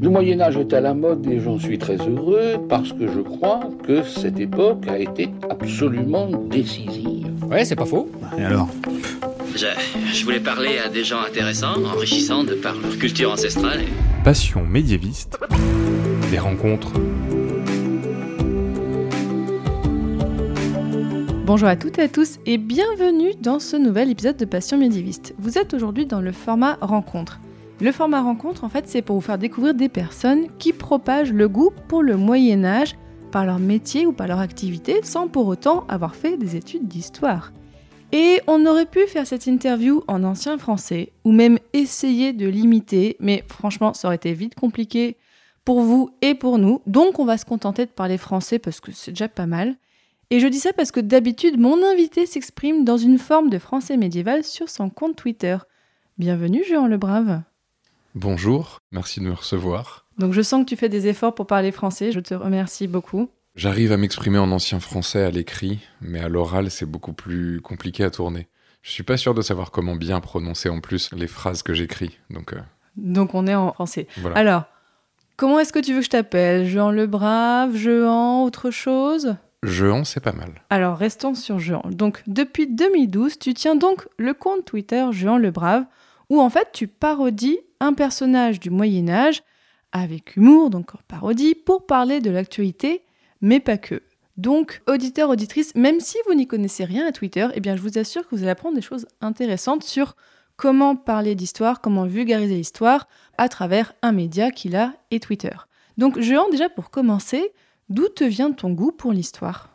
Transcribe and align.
Le 0.00 0.10
Moyen 0.10 0.40
Âge 0.40 0.56
est 0.56 0.72
à 0.74 0.80
la 0.80 0.94
mode 0.94 1.26
et 1.26 1.40
j'en 1.40 1.58
suis 1.58 1.76
très 1.76 1.96
heureux 1.96 2.54
parce 2.68 2.92
que 2.92 3.08
je 3.08 3.18
crois 3.18 3.60
que 3.84 4.04
cette 4.04 4.38
époque 4.38 4.86
a 4.86 4.96
été 4.96 5.28
absolument 5.50 6.28
décisive. 6.48 7.26
Ouais, 7.50 7.64
c'est 7.64 7.74
pas 7.74 7.84
faux. 7.84 8.08
Et 8.38 8.42
alors? 8.42 8.68
Je, 9.56 9.66
je, 10.12 10.24
voulais 10.24 10.38
parler 10.38 10.78
à 10.78 10.88
des 10.88 11.02
gens 11.02 11.20
intéressants, 11.20 11.82
enrichissants 11.84 12.44
de 12.44 12.54
par 12.54 12.76
leur 12.76 12.96
culture 12.96 13.32
ancestrale. 13.32 13.80
Et... 13.80 14.22
Passion 14.22 14.64
médiéviste. 14.64 15.36
Des 16.30 16.38
rencontres. 16.38 16.92
Bonjour 21.44 21.66
à 21.66 21.74
toutes 21.74 21.98
et 21.98 22.02
à 22.02 22.08
tous 22.08 22.38
et 22.46 22.58
bienvenue 22.58 23.32
dans 23.40 23.58
ce 23.58 23.76
nouvel 23.76 24.10
épisode 24.10 24.36
de 24.36 24.44
Passion 24.44 24.78
médiéviste. 24.78 25.34
Vous 25.38 25.58
êtes 25.58 25.74
aujourd'hui 25.74 26.06
dans 26.06 26.20
le 26.20 26.30
format 26.30 26.78
rencontre. 26.80 27.40
Le 27.80 27.92
format 27.92 28.22
rencontre, 28.22 28.64
en 28.64 28.68
fait, 28.68 28.88
c'est 28.88 29.02
pour 29.02 29.14
vous 29.14 29.22
faire 29.22 29.38
découvrir 29.38 29.72
des 29.72 29.88
personnes 29.88 30.48
qui 30.58 30.72
propagent 30.72 31.32
le 31.32 31.48
goût 31.48 31.70
pour 31.86 32.02
le 32.02 32.16
Moyen 32.16 32.64
Âge 32.64 32.96
par 33.30 33.46
leur 33.46 33.60
métier 33.60 34.04
ou 34.04 34.12
par 34.12 34.26
leur 34.26 34.40
activité 34.40 35.00
sans 35.04 35.28
pour 35.28 35.46
autant 35.46 35.86
avoir 35.88 36.16
fait 36.16 36.36
des 36.36 36.56
études 36.56 36.88
d'histoire. 36.88 37.52
Et 38.10 38.40
on 38.48 38.66
aurait 38.66 38.86
pu 38.86 39.06
faire 39.06 39.28
cette 39.28 39.46
interview 39.46 40.02
en 40.08 40.24
ancien 40.24 40.58
français 40.58 41.12
ou 41.24 41.30
même 41.30 41.58
essayer 41.72 42.32
de 42.32 42.48
l'imiter, 42.48 43.16
mais 43.20 43.44
franchement, 43.48 43.94
ça 43.94 44.08
aurait 44.08 44.16
été 44.16 44.32
vite 44.32 44.56
compliqué 44.56 45.16
pour 45.64 45.82
vous 45.82 46.10
et 46.20 46.34
pour 46.34 46.58
nous. 46.58 46.80
Donc 46.86 47.20
on 47.20 47.26
va 47.26 47.38
se 47.38 47.44
contenter 47.44 47.84
de 47.84 47.90
parler 47.90 48.18
français 48.18 48.58
parce 48.58 48.80
que 48.80 48.90
c'est 48.90 49.12
déjà 49.12 49.28
pas 49.28 49.46
mal. 49.46 49.76
Et 50.30 50.40
je 50.40 50.48
dis 50.48 50.58
ça 50.58 50.72
parce 50.72 50.90
que 50.90 51.00
d'habitude, 51.00 51.60
mon 51.60 51.84
invité 51.84 52.26
s'exprime 52.26 52.84
dans 52.84 52.96
une 52.96 53.18
forme 53.18 53.50
de 53.50 53.58
français 53.58 53.96
médiéval 53.96 54.42
sur 54.42 54.68
son 54.68 54.90
compte 54.90 55.14
Twitter. 55.14 55.58
Bienvenue, 56.16 56.64
Jean 56.68 56.86
Lebrave. 56.86 57.42
Bonjour, 58.14 58.78
merci 58.90 59.20
de 59.20 59.26
me 59.26 59.32
recevoir. 59.32 60.06
Donc 60.18 60.32
je 60.32 60.40
sens 60.40 60.64
que 60.64 60.68
tu 60.68 60.76
fais 60.76 60.88
des 60.88 61.06
efforts 61.06 61.34
pour 61.34 61.46
parler 61.46 61.70
français, 61.72 62.10
je 62.10 62.20
te 62.20 62.34
remercie 62.34 62.88
beaucoup. 62.88 63.28
J'arrive 63.54 63.92
à 63.92 63.96
m'exprimer 63.96 64.38
en 64.38 64.50
ancien 64.50 64.80
français 64.80 65.22
à 65.22 65.30
l'écrit, 65.30 65.80
mais 66.00 66.20
à 66.20 66.28
l'oral 66.28 66.70
c'est 66.70 66.86
beaucoup 66.86 67.12
plus 67.12 67.60
compliqué 67.60 68.04
à 68.04 68.10
tourner. 68.10 68.48
Je 68.82 68.90
suis 68.90 69.02
pas 69.02 69.16
sûr 69.16 69.34
de 69.34 69.42
savoir 69.42 69.70
comment 69.70 69.94
bien 69.94 70.20
prononcer 70.20 70.68
en 70.68 70.80
plus 70.80 71.12
les 71.12 71.26
phrases 71.26 71.62
que 71.62 71.74
j'écris, 71.74 72.18
donc... 72.30 72.54
Euh... 72.54 72.60
Donc 72.96 73.34
on 73.34 73.46
est 73.46 73.54
en 73.54 73.72
français. 73.72 74.06
Voilà. 74.16 74.36
Alors, 74.36 74.64
comment 75.36 75.60
est-ce 75.60 75.72
que 75.72 75.78
tu 75.78 75.92
veux 75.92 75.98
que 75.98 76.06
je 76.06 76.10
t'appelle? 76.10 76.66
Jean 76.66 76.90
le 76.90 77.06
Brave, 77.06 77.76
Jean, 77.76 78.44
autre 78.44 78.70
chose? 78.70 79.36
Jean, 79.62 80.04
c'est 80.04 80.20
pas 80.20 80.32
mal. 80.32 80.62
Alors 80.70 80.96
restons 80.96 81.34
sur 81.34 81.58
Jean. 81.58 81.82
Donc 81.90 82.22
depuis 82.26 82.66
2012, 82.66 83.38
tu 83.38 83.54
tiens 83.54 83.76
donc 83.76 84.08
le 84.16 84.32
compte 84.34 84.64
Twitter 84.64 85.04
Jean 85.10 85.36
le 85.36 85.50
Brave, 85.50 85.84
où 86.30 86.40
en 86.40 86.50
fait 86.50 86.68
tu 86.72 86.88
parodies 86.88 87.58
un 87.80 87.92
personnage 87.92 88.60
du 88.60 88.70
Moyen 88.70 89.08
Âge 89.08 89.42
avec 89.92 90.36
humour, 90.36 90.70
donc 90.70 90.94
en 90.94 90.98
parodie, 91.08 91.54
pour 91.54 91.86
parler 91.86 92.20
de 92.20 92.30
l'actualité, 92.30 93.02
mais 93.40 93.60
pas 93.60 93.78
que. 93.78 94.02
Donc, 94.36 94.82
auditeurs, 94.86 95.30
auditrices, 95.30 95.74
même 95.74 95.98
si 95.98 96.16
vous 96.26 96.34
n'y 96.34 96.46
connaissez 96.46 96.84
rien 96.84 97.06
à 97.06 97.12
Twitter, 97.12 97.48
eh 97.54 97.60
bien, 97.60 97.76
je 97.76 97.82
vous 97.82 97.98
assure 97.98 98.22
que 98.22 98.36
vous 98.36 98.42
allez 98.42 98.52
apprendre 98.52 98.76
des 98.76 98.82
choses 98.82 99.06
intéressantes 99.20 99.82
sur 99.82 100.14
comment 100.56 100.94
parler 100.94 101.34
d'histoire, 101.34 101.80
comment 101.80 102.06
vulgariser 102.06 102.54
l'histoire 102.54 103.08
à 103.36 103.48
travers 103.48 103.94
un 104.02 104.12
média 104.12 104.50
qu'il 104.50 104.76
a 104.76 104.94
et 105.10 105.18
Twitter. 105.18 105.56
Donc, 105.96 106.20
Jean, 106.20 106.48
déjà 106.50 106.68
pour 106.68 106.90
commencer, 106.90 107.52
d'où 107.88 108.08
te 108.08 108.22
vient 108.22 108.52
ton 108.52 108.70
goût 108.70 108.92
pour 108.92 109.12
l'histoire? 109.12 109.70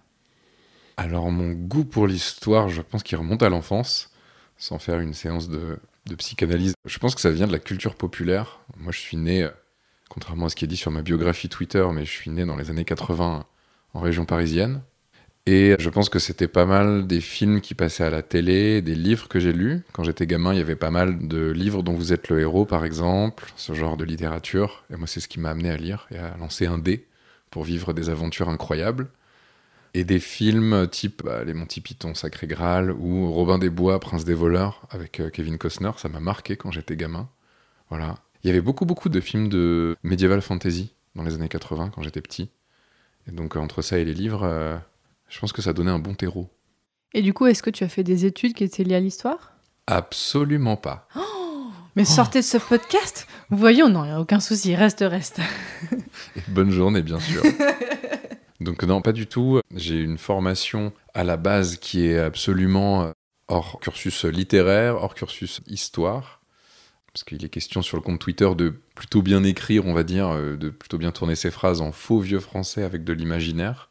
Alors, 0.95 1.29
mon 1.29 1.51
goût 1.51 1.83
pour 1.83 2.07
l'histoire, 2.07 2.69
je 2.69 2.81
pense 2.81 3.03
qu'il 3.03 3.17
remonte 3.17 3.43
à 3.43 3.49
l'enfance, 3.49 4.11
sans 4.57 4.79
faire 4.79 4.99
une 4.99 5.13
séance 5.13 5.49
de 5.49 5.79
de 6.05 6.15
psychanalyse. 6.15 6.73
Je 6.85 6.99
pense 6.99 7.15
que 7.15 7.21
ça 7.21 7.31
vient 7.31 7.47
de 7.47 7.51
la 7.51 7.59
culture 7.59 7.95
populaire. 7.95 8.59
Moi, 8.77 8.91
je 8.91 8.99
suis 8.99 9.17
né, 9.17 9.47
contrairement 10.09 10.47
à 10.47 10.49
ce 10.49 10.55
qui 10.55 10.65
est 10.65 10.67
dit 10.67 10.77
sur 10.77 10.91
ma 10.91 11.01
biographie 11.01 11.49
Twitter, 11.49 11.85
mais 11.93 12.05
je 12.05 12.11
suis 12.11 12.31
né 12.31 12.45
dans 12.45 12.55
les 12.55 12.69
années 12.69 12.85
80 12.85 13.45
en 13.93 13.99
région 13.99 14.25
parisienne. 14.25 14.81
Et 15.45 15.75
je 15.77 15.89
pense 15.89 16.07
que 16.07 16.19
c'était 16.19 16.47
pas 16.47 16.65
mal 16.65 17.05
des 17.05 17.19
films 17.19 17.59
qui 17.59 17.75
passaient 17.75 18.05
à 18.05 18.09
la 18.09 18.21
télé, 18.21 18.81
des 18.81 18.95
livres 18.95 19.27
que 19.27 19.41
j'ai 19.41 19.51
lus. 19.51 19.81
Quand 19.91 20.03
j'étais 20.03 20.25
gamin, 20.25 20.53
il 20.53 20.57
y 20.57 20.61
avait 20.61 20.77
pas 20.77 20.89
mal 20.89 21.27
de 21.27 21.51
livres 21.51 21.83
dont 21.83 21.93
vous 21.93 22.13
êtes 22.13 22.29
le 22.29 22.39
héros, 22.39 22.65
par 22.65 22.85
exemple, 22.85 23.51
ce 23.57 23.73
genre 23.73 23.97
de 23.97 24.05
littérature. 24.05 24.85
Et 24.89 24.95
moi, 24.95 25.05
c'est 25.05 25.19
ce 25.19 25.27
qui 25.27 25.41
m'a 25.41 25.49
amené 25.49 25.69
à 25.69 25.75
lire 25.75 26.07
et 26.11 26.17
à 26.17 26.37
lancer 26.37 26.65
un 26.65 26.77
dé 26.77 27.07
pour 27.49 27.65
vivre 27.65 27.91
des 27.91 28.09
aventures 28.09 28.47
incroyables 28.47 29.09
et 29.93 30.03
des 30.03 30.19
films 30.19 30.87
type 30.87 31.23
bah, 31.23 31.43
Les 31.43 31.53
Monty 31.53 31.81
Python, 31.81 32.15
Sacré 32.15 32.47
Graal 32.47 32.91
ou 32.91 33.31
Robin 33.31 33.59
des 33.59 33.69
Bois, 33.69 33.99
Prince 33.99 34.25
des 34.25 34.33
voleurs 34.33 34.81
avec 34.89 35.19
euh, 35.19 35.29
Kevin 35.29 35.57
Costner. 35.57 35.91
Ça 35.97 36.09
m'a 36.09 36.19
marqué 36.19 36.57
quand 36.57 36.71
j'étais 36.71 36.95
gamin. 36.95 37.29
Voilà. 37.89 38.15
Il 38.43 38.47
y 38.47 38.49
avait 38.49 38.61
beaucoup, 38.61 38.85
beaucoup 38.85 39.09
de 39.09 39.19
films 39.19 39.49
de 39.49 39.95
medieval 40.03 40.41
fantasy 40.41 40.93
dans 41.15 41.23
les 41.23 41.35
années 41.35 41.49
80 41.49 41.91
quand 41.93 42.01
j'étais 42.01 42.21
petit. 42.21 42.49
Et 43.27 43.31
donc, 43.31 43.55
entre 43.55 43.81
ça 43.81 43.99
et 43.99 44.05
les 44.05 44.13
livres, 44.13 44.43
euh, 44.43 44.75
je 45.29 45.39
pense 45.39 45.53
que 45.53 45.61
ça 45.61 45.73
donnait 45.73 45.91
un 45.91 45.99
bon 45.99 46.13
terreau. 46.13 46.49
Et 47.13 47.21
du 47.21 47.33
coup, 47.33 47.45
est-ce 47.45 47.63
que 47.63 47.69
tu 47.69 47.83
as 47.83 47.89
fait 47.89 48.03
des 48.03 48.25
études 48.25 48.53
qui 48.53 48.63
étaient 48.63 48.83
liées 48.83 48.95
à 48.95 48.99
l'histoire? 48.99 49.53
Absolument 49.87 50.75
pas. 50.75 51.07
Oh 51.15 51.19
mais 51.95 52.05
sortez 52.05 52.39
de 52.39 52.45
ce 52.45 52.57
podcast 52.57 53.27
Vous 53.51 53.57
voyez, 53.57 53.83
non, 53.83 54.03
il 54.03 54.07
n'y 54.07 54.13
a 54.13 54.19
aucun 54.19 54.39
souci, 54.39 54.75
reste, 54.75 55.05
reste. 55.07 55.39
et 56.35 56.41
bonne 56.47 56.71
journée, 56.71 57.03
bien 57.03 57.19
sûr. 57.19 57.43
Donc 58.63 58.83
non, 58.83 59.01
pas 59.01 59.11
du 59.11 59.27
tout. 59.27 59.59
J'ai 59.75 59.99
une 59.99 60.17
formation 60.17 60.93
à 61.13 61.23
la 61.23 61.37
base 61.37 61.77
qui 61.77 62.05
est 62.05 62.17
absolument 62.17 63.03
euh, 63.03 63.11
hors 63.47 63.79
cursus 63.79 64.25
littéraire, 64.25 64.95
hors 64.95 65.15
cursus 65.15 65.61
histoire. 65.67 66.41
Parce 67.11 67.23
qu'il 67.23 67.43
est 67.45 67.49
question 67.49 67.81
sur 67.81 67.97
le 67.97 68.01
compte 68.01 68.19
Twitter 68.19 68.49
de 68.55 68.73
plutôt 68.95 69.21
bien 69.21 69.43
écrire, 69.43 69.85
on 69.85 69.93
va 69.93 70.03
dire, 70.03 70.29
euh, 70.29 70.55
de 70.55 70.69
plutôt 70.69 70.97
bien 70.97 71.11
tourner 71.11 71.35
ses 71.35 71.51
phrases 71.51 71.81
en 71.81 71.91
faux 71.91 72.19
vieux 72.19 72.39
français 72.39 72.83
avec 72.83 73.03
de 73.03 73.13
l'imaginaire. 73.13 73.89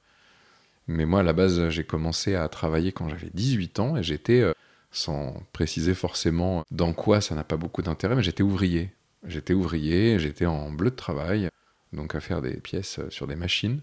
Mais 0.88 1.04
moi, 1.04 1.20
à 1.20 1.22
la 1.22 1.32
base, 1.32 1.68
j'ai 1.68 1.84
commencé 1.84 2.34
à 2.34 2.48
travailler 2.48 2.90
quand 2.92 3.08
j'avais 3.08 3.30
18 3.32 3.78
ans 3.78 3.96
et 3.96 4.02
j'étais, 4.02 4.40
euh, 4.40 4.52
sans 4.90 5.42
préciser 5.52 5.94
forcément 5.94 6.64
dans 6.70 6.92
quoi, 6.92 7.20
ça 7.20 7.34
n'a 7.34 7.44
pas 7.44 7.56
beaucoup 7.56 7.82
d'intérêt, 7.82 8.16
mais 8.16 8.22
j'étais 8.22 8.42
ouvrier. 8.42 8.90
J'étais 9.26 9.54
ouvrier, 9.54 10.18
j'étais 10.18 10.46
en 10.46 10.72
bleu 10.72 10.90
de 10.90 10.96
travail, 10.96 11.48
donc 11.92 12.16
à 12.16 12.20
faire 12.20 12.42
des 12.42 12.56
pièces 12.56 12.98
sur 13.10 13.28
des 13.28 13.36
machines 13.36 13.82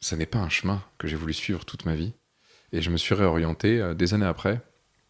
ça 0.00 0.16
n'est 0.16 0.26
pas 0.26 0.38
un 0.38 0.48
chemin 0.48 0.82
que 0.98 1.08
j'ai 1.08 1.16
voulu 1.16 1.32
suivre 1.32 1.64
toute 1.64 1.84
ma 1.84 1.94
vie. 1.94 2.12
Et 2.72 2.82
je 2.82 2.90
me 2.90 2.96
suis 2.96 3.14
réorienté 3.14 3.80
euh, 3.80 3.94
des 3.94 4.14
années 4.14 4.26
après 4.26 4.60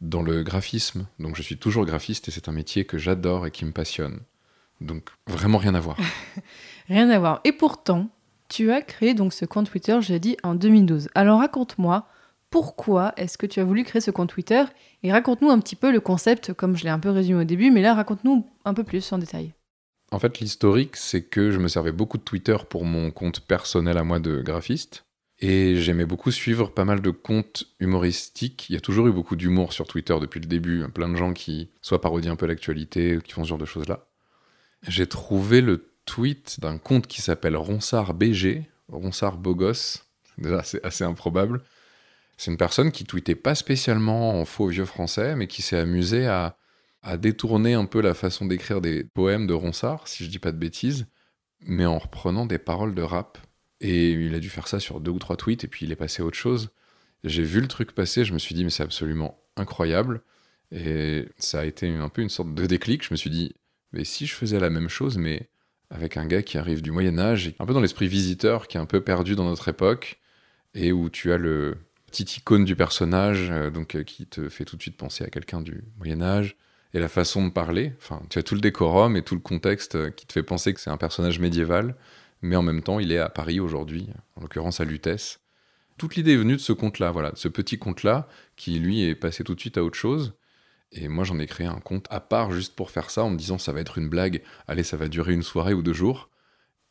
dans 0.00 0.22
le 0.22 0.42
graphisme. 0.42 1.06
Donc 1.18 1.36
je 1.36 1.42
suis 1.42 1.56
toujours 1.56 1.86
graphiste 1.86 2.28
et 2.28 2.30
c'est 2.30 2.48
un 2.48 2.52
métier 2.52 2.84
que 2.84 2.98
j'adore 2.98 3.46
et 3.46 3.50
qui 3.50 3.64
me 3.64 3.72
passionne. 3.72 4.20
Donc 4.80 5.10
vraiment 5.26 5.58
rien 5.58 5.74
à 5.74 5.80
voir. 5.80 5.96
rien 6.88 7.08
à 7.10 7.18
voir. 7.18 7.40
Et 7.44 7.52
pourtant, 7.52 8.10
tu 8.48 8.70
as 8.70 8.82
créé 8.82 9.14
donc 9.14 9.32
ce 9.32 9.44
compte 9.44 9.70
Twitter, 9.70 9.98
j'ai 10.00 10.20
dit, 10.20 10.36
en 10.42 10.54
2012. 10.54 11.08
Alors 11.14 11.40
raconte-moi, 11.40 12.06
pourquoi 12.50 13.12
est-ce 13.16 13.38
que 13.38 13.46
tu 13.46 13.60
as 13.60 13.64
voulu 13.64 13.84
créer 13.84 14.00
ce 14.00 14.10
compte 14.10 14.28
Twitter? 14.28 14.64
Et 15.02 15.10
raconte-nous 15.10 15.50
un 15.50 15.58
petit 15.58 15.76
peu 15.76 15.90
le 15.90 16.00
concept, 16.00 16.52
comme 16.52 16.76
je 16.76 16.84
l'ai 16.84 16.90
un 16.90 16.98
peu 16.98 17.10
résumé 17.10 17.40
au 17.40 17.44
début, 17.44 17.70
mais 17.70 17.82
là 17.82 17.94
raconte-nous 17.94 18.46
un 18.64 18.74
peu 18.74 18.84
plus 18.84 19.12
en 19.12 19.18
détail. 19.18 19.52
En 20.16 20.18
fait, 20.18 20.40
l'historique, 20.40 20.96
c'est 20.96 21.24
que 21.24 21.50
je 21.50 21.58
me 21.58 21.68
servais 21.68 21.92
beaucoup 21.92 22.16
de 22.16 22.22
Twitter 22.22 22.56
pour 22.70 22.86
mon 22.86 23.10
compte 23.10 23.40
personnel 23.40 23.98
à 23.98 24.02
moi 24.02 24.18
de 24.18 24.40
graphiste. 24.40 25.04
Et 25.40 25.76
j'aimais 25.76 26.06
beaucoup 26.06 26.30
suivre 26.30 26.70
pas 26.70 26.86
mal 26.86 27.02
de 27.02 27.10
comptes 27.10 27.66
humoristiques. 27.80 28.70
Il 28.70 28.72
y 28.72 28.76
a 28.78 28.80
toujours 28.80 29.08
eu 29.08 29.12
beaucoup 29.12 29.36
d'humour 29.36 29.74
sur 29.74 29.86
Twitter 29.86 30.16
depuis 30.18 30.40
le 30.40 30.46
début. 30.46 30.88
Plein 30.88 31.10
de 31.10 31.16
gens 31.16 31.34
qui 31.34 31.68
soit 31.82 32.00
parodient 32.00 32.32
un 32.32 32.36
peu 32.36 32.46
l'actualité, 32.46 33.18
qui 33.22 33.32
font 33.32 33.44
ce 33.44 33.50
genre 33.50 33.58
de 33.58 33.66
choses-là. 33.66 34.08
J'ai 34.88 35.06
trouvé 35.06 35.60
le 35.60 35.92
tweet 36.06 36.60
d'un 36.60 36.78
compte 36.78 37.06
qui 37.06 37.20
s'appelle 37.20 37.54
Ronsard 37.54 38.14
BG, 38.14 38.70
Ronsard 38.88 39.36
Bogos. 39.36 39.98
Déjà, 40.38 40.62
c'est 40.62 40.82
assez 40.82 41.04
improbable. 41.04 41.60
C'est 42.38 42.50
une 42.50 42.56
personne 42.56 42.90
qui 42.90 43.04
tweetait 43.04 43.34
pas 43.34 43.54
spécialement 43.54 44.40
en 44.40 44.46
faux 44.46 44.68
vieux 44.68 44.86
français, 44.86 45.36
mais 45.36 45.46
qui 45.46 45.60
s'est 45.60 45.76
amusé 45.76 46.26
à 46.26 46.56
a 47.06 47.16
détourné 47.16 47.74
un 47.74 47.86
peu 47.86 48.00
la 48.00 48.14
façon 48.14 48.46
d'écrire 48.46 48.80
des 48.80 49.04
poèmes 49.04 49.46
de 49.46 49.54
Ronsard, 49.54 50.08
si 50.08 50.24
je 50.24 50.28
dis 50.28 50.40
pas 50.40 50.50
de 50.50 50.58
bêtises, 50.58 51.06
mais 51.60 51.86
en 51.86 51.98
reprenant 51.98 52.46
des 52.46 52.58
paroles 52.58 52.96
de 52.96 53.02
rap. 53.02 53.38
Et 53.80 54.10
il 54.10 54.34
a 54.34 54.40
dû 54.40 54.50
faire 54.50 54.66
ça 54.66 54.80
sur 54.80 55.00
deux 55.00 55.12
ou 55.12 55.20
trois 55.20 55.36
tweets, 55.36 55.62
et 55.62 55.68
puis 55.68 55.86
il 55.86 55.92
est 55.92 55.96
passé 55.96 56.22
à 56.22 56.24
autre 56.24 56.36
chose. 56.36 56.70
J'ai 57.22 57.44
vu 57.44 57.60
le 57.60 57.68
truc 57.68 57.92
passer, 57.92 58.24
je 58.24 58.32
me 58.34 58.40
suis 58.40 58.56
dit, 58.56 58.64
mais 58.64 58.70
c'est 58.70 58.82
absolument 58.82 59.38
incroyable. 59.56 60.22
Et 60.72 61.28
ça 61.38 61.60
a 61.60 61.64
été 61.64 61.88
un 61.88 62.08
peu 62.08 62.22
une 62.22 62.28
sorte 62.28 62.52
de 62.54 62.66
déclic. 62.66 63.04
Je 63.04 63.12
me 63.12 63.16
suis 63.16 63.30
dit, 63.30 63.54
mais 63.92 64.02
si 64.02 64.26
je 64.26 64.34
faisais 64.34 64.58
la 64.58 64.68
même 64.68 64.88
chose, 64.88 65.16
mais 65.16 65.48
avec 65.90 66.16
un 66.16 66.26
gars 66.26 66.42
qui 66.42 66.58
arrive 66.58 66.82
du 66.82 66.90
Moyen-Âge, 66.90 67.54
un 67.60 67.66
peu 67.66 67.72
dans 67.72 67.80
l'esprit 67.80 68.08
visiteur, 68.08 68.66
qui 68.66 68.78
est 68.78 68.80
un 68.80 68.86
peu 68.86 69.00
perdu 69.00 69.36
dans 69.36 69.44
notre 69.44 69.68
époque, 69.68 70.18
et 70.74 70.90
où 70.90 71.08
tu 71.08 71.30
as 71.30 71.38
le 71.38 71.76
petit 72.06 72.24
icône 72.38 72.64
du 72.64 72.74
personnage, 72.74 73.48
euh, 73.52 73.70
donc 73.70 73.94
euh, 73.94 74.02
qui 74.02 74.26
te 74.26 74.48
fait 74.48 74.64
tout 74.64 74.76
de 74.76 74.82
suite 74.82 74.96
penser 74.96 75.22
à 75.22 75.28
quelqu'un 75.28 75.60
du 75.60 75.84
Moyen-Âge 75.98 76.56
et 76.94 76.98
la 76.98 77.08
façon 77.08 77.46
de 77.46 77.50
parler. 77.52 77.92
Enfin, 77.98 78.22
tu 78.30 78.38
as 78.38 78.42
tout 78.42 78.54
le 78.54 78.60
décorum 78.60 79.16
et 79.16 79.22
tout 79.22 79.34
le 79.34 79.40
contexte 79.40 79.96
euh, 79.96 80.10
qui 80.10 80.26
te 80.26 80.32
fait 80.32 80.42
penser 80.42 80.72
que 80.74 80.80
c'est 80.80 80.90
un 80.90 80.96
personnage 80.96 81.38
médiéval, 81.38 81.96
mais 82.42 82.56
en 82.56 82.62
même 82.62 82.82
temps, 82.82 83.00
il 83.00 83.12
est 83.12 83.18
à 83.18 83.28
Paris 83.28 83.60
aujourd'hui, 83.60 84.08
en 84.36 84.42
l'occurrence 84.42 84.80
à 84.80 84.84
Lutèce. 84.84 85.40
Toute 85.98 86.16
l'idée 86.16 86.34
est 86.34 86.38
venue 86.38 86.56
de 86.56 86.60
ce 86.60 86.72
conte-là, 86.72 87.10
voilà, 87.10 87.30
de 87.30 87.36
ce 87.36 87.48
petit 87.48 87.78
conte-là, 87.78 88.28
qui 88.56 88.78
lui 88.78 89.02
est 89.02 89.14
passé 89.14 89.44
tout 89.44 89.54
de 89.54 89.60
suite 89.60 89.78
à 89.78 89.84
autre 89.84 89.96
chose. 89.96 90.34
Et 90.92 91.08
moi, 91.08 91.24
j'en 91.24 91.38
ai 91.38 91.46
créé 91.46 91.66
un 91.66 91.80
conte 91.80 92.06
à 92.10 92.20
part 92.20 92.52
juste 92.52 92.76
pour 92.76 92.90
faire 92.90 93.10
ça, 93.10 93.24
en 93.24 93.30
me 93.30 93.36
disant 93.36 93.58
ça 93.58 93.72
va 93.72 93.80
être 93.80 93.98
une 93.98 94.08
blague, 94.08 94.42
allez, 94.68 94.82
ça 94.82 94.96
va 94.96 95.08
durer 95.08 95.32
une 95.32 95.42
soirée 95.42 95.74
ou 95.74 95.82
deux 95.82 95.94
jours. 95.94 96.30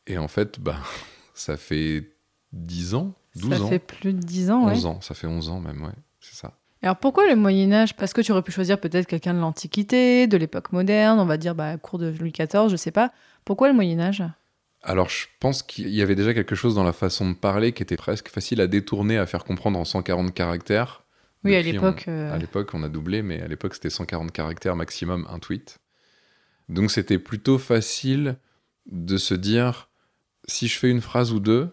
Et 0.08 0.18
en 0.18 0.28
fait, 0.28 0.60
bah, 0.60 0.80
ça 1.34 1.58
fait 1.58 2.12
10 2.52 2.96
ans, 2.96 3.14
12 3.36 3.58
ça 3.58 3.64
ans. 3.64 3.70
fait 3.70 3.80
plus 3.80 4.14
de 4.14 4.20
10 4.20 4.52
ans, 4.52 4.66
ouais. 4.66 4.74
11 4.74 4.86
ans, 4.86 5.02
ça 5.02 5.14
fait 5.14 5.28
11 5.28 5.50
ans 5.50 5.60
même, 5.60 5.84
ouais, 5.84 5.94
c'est 6.20 6.36
ça. 6.36 6.58
Alors 6.86 6.98
pourquoi 6.98 7.28
le 7.28 7.36
Moyen 7.36 7.72
Âge 7.74 7.96
Parce 7.96 8.14
que 8.14 8.22
tu 8.22 8.32
aurais 8.32 8.44
pu 8.44 8.52
choisir 8.52 8.80
peut-être 8.80 9.08
quelqu'un 9.08 9.34
de 9.34 9.40
l'Antiquité, 9.40 10.28
de 10.28 10.38
l'époque 10.38 10.72
moderne, 10.72 11.20
on 11.20 11.26
va 11.26 11.38
dire 11.38 11.56
bah, 11.56 11.76
cours 11.78 11.98
de 11.98 12.14
Louis 12.20 12.32
XIV, 12.32 12.70
je 12.70 12.76
sais 12.76 12.92
pas. 12.92 13.12
Pourquoi 13.44 13.70
le 13.70 13.74
Moyen 13.74 14.00
Âge 14.00 14.24
Alors, 14.84 15.10
je 15.10 15.26
pense 15.40 15.64
qu'il 15.64 15.90
y 15.90 16.04
avait 16.04 16.14
déjà 16.14 16.36
quelque 16.36 16.54
chose 16.54 16.76
dans 16.76 16.84
la 16.84 16.94
façon 16.94 17.28
de 17.28 17.36
parler 17.36 17.72
qui 17.72 17.82
était 17.82 17.98
presque 17.98 18.30
facile 18.30 18.62
à 18.62 18.68
détourner, 18.68 19.18
à 19.18 19.26
faire 19.26 19.44
comprendre 19.46 19.80
en 19.80 19.84
140 19.84 20.32
caractères. 20.36 21.04
Oui, 21.44 21.56
à 21.56 21.62
l'époque. 21.64 22.04
on- 22.08 22.12
euh, 22.12 22.34
À 22.34 22.38
l'époque, 22.38 22.70
on 22.76 22.84
a 22.84 22.88
doublé, 22.88 23.24
mais 23.24 23.42
à 23.42 23.48
l'époque, 23.48 23.74
c'était 23.74 23.90
140 23.90 24.32
caractères 24.32 24.76
maximum, 24.76 25.26
un 25.32 25.40
tweet. 25.40 25.80
Donc, 26.70 26.92
c'était 26.92 27.18
plutôt 27.20 27.58
facile 27.58 28.38
de 28.92 29.18
se 29.18 29.34
dire 29.34 29.90
si 30.48 30.68
je 30.68 30.78
fais 30.78 30.92
une 30.92 31.02
phrase 31.02 31.34
ou 31.34 31.40
deux, 31.40 31.70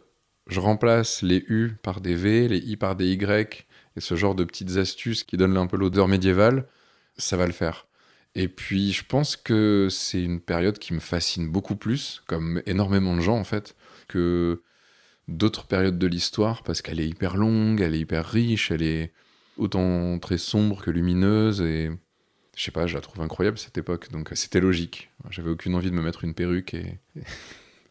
je 0.47 0.58
remplace 0.58 1.20
les 1.20 1.44
U 1.49 1.73
par 1.82 2.00
des 2.00 2.15
V, 2.15 2.49
les 2.49 2.58
I 2.58 2.76
par 2.76 2.97
des 2.97 3.12
Y, 3.12 3.67
et 3.97 4.00
ce 4.00 4.17
genre 4.17 4.35
de 4.35 4.44
petites 4.44 4.77
astuces 4.77 5.25
qui 5.25 5.37
donnent 5.37 5.56
un 5.56 5.67
peu 5.67 5.77
l'odeur 5.77 6.09
médiévale, 6.09 6.67
ça 7.17 7.37
va 7.37 7.47
le 7.47 7.53
faire. 7.53 7.87
Et 8.35 8.49
puis, 8.49 8.93
je 8.93 9.05
pense 9.05 9.37
que 9.37 9.89
c'est 9.91 10.23
une 10.23 10.41
période 10.41 10.79
qui 10.79 10.94
me 10.94 11.00
fascine 11.00 11.49
beaucoup 11.49 11.77
plus, 11.77 12.23
comme 12.27 12.62
énormément 12.67 13.15
de 13.15 13.21
gens 13.21 13.37
en 13.37 13.44
fait, 13.44 13.77
que 14.09 14.62
d'autres 15.29 15.67
périodes 15.67 15.99
de 15.99 16.06
l'histoire, 16.06 16.62
parce 16.62 16.83
qu'elle 16.83 17.00
est 17.00 17.09
hyper 17.09 17.37
longue, 17.37 17.81
elle 17.81 17.94
est 17.94 18.00
hyper 18.00 18.25
riche, 18.27 18.71
elle 18.71 18.83
est 18.83 19.12
autant 19.59 20.19
très 20.19 20.39
sombre 20.39 20.83
que 20.83 20.91
lumineuse, 20.91 21.61
et 21.61 21.91
je 22.56 22.62
sais 22.62 22.71
pas, 22.71 22.87
je 22.87 22.94
la 22.94 23.00
trouve 23.00 23.23
incroyable 23.23 23.59
cette 23.59 23.79
époque, 23.79 24.11
donc 24.11 24.31
c'était 24.35 24.61
logique. 24.61 25.11
J'avais 25.31 25.50
aucune 25.50 25.75
envie 25.75 25.91
de 25.91 25.97
me 25.97 26.03
mettre 26.03 26.25
une 26.25 26.35
perruque 26.35 26.75
et, 26.75 26.99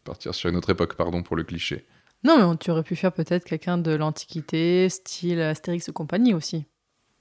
partir 0.04 0.34
sur 0.34 0.50
une 0.50 0.56
autre 0.56 0.70
époque, 0.70 0.94
pardon 0.94 1.22
pour 1.22 1.36
le 1.36 1.44
cliché. 1.44 1.86
Non, 2.24 2.36
mais 2.36 2.44
on- 2.44 2.56
tu 2.56 2.70
aurais 2.70 2.82
pu 2.82 2.94
faire 2.96 3.12
peut-être 3.12 3.44
quelqu'un 3.44 3.78
de 3.78 3.92
l'Antiquité, 3.92 4.88
style 4.88 5.40
Astérix 5.40 5.88
et 5.88 5.92
compagnie 5.92 6.34
aussi. 6.34 6.66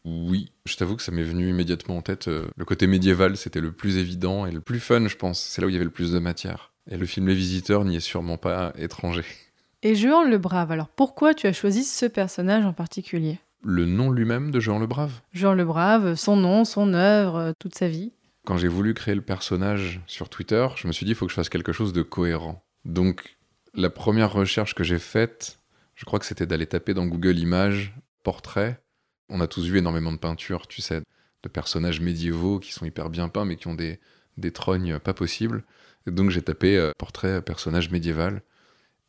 Oui, 0.05 0.51
je 0.65 0.75
t'avoue 0.77 0.95
que 0.95 1.03
ça 1.03 1.11
m'est 1.11 1.23
venu 1.23 1.49
immédiatement 1.49 1.97
en 1.97 2.01
tête. 2.01 2.27
euh, 2.27 2.47
le 2.55 2.65
côté 2.65 2.87
médiéval, 2.87 3.37
c'était 3.37 3.61
le 3.61 3.71
plus 3.71 3.97
évident 3.97 4.45
et 4.45 4.51
le 4.51 4.61
plus 4.61 4.79
fun, 4.79 5.07
je 5.07 5.15
pense. 5.15 5.39
C'est 5.39 5.61
là 5.61 5.67
où 5.67 5.69
il 5.69 5.73
y 5.73 5.75
avait 5.75 5.85
le 5.85 5.91
plus 5.91 6.11
de 6.11 6.19
matière. 6.19 6.73
Et 6.89 6.97
le 6.97 7.05
film 7.05 7.27
Les 7.27 7.35
Visiteurs 7.35 7.85
n'y 7.85 7.95
est 7.97 7.99
sûrement 7.99 8.37
pas 8.37 8.73
étranger. 8.77 9.23
Et 9.83 9.95
Jehan 9.95 10.23
le 10.23 10.37
Brave, 10.37 10.71
alors 10.71 10.89
pourquoi 10.89 11.33
tu 11.33 11.47
as 11.47 11.53
choisi 11.53 11.83
ce 11.83 12.05
personnage 12.05 12.65
en 12.65 12.73
particulier? 12.73 13.39
Le 13.63 13.85
nom 13.87 14.11
lui-même 14.11 14.51
de 14.51 14.59
Jean 14.59 14.77
le 14.77 14.85
Brave? 14.85 15.21
Jean 15.33 15.53
le 15.55 15.65
Brave, 15.65 16.13
son 16.15 16.35
nom, 16.35 16.65
son 16.65 16.93
œuvre, 16.93 17.35
euh, 17.37 17.51
toute 17.57 17.73
sa 17.75 17.87
vie. 17.87 18.11
Quand 18.45 18.57
j'ai 18.57 18.67
voulu 18.67 18.93
créer 18.93 19.15
le 19.15 19.21
personnage 19.21 19.99
sur 20.07 20.29
Twitter, 20.29 20.67
je 20.75 20.87
me 20.87 20.91
suis 20.91 21.05
dit, 21.05 21.11
il 21.11 21.15
faut 21.15 21.25
que 21.25 21.31
je 21.31 21.35
fasse 21.35 21.49
quelque 21.49 21.71
chose 21.71 21.93
de 21.93 22.01
cohérent. 22.03 22.63
Donc, 22.85 23.37
la 23.73 23.89
première 23.89 24.31
recherche 24.31 24.75
que 24.75 24.83
j'ai 24.83 24.99
faite, 24.99 25.59
je 25.95 26.05
crois 26.05 26.19
que 26.19 26.25
c'était 26.25 26.45
d'aller 26.45 26.67
taper 26.67 26.93
dans 26.93 27.05
Google 27.05 27.37
Images, 27.39 27.93
portrait. 28.23 28.81
On 29.29 29.41
a 29.41 29.47
tous 29.47 29.65
vu 29.65 29.77
énormément 29.77 30.11
de 30.11 30.17
peintures, 30.17 30.67
tu 30.67 30.81
sais, 30.81 31.01
de 31.43 31.49
personnages 31.49 32.01
médiévaux 32.01 32.59
qui 32.59 32.73
sont 32.73 32.85
hyper 32.85 33.09
bien 33.09 33.29
peints, 33.29 33.45
mais 33.45 33.55
qui 33.55 33.67
ont 33.67 33.75
des, 33.75 33.99
des 34.37 34.51
trognes 34.51 34.99
pas 34.99 35.13
possibles. 35.13 35.63
Donc, 36.07 36.31
j'ai 36.31 36.41
tapé 36.41 36.77
euh, 36.77 36.91
portrait 36.97 37.41
personnage 37.41 37.91
médiéval. 37.91 38.41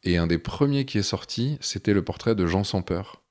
Et 0.05 0.17
un 0.19 0.26
des 0.26 0.38
premiers 0.38 0.85
qui 0.85 0.99
est 0.99 1.03
sorti, 1.03 1.59
c'était 1.61 1.94
le 1.94 2.03
portrait 2.03 2.35
de 2.35 2.47
Jean 2.47 2.64
sans 2.64 2.82
peur. 2.82 3.23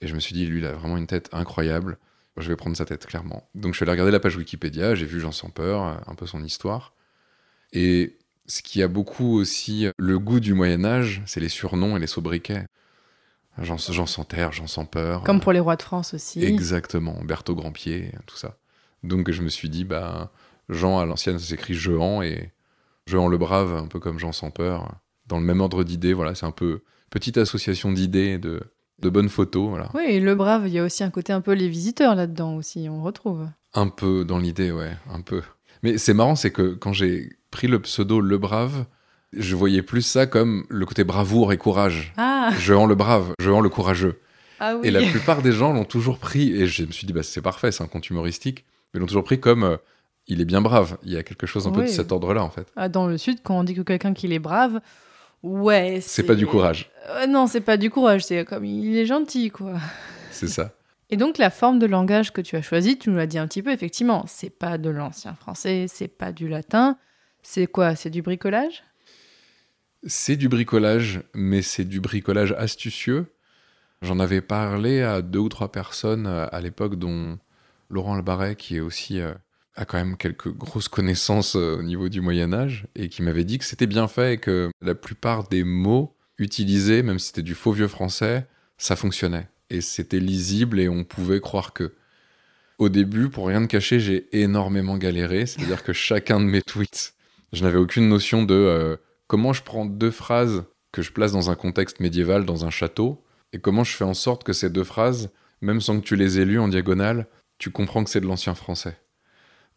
Et 0.00 0.08
je 0.08 0.14
me 0.14 0.20
suis 0.20 0.34
dit, 0.34 0.46
lui, 0.46 0.60
il 0.60 0.66
a 0.66 0.72
vraiment 0.72 0.96
une 0.96 1.06
tête 1.06 1.28
incroyable. 1.32 1.98
Je 2.36 2.48
vais 2.48 2.56
prendre 2.56 2.76
sa 2.76 2.86
tête, 2.86 3.06
clairement. 3.06 3.48
Donc 3.54 3.74
je 3.74 3.76
suis 3.76 3.84
allé 3.84 3.92
regarder 3.92 4.12
la 4.12 4.20
page 4.20 4.36
Wikipédia, 4.36 4.94
j'ai 4.94 5.04
vu 5.04 5.20
Jean 5.20 5.32
sans 5.32 5.50
peur, 5.50 5.82
euh, 5.82 5.94
un 6.06 6.14
peu 6.14 6.26
son 6.26 6.42
histoire. 6.42 6.94
Et 7.72 8.18
ce 8.50 8.62
qui 8.62 8.82
a 8.82 8.88
beaucoup 8.88 9.38
aussi 9.38 9.86
le 9.96 10.18
goût 10.18 10.40
du 10.40 10.54
Moyen-Âge, 10.54 11.22
c'est 11.24 11.40
les 11.40 11.48
surnoms 11.48 11.96
et 11.96 12.00
les 12.00 12.08
sobriquets. 12.08 12.66
Jean, 13.58 13.76
Jean 13.76 14.06
sans 14.06 14.24
terre, 14.24 14.52
Jean 14.52 14.66
sans 14.66 14.86
peur. 14.86 15.22
Comme 15.22 15.40
pour 15.40 15.52
les 15.52 15.60
rois 15.60 15.76
de 15.76 15.82
France 15.82 16.14
aussi. 16.14 16.44
Exactement, 16.44 17.20
Berthaud 17.24 17.54
Grandpied, 17.54 18.12
tout 18.26 18.36
ça. 18.36 18.56
Donc 19.04 19.30
je 19.30 19.42
me 19.42 19.48
suis 19.48 19.68
dit, 19.68 19.84
bah, 19.84 20.32
Jean 20.68 20.98
à 20.98 21.06
l'ancienne, 21.06 21.38
ça 21.38 21.46
s'écrit 21.46 21.74
Jehan, 21.74 22.22
et 22.22 22.52
Jehan 23.06 23.28
le 23.28 23.38
Brave, 23.38 23.76
un 23.76 23.86
peu 23.86 24.00
comme 24.00 24.18
Jean 24.18 24.32
sans 24.32 24.50
peur. 24.50 24.96
Dans 25.26 25.38
le 25.38 25.44
même 25.44 25.60
ordre 25.60 25.84
d'idées, 25.84 26.12
voilà, 26.12 26.34
c'est 26.34 26.46
un 26.46 26.50
peu 26.50 26.82
petite 27.10 27.38
association 27.38 27.92
d'idées, 27.92 28.38
de, 28.38 28.60
de 28.98 29.08
bonnes 29.08 29.28
photos, 29.28 29.68
voilà. 29.68 29.90
Oui, 29.94 30.02
et 30.08 30.20
le 30.20 30.34
Brave, 30.34 30.66
il 30.66 30.72
y 30.72 30.78
a 30.80 30.84
aussi 30.84 31.04
un 31.04 31.10
côté 31.10 31.32
un 31.32 31.40
peu 31.40 31.52
les 31.52 31.68
visiteurs 31.68 32.16
là-dedans 32.16 32.56
aussi, 32.56 32.88
on 32.90 33.02
retrouve. 33.02 33.48
Un 33.74 33.88
peu 33.88 34.24
dans 34.24 34.38
l'idée, 34.38 34.72
ouais, 34.72 34.96
un 35.08 35.20
peu. 35.20 35.42
Mais 35.82 35.98
c'est 35.98 36.14
marrant, 36.14 36.36
c'est 36.36 36.50
que 36.50 36.74
quand 36.74 36.92
j'ai 36.92 37.30
pris 37.50 37.66
le 37.68 37.80
pseudo 37.80 38.20
Le 38.20 38.38
Brave, 38.38 38.84
je 39.32 39.54
voyais 39.56 39.82
plus 39.82 40.02
ça 40.02 40.26
comme 40.26 40.64
le 40.68 40.84
côté 40.86 41.04
bravoure 41.04 41.52
et 41.52 41.56
courage. 41.56 42.12
Ah, 42.16 42.50
Jehan 42.58 42.86
le 42.86 42.94
Brave, 42.94 43.32
Jehan 43.40 43.60
le 43.60 43.68
courageux. 43.68 44.20
ah 44.58 44.76
oui. 44.76 44.88
Et 44.88 44.90
la 44.90 45.00
plupart 45.02 45.40
des 45.42 45.52
gens 45.52 45.72
l'ont 45.72 45.84
toujours 45.84 46.18
pris, 46.18 46.52
et 46.52 46.66
je 46.66 46.84
me 46.84 46.92
suis 46.92 47.06
dit, 47.06 47.12
bah, 47.12 47.22
c'est 47.22 47.40
parfait, 47.42 47.72
c'est 47.72 47.82
un 47.82 47.86
conte 47.86 48.08
humoristique, 48.10 48.64
mais 48.92 49.00
l'ont 49.00 49.06
toujours 49.06 49.24
pris 49.24 49.38
comme 49.40 49.62
euh, 49.64 49.76
il 50.26 50.40
est 50.40 50.44
bien 50.44 50.60
brave. 50.60 50.98
Il 51.04 51.12
y 51.12 51.16
a 51.16 51.22
quelque 51.22 51.46
chose 51.46 51.66
un 51.66 51.70
peu 51.72 51.82
de 51.82 51.86
cet 51.86 52.12
ordre-là, 52.12 52.42
en 52.42 52.50
fait. 52.50 52.66
Ah, 52.76 52.88
dans 52.88 53.06
le 53.06 53.16
Sud, 53.18 53.38
quand 53.42 53.58
on 53.58 53.64
dit 53.64 53.74
que 53.74 53.82
quelqu'un 53.82 54.12
qu'il 54.14 54.32
est 54.32 54.38
brave, 54.38 54.80
ouais. 55.42 56.00
C'est 56.02 56.24
pas 56.24 56.34
du 56.34 56.46
courage, 56.46 56.90
Euh, 57.08 57.26
non, 57.26 57.46
c'est 57.46 57.60
pas 57.62 57.76
du 57.76 57.88
courage, 57.90 58.24
c'est 58.24 58.44
comme 58.44 58.64
il 58.64 58.96
est 58.96 59.06
gentil, 59.06 59.50
quoi. 59.50 59.74
c'est 60.30 60.48
ça. 60.48 60.72
Et 61.10 61.16
donc 61.16 61.38
la 61.38 61.50
forme 61.50 61.80
de 61.80 61.86
langage 61.86 62.32
que 62.32 62.40
tu 62.40 62.54
as 62.56 62.62
choisie, 62.62 62.96
tu 62.96 63.10
nous 63.10 63.16
l'as 63.16 63.26
dit 63.26 63.38
un 63.38 63.48
petit 63.48 63.62
peu, 63.62 63.72
effectivement, 63.72 64.24
c'est 64.28 64.50
pas 64.50 64.78
de 64.78 64.90
l'ancien 64.90 65.34
français, 65.34 65.86
c'est 65.88 66.08
pas 66.08 66.30
du 66.30 66.48
latin, 66.48 66.96
c'est 67.42 67.66
quoi? 67.66 67.96
C'est 67.96 68.10
du 68.10 68.22
bricolage? 68.22 68.84
C'est 70.06 70.36
du 70.36 70.48
bricolage, 70.48 71.22
mais 71.34 71.62
c'est 71.62 71.84
du 71.84 72.00
bricolage 72.00 72.52
astucieux. 72.52 73.34
J'en 74.02 74.20
avais 74.20 74.40
parlé 74.40 75.02
à 75.02 75.20
deux 75.20 75.40
ou 75.40 75.48
trois 75.48 75.72
personnes 75.72 76.26
euh, 76.26 76.46
à 76.52 76.60
l'époque, 76.60 76.94
dont 76.94 77.38
Laurent 77.90 78.14
Albaret, 78.14 78.54
qui 78.54 78.76
est 78.76 78.80
aussi 78.80 79.20
euh, 79.20 79.34
a 79.74 79.84
quand 79.84 79.98
même 79.98 80.16
quelques 80.16 80.48
grosses 80.48 80.88
connaissances 80.88 81.56
euh, 81.56 81.78
au 81.78 81.82
niveau 81.82 82.08
du 82.08 82.20
Moyen 82.20 82.52
Âge, 82.52 82.86
et 82.94 83.08
qui 83.08 83.22
m'avait 83.22 83.44
dit 83.44 83.58
que 83.58 83.64
c'était 83.64 83.86
bien 83.86 84.08
fait 84.08 84.34
et 84.34 84.38
que 84.38 84.70
la 84.80 84.94
plupart 84.94 85.48
des 85.48 85.64
mots 85.64 86.16
utilisés, 86.38 87.02
même 87.02 87.18
si 87.18 87.26
c'était 87.26 87.42
du 87.42 87.54
faux 87.54 87.72
vieux 87.72 87.88
français, 87.88 88.46
ça 88.78 88.96
fonctionnait. 88.96 89.48
Et 89.70 89.80
c'était 89.80 90.20
lisible 90.20 90.80
et 90.80 90.88
on 90.88 91.04
pouvait 91.04 91.40
croire 91.40 91.72
que. 91.72 91.94
Au 92.78 92.88
début, 92.88 93.28
pour 93.28 93.46
rien 93.46 93.60
de 93.60 93.66
cacher, 93.66 94.00
j'ai 94.00 94.26
énormément 94.32 94.96
galéré. 94.96 95.46
C'est-à-dire 95.46 95.82
que 95.82 95.92
chacun 95.92 96.40
de 96.40 96.46
mes 96.46 96.62
tweets, 96.62 97.14
je 97.52 97.62
n'avais 97.62 97.78
aucune 97.78 98.08
notion 98.08 98.42
de 98.42 98.54
euh, 98.54 98.96
comment 99.26 99.52
je 99.52 99.62
prends 99.62 99.84
deux 99.84 100.10
phrases 100.10 100.64
que 100.92 101.02
je 101.02 101.12
place 101.12 101.32
dans 101.32 101.50
un 101.50 101.54
contexte 101.54 102.00
médiéval, 102.00 102.44
dans 102.44 102.64
un 102.64 102.70
château, 102.70 103.22
et 103.52 103.58
comment 103.58 103.84
je 103.84 103.94
fais 103.94 104.04
en 104.04 104.14
sorte 104.14 104.44
que 104.44 104.52
ces 104.52 104.70
deux 104.70 104.84
phrases, 104.84 105.30
même 105.60 105.80
sans 105.80 106.00
que 106.00 106.04
tu 106.04 106.16
les 106.16 106.40
aies 106.40 106.44
lues 106.44 106.58
en 106.58 106.68
diagonale, 106.68 107.26
tu 107.58 107.70
comprends 107.70 108.02
que 108.02 108.10
c'est 108.10 108.20
de 108.20 108.26
l'ancien 108.26 108.54
français. 108.54 108.96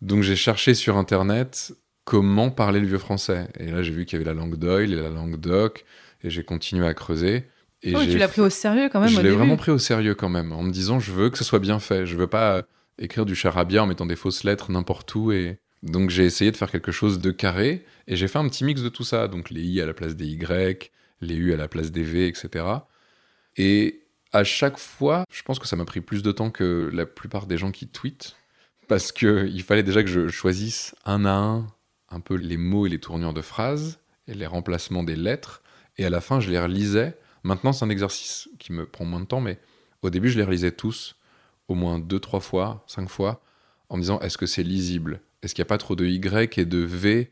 Donc 0.01 0.23
j'ai 0.23 0.35
cherché 0.35 0.73
sur 0.73 0.97
Internet 0.97 1.73
comment 2.05 2.49
parler 2.49 2.79
le 2.79 2.87
vieux 2.87 2.97
français. 2.97 3.47
Et 3.59 3.71
là, 3.71 3.83
j'ai 3.83 3.91
vu 3.91 4.05
qu'il 4.05 4.19
y 4.19 4.21
avait 4.21 4.33
la 4.33 4.39
langue 4.39 4.55
d'Oil 4.55 4.91
et 4.91 4.95
la 4.95 5.09
langue 5.09 5.39
d'Oc, 5.39 5.85
et 6.23 6.29
j'ai 6.29 6.43
continué 6.43 6.87
à 6.87 6.93
creuser. 6.93 7.45
Et 7.83 7.95
j'ai 7.95 8.11
Tu 8.11 8.17
l'as 8.17 8.27
pris 8.27 8.41
au 8.41 8.49
sérieux 8.49 8.89
quand 8.91 9.01
même 9.01 9.09
je 9.09 9.21
l'ai 9.21 9.31
vraiment 9.31 9.57
pris 9.57 9.71
au 9.71 9.77
sérieux 9.77 10.15
quand 10.15 10.29
même, 10.29 10.51
en 10.51 10.63
me 10.63 10.71
disant 10.71 10.99
je 10.99 11.11
veux 11.11 11.29
que 11.29 11.37
ce 11.37 11.43
soit 11.43 11.59
bien 11.59 11.79
fait. 11.79 12.05
Je 12.05 12.15
veux 12.15 12.27
pas 12.27 12.57
euh, 12.57 12.61
écrire 12.97 13.25
du 13.25 13.35
charabia 13.35 13.83
en 13.83 13.87
mettant 13.87 14.05
des 14.05 14.15
fausses 14.15 14.43
lettres 14.43 14.71
n'importe 14.71 15.13
où. 15.15 15.31
Et 15.31 15.59
donc 15.83 16.09
j'ai 16.09 16.23
essayé 16.23 16.51
de 16.51 16.57
faire 16.57 16.71
quelque 16.71 16.91
chose 16.91 17.19
de 17.19 17.31
carré 17.31 17.85
et 18.07 18.15
j'ai 18.15 18.27
fait 18.27 18.39
un 18.39 18.47
petit 18.47 18.63
mix 18.63 18.81
de 18.81 18.89
tout 18.89 19.03
ça. 19.03 19.27
Donc 19.27 19.49
les 19.49 19.61
i 19.61 19.81
à 19.81 19.85
la 19.85 19.93
place 19.93 20.15
des 20.15 20.27
y, 20.27 20.89
les 21.21 21.35
u 21.35 21.53
à 21.53 21.57
la 21.57 21.67
place 21.67 21.91
des 21.91 22.03
v, 22.03 22.27
etc. 22.27 22.65
Et 23.57 24.01
à 24.31 24.43
chaque 24.43 24.79
fois, 24.79 25.25
je 25.31 25.43
pense 25.43 25.59
que 25.59 25.67
ça 25.67 25.75
m'a 25.75 25.85
pris 25.85 26.01
plus 26.01 26.23
de 26.23 26.31
temps 26.31 26.49
que 26.49 26.89
la 26.91 27.05
plupart 27.05 27.45
des 27.45 27.57
gens 27.57 27.71
qui 27.71 27.87
tweetent 27.87 28.35
parce 28.87 29.11
que 29.11 29.47
il 29.47 29.61
fallait 29.61 29.83
déjà 29.83 30.03
que 30.03 30.09
je 30.09 30.29
choisisse 30.29 30.95
un 31.05 31.25
à 31.25 31.31
un 31.31 31.67
un 32.09 32.19
peu 32.19 32.35
les 32.35 32.57
mots 32.57 32.85
et 32.85 32.89
les 32.89 32.99
tournures 32.99 33.33
de 33.33 33.41
phrases 33.41 33.99
et 34.27 34.33
les 34.33 34.45
remplacements 34.45 35.03
des 35.03 35.15
lettres. 35.15 35.61
Et 35.97 36.05
à 36.05 36.09
la 36.09 36.21
fin, 36.21 36.39
je 36.39 36.49
les 36.49 36.59
relisais 36.59 37.17
Maintenant, 37.43 37.73
c'est 37.73 37.85
un 37.85 37.89
exercice 37.89 38.49
qui 38.59 38.71
me 38.71 38.85
prend 38.85 39.05
moins 39.05 39.19
de 39.19 39.25
temps, 39.25 39.41
mais 39.41 39.59
au 40.01 40.09
début, 40.09 40.29
je 40.29 40.37
les 40.37 40.43
relisais 40.43 40.71
tous, 40.71 41.15
au 41.67 41.75
moins 41.75 41.99
deux, 41.99 42.19
trois 42.19 42.39
fois, 42.39 42.83
cinq 42.87 43.09
fois, 43.09 43.41
en 43.89 43.97
me 43.97 44.01
disant 44.01 44.19
est-ce 44.19 44.37
que 44.37 44.45
c'est 44.45 44.63
lisible? 44.63 45.21
Est-ce 45.41 45.53
qu'il 45.53 45.61
n'y 45.61 45.67
a 45.67 45.69
pas 45.69 45.77
trop 45.77 45.95
de 45.95 46.05
Y 46.05 46.57
et 46.57 46.65
de 46.65 46.79
V? 46.79 47.29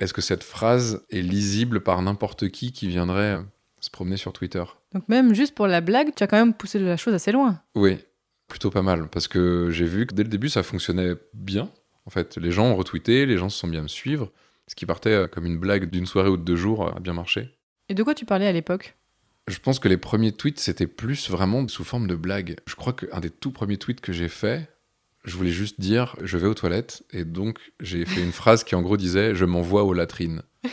Est-ce 0.00 0.12
que 0.12 0.20
cette 0.20 0.42
phrase 0.42 1.04
est 1.10 1.22
lisible 1.22 1.80
par 1.80 2.00
n'importe 2.02 2.48
qui 2.48 2.72
qui 2.72 2.88
viendrait 2.88 3.38
se 3.80 3.90
promener 3.90 4.16
sur 4.16 4.32
Twitter? 4.32 4.64
Donc 4.92 5.08
même 5.08 5.34
juste 5.34 5.54
pour 5.54 5.66
la 5.66 5.80
blague, 5.80 6.14
tu 6.14 6.22
as 6.22 6.26
quand 6.26 6.38
même 6.38 6.54
poussé 6.54 6.78
la 6.78 6.96
chose 6.96 7.14
assez 7.14 7.32
loin. 7.32 7.60
Oui, 7.74 7.98
plutôt 8.48 8.70
pas 8.70 8.82
mal, 8.82 9.08
parce 9.08 9.28
que 9.28 9.70
j'ai 9.70 9.84
vu 9.84 10.06
que 10.06 10.14
dès 10.14 10.24
le 10.24 10.28
début, 10.28 10.48
ça 10.48 10.62
fonctionnait 10.62 11.14
bien. 11.34 11.70
En 12.06 12.10
fait, 12.10 12.36
les 12.36 12.50
gens 12.50 12.66
ont 12.66 12.76
retweeté, 12.76 13.26
les 13.26 13.36
gens 13.36 13.48
se 13.48 13.58
sont 13.58 13.68
bien 13.68 13.82
me 13.82 13.88
suivre. 13.88 14.32
Ce 14.66 14.74
qui 14.74 14.86
partait 14.86 15.10
euh, 15.10 15.26
comme 15.26 15.46
une 15.46 15.58
blague 15.58 15.90
d'une 15.90 16.06
soirée 16.06 16.28
ou 16.28 16.36
de 16.36 16.42
deux 16.42 16.56
jours 16.56 16.86
euh, 16.86 16.92
a 16.96 17.00
bien 17.00 17.12
marché. 17.12 17.56
Et 17.88 17.94
de 17.94 18.02
quoi 18.02 18.14
tu 18.14 18.24
parlais 18.24 18.46
à 18.46 18.52
l'époque? 18.52 18.96
Je 19.48 19.58
pense 19.58 19.78
que 19.78 19.88
les 19.88 19.96
premiers 19.96 20.32
tweets, 20.32 20.60
c'était 20.60 20.86
plus 20.86 21.28
vraiment 21.30 21.66
sous 21.68 21.84
forme 21.84 22.06
de 22.06 22.14
blague. 22.14 22.56
Je 22.66 22.74
crois 22.76 22.92
qu'un 22.92 23.20
des 23.20 23.30
tout 23.30 23.50
premiers 23.50 23.78
tweets 23.78 24.00
que 24.00 24.12
j'ai 24.12 24.28
fait, 24.28 24.68
je 25.24 25.36
voulais 25.36 25.50
juste 25.50 25.80
dire 25.80 26.16
je 26.22 26.38
vais 26.38 26.46
aux 26.46 26.54
toilettes. 26.54 27.02
Et 27.10 27.24
donc, 27.24 27.58
j'ai 27.80 28.04
fait 28.04 28.22
une 28.22 28.32
phrase 28.32 28.62
qui 28.64 28.74
en 28.74 28.82
gros 28.82 28.96
disait 28.96 29.34
je 29.34 29.44
m'envoie 29.44 29.84
aux 29.84 29.92
latrines. 29.94 30.42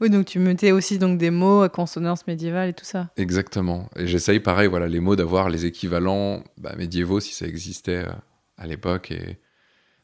Oui, 0.00 0.10
donc 0.10 0.26
tu 0.26 0.40
mettais 0.40 0.72
aussi 0.72 0.98
donc 0.98 1.16
des 1.16 1.30
mots 1.30 1.62
à 1.62 1.68
consonance 1.68 2.26
médiévale 2.26 2.70
et 2.70 2.72
tout 2.72 2.84
ça. 2.84 3.10
Exactement. 3.16 3.88
Et 3.94 4.08
j'essaye, 4.08 4.40
pareil, 4.40 4.66
voilà, 4.66 4.88
les 4.88 4.98
mots 4.98 5.14
d'avoir 5.14 5.48
les 5.48 5.64
équivalents 5.64 6.42
bah, 6.58 6.74
médiévaux 6.76 7.20
si 7.20 7.32
ça 7.34 7.46
existait 7.46 7.98
euh, 8.08 8.12
à 8.56 8.66
l'époque. 8.66 9.12
Et 9.12 9.38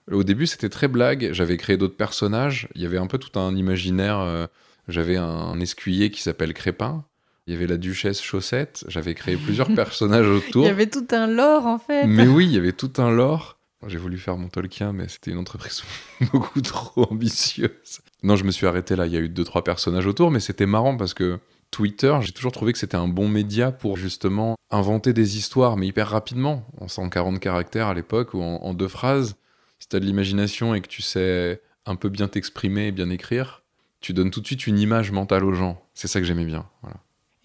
au 0.08 0.22
début, 0.22 0.46
c'était 0.46 0.68
très 0.68 0.86
blague. 0.86 1.30
J'avais 1.32 1.56
créé 1.56 1.76
d'autres 1.76 1.96
personnages. 1.96 2.68
Il 2.76 2.82
y 2.82 2.86
avait 2.86 2.98
un 2.98 3.08
peu 3.08 3.18
tout 3.18 3.36
un 3.40 3.56
imaginaire. 3.56 4.20
euh, 4.20 4.46
J'avais 4.86 5.16
un 5.16 5.58
escuyer 5.58 6.12
qui 6.12 6.22
s'appelle 6.22 6.54
Crépin. 6.54 7.04
Il 7.48 7.52
y 7.52 7.56
avait 7.56 7.66
la 7.66 7.78
duchesse 7.78 8.20
Chaussette. 8.20 8.84
J'avais 8.88 9.14
créé 9.14 9.38
plusieurs 9.38 9.74
personnages 9.74 10.26
Il 10.30 10.32
autour. 10.32 10.66
y 10.66 10.68
avait 10.68 10.86
tout 10.90 11.06
un 11.12 11.26
lore 11.26 11.64
en 11.64 11.78
fait. 11.78 12.06
Mais 12.06 12.26
oui, 12.26 12.44
il 12.44 12.52
y 12.52 12.58
avait 12.58 12.72
tout 12.72 12.92
un 12.98 13.10
lore. 13.10 13.56
J'ai 13.86 13.96
voulu 13.96 14.18
faire 14.18 14.36
mon 14.36 14.48
Tolkien, 14.48 14.92
mais 14.92 15.08
c'était 15.08 15.30
une 15.30 15.38
entreprise 15.38 15.82
beaucoup 16.32 16.60
trop 16.60 17.10
ambitieuse. 17.10 18.00
Non, 18.22 18.36
je 18.36 18.44
me 18.44 18.50
suis 18.50 18.66
arrêté 18.66 18.96
là. 18.96 19.06
Il 19.06 19.14
y 19.14 19.16
a 19.16 19.20
eu 19.20 19.30
deux, 19.30 19.44
trois 19.44 19.64
personnages 19.64 20.06
autour, 20.06 20.30
mais 20.30 20.40
c'était 20.40 20.66
marrant 20.66 20.98
parce 20.98 21.14
que 21.14 21.38
Twitter, 21.70 22.14
j'ai 22.20 22.32
toujours 22.32 22.52
trouvé 22.52 22.74
que 22.74 22.78
c'était 22.78 22.98
un 22.98 23.08
bon 23.08 23.28
média 23.28 23.72
pour 23.72 23.96
justement 23.96 24.56
inventer 24.70 25.14
des 25.14 25.38
histoires, 25.38 25.78
mais 25.78 25.86
hyper 25.86 26.08
rapidement, 26.08 26.66
en 26.78 26.88
140 26.88 27.40
caractères 27.40 27.86
à 27.86 27.94
l'époque, 27.94 28.34
ou 28.34 28.42
en, 28.42 28.56
en 28.56 28.74
deux 28.74 28.88
phrases. 28.88 29.36
Si 29.78 29.88
tu 29.88 29.96
as 29.96 30.00
de 30.00 30.04
l'imagination 30.04 30.74
et 30.74 30.82
que 30.82 30.88
tu 30.88 31.00
sais 31.00 31.62
un 31.86 31.96
peu 31.96 32.10
bien 32.10 32.28
t'exprimer 32.28 32.88
et 32.88 32.92
bien 32.92 33.08
écrire, 33.08 33.62
tu 34.02 34.12
donnes 34.12 34.30
tout 34.30 34.42
de 34.42 34.46
suite 34.46 34.66
une 34.66 34.78
image 34.78 35.12
mentale 35.12 35.44
aux 35.44 35.54
gens. 35.54 35.82
C'est 35.94 36.08
ça 36.08 36.20
que 36.20 36.26
j'aimais 36.26 36.44
bien. 36.44 36.66
Voilà. 36.82 36.98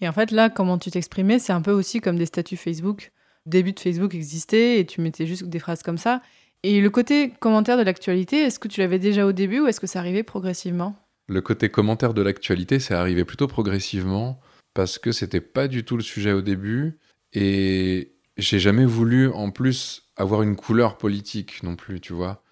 Et 0.04 0.08
en 0.08 0.12
fait, 0.12 0.32
là, 0.32 0.50
comment 0.50 0.76
tu 0.76 0.90
t'exprimais, 0.90 1.38
c'est 1.38 1.54
un 1.54 1.62
peu 1.62 1.70
aussi 1.70 2.02
comme 2.02 2.18
des 2.18 2.26
statuts 2.26 2.58
Facebook. 2.58 3.10
Le 3.46 3.50
début 3.52 3.72
de 3.72 3.80
Facebook 3.80 4.14
existait 4.14 4.78
et 4.78 4.84
tu 4.84 5.00
mettais 5.00 5.24
juste 5.24 5.44
des 5.44 5.58
phrases 5.58 5.82
comme 5.82 5.96
ça. 5.96 6.20
Et 6.62 6.82
le 6.82 6.90
côté 6.90 7.32
commentaire 7.40 7.78
de 7.78 7.82
l'actualité, 7.82 8.42
est-ce 8.42 8.58
que 8.58 8.68
tu 8.68 8.80
l'avais 8.80 8.98
déjà 8.98 9.24
au 9.24 9.32
début 9.32 9.60
ou 9.60 9.66
est-ce 9.66 9.80
que 9.80 9.86
ça 9.86 10.00
arrivait 10.00 10.22
progressivement? 10.22 10.94
Le 11.26 11.40
côté 11.40 11.70
commentaire 11.70 12.12
de 12.12 12.20
l'actualité, 12.20 12.80
c'est 12.80 12.92
arrivé 12.92 13.24
plutôt 13.24 13.46
progressivement 13.46 14.38
parce 14.74 14.98
que 14.98 15.10
c'était 15.10 15.40
pas 15.40 15.68
du 15.68 15.86
tout 15.86 15.96
le 15.96 16.02
sujet 16.02 16.32
au 16.32 16.42
début 16.42 16.98
et 17.32 18.12
j'ai 18.36 18.58
jamais 18.58 18.84
voulu 18.84 19.30
en 19.30 19.50
plus 19.50 20.10
avoir 20.18 20.42
une 20.42 20.54
couleur 20.54 20.98
politique 20.98 21.62
non 21.62 21.76
plus, 21.76 22.02
tu 22.02 22.12
vois. 22.12 22.42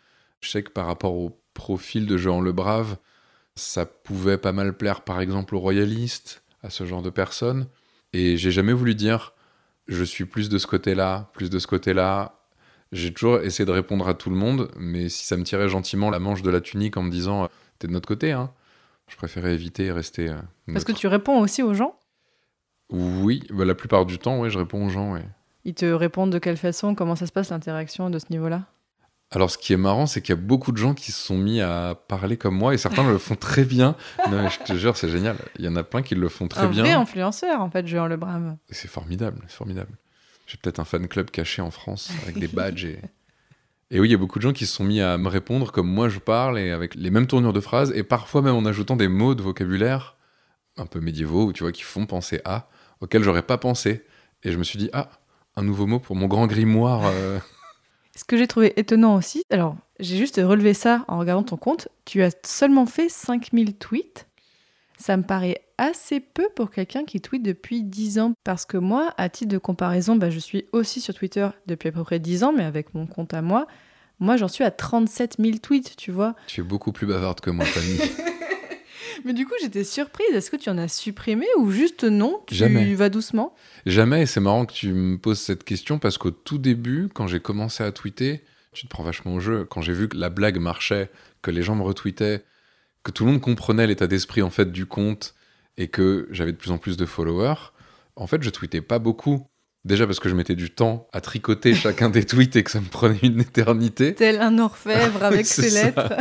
Je 0.41 0.49
sais 0.49 0.63
que 0.63 0.71
par 0.71 0.87
rapport 0.87 1.17
au 1.17 1.39
profil 1.53 2.07
de 2.07 2.17
Jean 2.17 2.41
Le 2.41 2.53
Brave, 2.53 2.97
ça 3.57 3.85
pouvait 3.85 4.39
pas 4.39 4.53
mal 4.53 4.75
plaire 4.75 5.03
par 5.03 5.21
exemple 5.21 5.55
aux 5.55 5.61
royalistes, 5.61 6.42
à 6.63 6.71
ce 6.71 6.85
genre 6.87 7.03
de 7.03 7.11
personnes 7.11 7.67
et 8.13 8.37
j'ai 8.37 8.51
jamais 8.51 8.73
voulu 8.73 8.95
dire 8.95 9.35
je 9.89 10.05
suis 10.05 10.25
plus 10.25 10.49
de 10.49 10.59
ce 10.59 10.67
côté-là, 10.67 11.31
plus 11.33 11.51
de 11.51 11.59
ce 11.59 11.67
côté-là. 11.67 12.39
J'ai 12.93 13.13
toujours 13.13 13.41
essayé 13.41 13.65
de 13.65 13.71
répondre 13.73 14.07
à 14.07 14.15
tout 14.15 14.31
le 14.31 14.37
monde, 14.37 14.71
mais 14.77 15.09
si 15.09 15.27
ça 15.27 15.37
me 15.37 15.43
tirait 15.45 15.69
gentiment 15.69 16.11
la 16.11 16.19
manche 16.19 16.43
de 16.43 16.51
la 16.51 16.61
tunique 16.61 16.97
en 16.97 17.03
me 17.03 17.11
disant 17.11 17.49
t'es 17.79 17.89
de 17.89 17.93
notre 17.93 18.07
côté, 18.07 18.33
hein, 18.33 18.53
je 19.09 19.17
préférais 19.17 19.55
éviter 19.55 19.87
et 19.87 19.93
rester. 19.93 20.29
euh, 20.29 20.37
Parce 20.73 20.85
que 20.85 20.93
tu 20.93 21.07
réponds 21.09 21.41
aussi 21.41 21.63
aux 21.63 21.75
gens? 21.75 21.99
Oui, 22.91 23.43
bah, 23.51 23.65
la 23.65 23.75
plupart 23.75 24.05
du 24.07 24.19
temps, 24.19 24.39
ouais, 24.41 24.51
je 24.51 24.59
réponds 24.59 24.87
aux 24.87 24.91
gens. 24.91 25.15
ouais. 25.15 25.25
Ils 25.65 25.75
te 25.75 25.87
répondent 25.87 26.31
de 26.33 26.39
quelle 26.39 26.57
façon, 26.57 26.95
comment 26.95 27.17
ça 27.17 27.27
se 27.27 27.33
passe 27.33 27.51
l'interaction 27.51 28.11
de 28.11 28.19
ce 28.19 28.27
niveau-là? 28.31 28.65
Alors, 29.35 29.51
ce 29.51 29.57
qui 29.59 29.73
est 29.73 29.77
marrant, 29.79 30.07
c'est 30.07 30.21
qu'il 30.21 30.35
y 30.35 30.39
a 30.39 30.41
beaucoup 30.41 30.73
de 30.73 30.77
gens 30.77 30.93
qui 30.95 31.11
se 31.11 31.19
sont 31.21 31.37
mis 31.39 31.61
à 31.61 31.95
parler 32.07 32.37
comme 32.37 32.55
moi 32.55 32.75
et 32.75 32.79
certains 32.79 33.03
le 33.09 33.17
font 33.19 33.35
très 33.35 33.65
bien. 33.65 33.97
Non, 34.31 34.43
mais 34.43 34.51
je 34.51 34.59
te 34.61 34.75
jure, 34.77 34.97
c'est 34.97 35.09
génial. 35.09 35.37
Il 35.59 35.65
y 35.65 35.69
en 35.69 35.77
a 35.77 35.83
plein 35.83 36.03
qui 36.03 36.15
le 36.15 36.29
font 36.29 36.49
très 36.49 36.63
Un 36.63 36.69
bien. 36.69 36.83
vrai 36.83 36.93
influenceur, 36.93 37.61
en 37.61 37.71
fait, 37.71 37.87
Jean 37.87 38.07
Le 38.07 38.17
Brave. 38.17 38.57
Et 38.69 38.75
C'est 38.75 38.89
formidable, 38.89 39.41
c'est 39.49 39.57
formidable. 39.57 39.97
J'ai 40.47 40.59
peut-être 40.59 40.81
un 40.81 40.85
fan 40.85 41.09
club 41.09 41.31
caché 41.31 41.63
en 41.63 41.71
France 41.71 42.11
avec 42.25 42.39
des 42.39 42.49
badges 42.49 42.85
et. 42.85 43.01
Et 43.95 44.01
oui, 44.01 44.09
il 44.09 44.13
y 44.13 44.15
a 44.15 44.19
beaucoup 44.19 44.39
de 44.39 44.43
gens 44.43 44.55
qui 44.55 44.65
se 44.65 44.75
sont 44.75 44.85
mis 44.85 45.03
à 45.03 45.19
me 45.19 45.29
répondre 45.29 45.71
comme 45.71 45.87
moi 45.87 46.09
je 46.09 46.19
parle 46.19 46.59
et 46.59 46.71
avec 46.71 46.95
les 46.95 47.11
mêmes 47.11 47.27
tournures 47.27 47.53
de 47.53 47.61
phrases 47.61 47.93
et 47.95 48.03
parfois 48.03 48.41
même 48.41 48.55
en 48.55 48.65
ajoutant 48.65 48.97
des 48.97 49.07
mots 49.07 49.35
de 49.35 49.43
vocabulaire 49.43 50.17
un 50.79 50.87
peu 50.87 50.99
médiévaux, 50.99 51.53
tu 51.53 51.63
vois, 51.63 51.73
qui 51.73 51.83
font 51.83 52.07
penser 52.07 52.41
à, 52.47 52.71
auxquels 53.03 53.23
j'aurais 53.23 53.43
pas 53.43 53.59
pensé. 53.59 54.03
Et 54.45 54.51
je 54.51 54.57
me 54.57 54.65
suis 54.65 54.79
dit, 54.79 54.89
ah, 54.95 55.11
un 55.57 55.63
nouveau 55.63 55.87
mot 55.87 55.99
pour 56.01 56.17
mon 56.17 56.27
grand 56.27 56.47
grimoire. 56.47 57.03
euh. 57.05 57.39
Ce 58.17 58.25
que 58.25 58.37
j'ai 58.37 58.47
trouvé 58.47 58.79
étonnant 58.79 59.17
aussi, 59.17 59.43
alors 59.51 59.77
j'ai 59.99 60.19
juste 60.19 60.41
relevé 60.43 60.75
ça 60.75 61.05
en 61.09 61.19
regardant 61.19 61.43
ton 61.43 61.57
compte, 61.57 61.89
tu 62.05 62.23
as 62.23 62.31
seulement 62.45 62.87
fait 62.87 63.09
5000 63.09 63.75
tweets. 63.75 64.27
Ça 64.99 65.17
me 65.17 65.23
paraît 65.23 65.63
assez 65.79 66.21
peu 66.21 66.49
pour 66.55 66.71
quelqu'un 66.71 67.05
qui 67.05 67.21
tweet 67.21 67.43
depuis 67.43 67.83
10 67.83 68.19
ans. 68.21 68.33
Parce 68.45 68.67
que 68.67 68.77
moi, 68.77 69.13
à 69.17 69.29
titre 69.29 69.51
de 69.51 69.59
comparaison, 69.59 70.15
bah, 70.15 70.31
je 70.31 70.39
suis 70.39 70.67
aussi 70.73 71.01
sur 71.01 71.15
Twitter 71.15 71.49
depuis 71.67 71.89
à 71.89 71.93
peu 71.93 72.05
près 72.05 72.21
10 72.21 72.45
ans, 72.45 72.53
mais 72.53 72.65
avec 72.65 72.95
mon 72.95 73.07
compte 73.07 73.35
à 73.35 73.43
moi. 73.43 73.67
Moi, 74.21 74.37
j'en 74.37 74.49
suis 74.49 74.63
à 74.63 74.71
37 74.71 75.37
000 75.41 75.59
tweets, 75.59 75.97
tu 75.97 76.13
vois. 76.13 76.37
Tu 76.47 76.61
es 76.61 76.65
beaucoup 76.65 76.93
plus 76.93 77.07
bavarde 77.07 77.41
que 77.41 77.51
moi, 77.51 77.65
Fanny. 77.65 77.99
Mais 79.25 79.33
du 79.33 79.47
coup, 79.47 79.55
j'étais 79.61 79.85
surprise. 79.85 80.35
Est-ce 80.35 80.51
que 80.51 80.57
tu 80.57 80.71
en 80.71 80.79
as 80.79 80.89
supprimé 80.89 81.47
ou 81.59 81.71
juste 81.71 82.05
non 82.05 82.41
Tu 82.47 82.55
Jamais. 82.55 82.95
vas 82.95 83.09
doucement? 83.09 83.55
Jamais, 83.87 84.23
et 84.23 84.27
c'est 84.27 84.41
marrant 84.41 84.67
que 84.67 84.73
tu 84.73 84.93
me 84.93 85.19
poses 85.19 85.41
cette 85.41 85.65
question 85.65 85.99
parce 85.99 86.19
qu'au 86.19 86.31
tout 86.31 86.59
début, 86.59 87.09
quand 87.13 87.27
j'ai 87.27 87.41
commencé 87.41 87.83
à 87.85 87.93
tweeter, 87.93 88.43
tu 88.73 88.85
te 88.87 88.91
prends 88.91 89.03
vachement 89.03 89.35
au 89.35 89.41
jeu. 89.41 89.65
Quand 89.65 89.83
j'ai 89.83 89.93
vu 89.93 90.09
que 90.09 90.17
la 90.17 90.31
blague 90.31 90.59
marchait, 90.59 91.11
que 91.43 91.51
les 91.51 91.63
gens 91.63 91.75
me 91.75 91.83
retweetaient, 91.83 92.43
que 93.03 93.11
tout 93.11 93.25
le 93.25 93.33
monde 93.33 93.41
comprenait 93.41 93.87
l'état 93.87 94.07
d'esprit 94.07 94.43
en 94.43 94.51
fait 94.51 94.71
du 94.73 94.87
compte 94.87 95.35
et 95.77 95.89
que 95.89 96.29
j'avais 96.31 96.53
de 96.53 96.57
plus 96.57 96.71
en 96.71 96.79
plus 96.79 96.97
de 96.97 97.05
followers, 97.07 97.73
en 98.17 98.27
fait, 98.27 98.43
je 98.43 98.51
tweetais 98.51 98.81
pas 98.83 98.99
beaucoup. 98.99 99.47
Déjà 99.85 100.07
parce 100.07 100.21
que 100.21 100.29
je 100.29 100.37
mettais 100.37 100.55
du 100.55 100.71
temps 100.71 101.09
à 101.13 101.21
tricoter 101.21 101.75
chacun 101.75 102.09
des 102.09 102.25
tweets 102.25 102.55
et 102.55 102.63
que 102.63 102.71
ça 102.71 102.81
me 102.81 102.87
prenait 102.87 103.19
une 103.25 103.41
éternité. 103.41 104.15
Tel 104.15 104.41
un 104.41 104.59
orfèvre 104.61 105.25
avec 105.25 105.45
ses 105.47 105.71
ça. 105.71 105.85
lettres. 105.87 106.13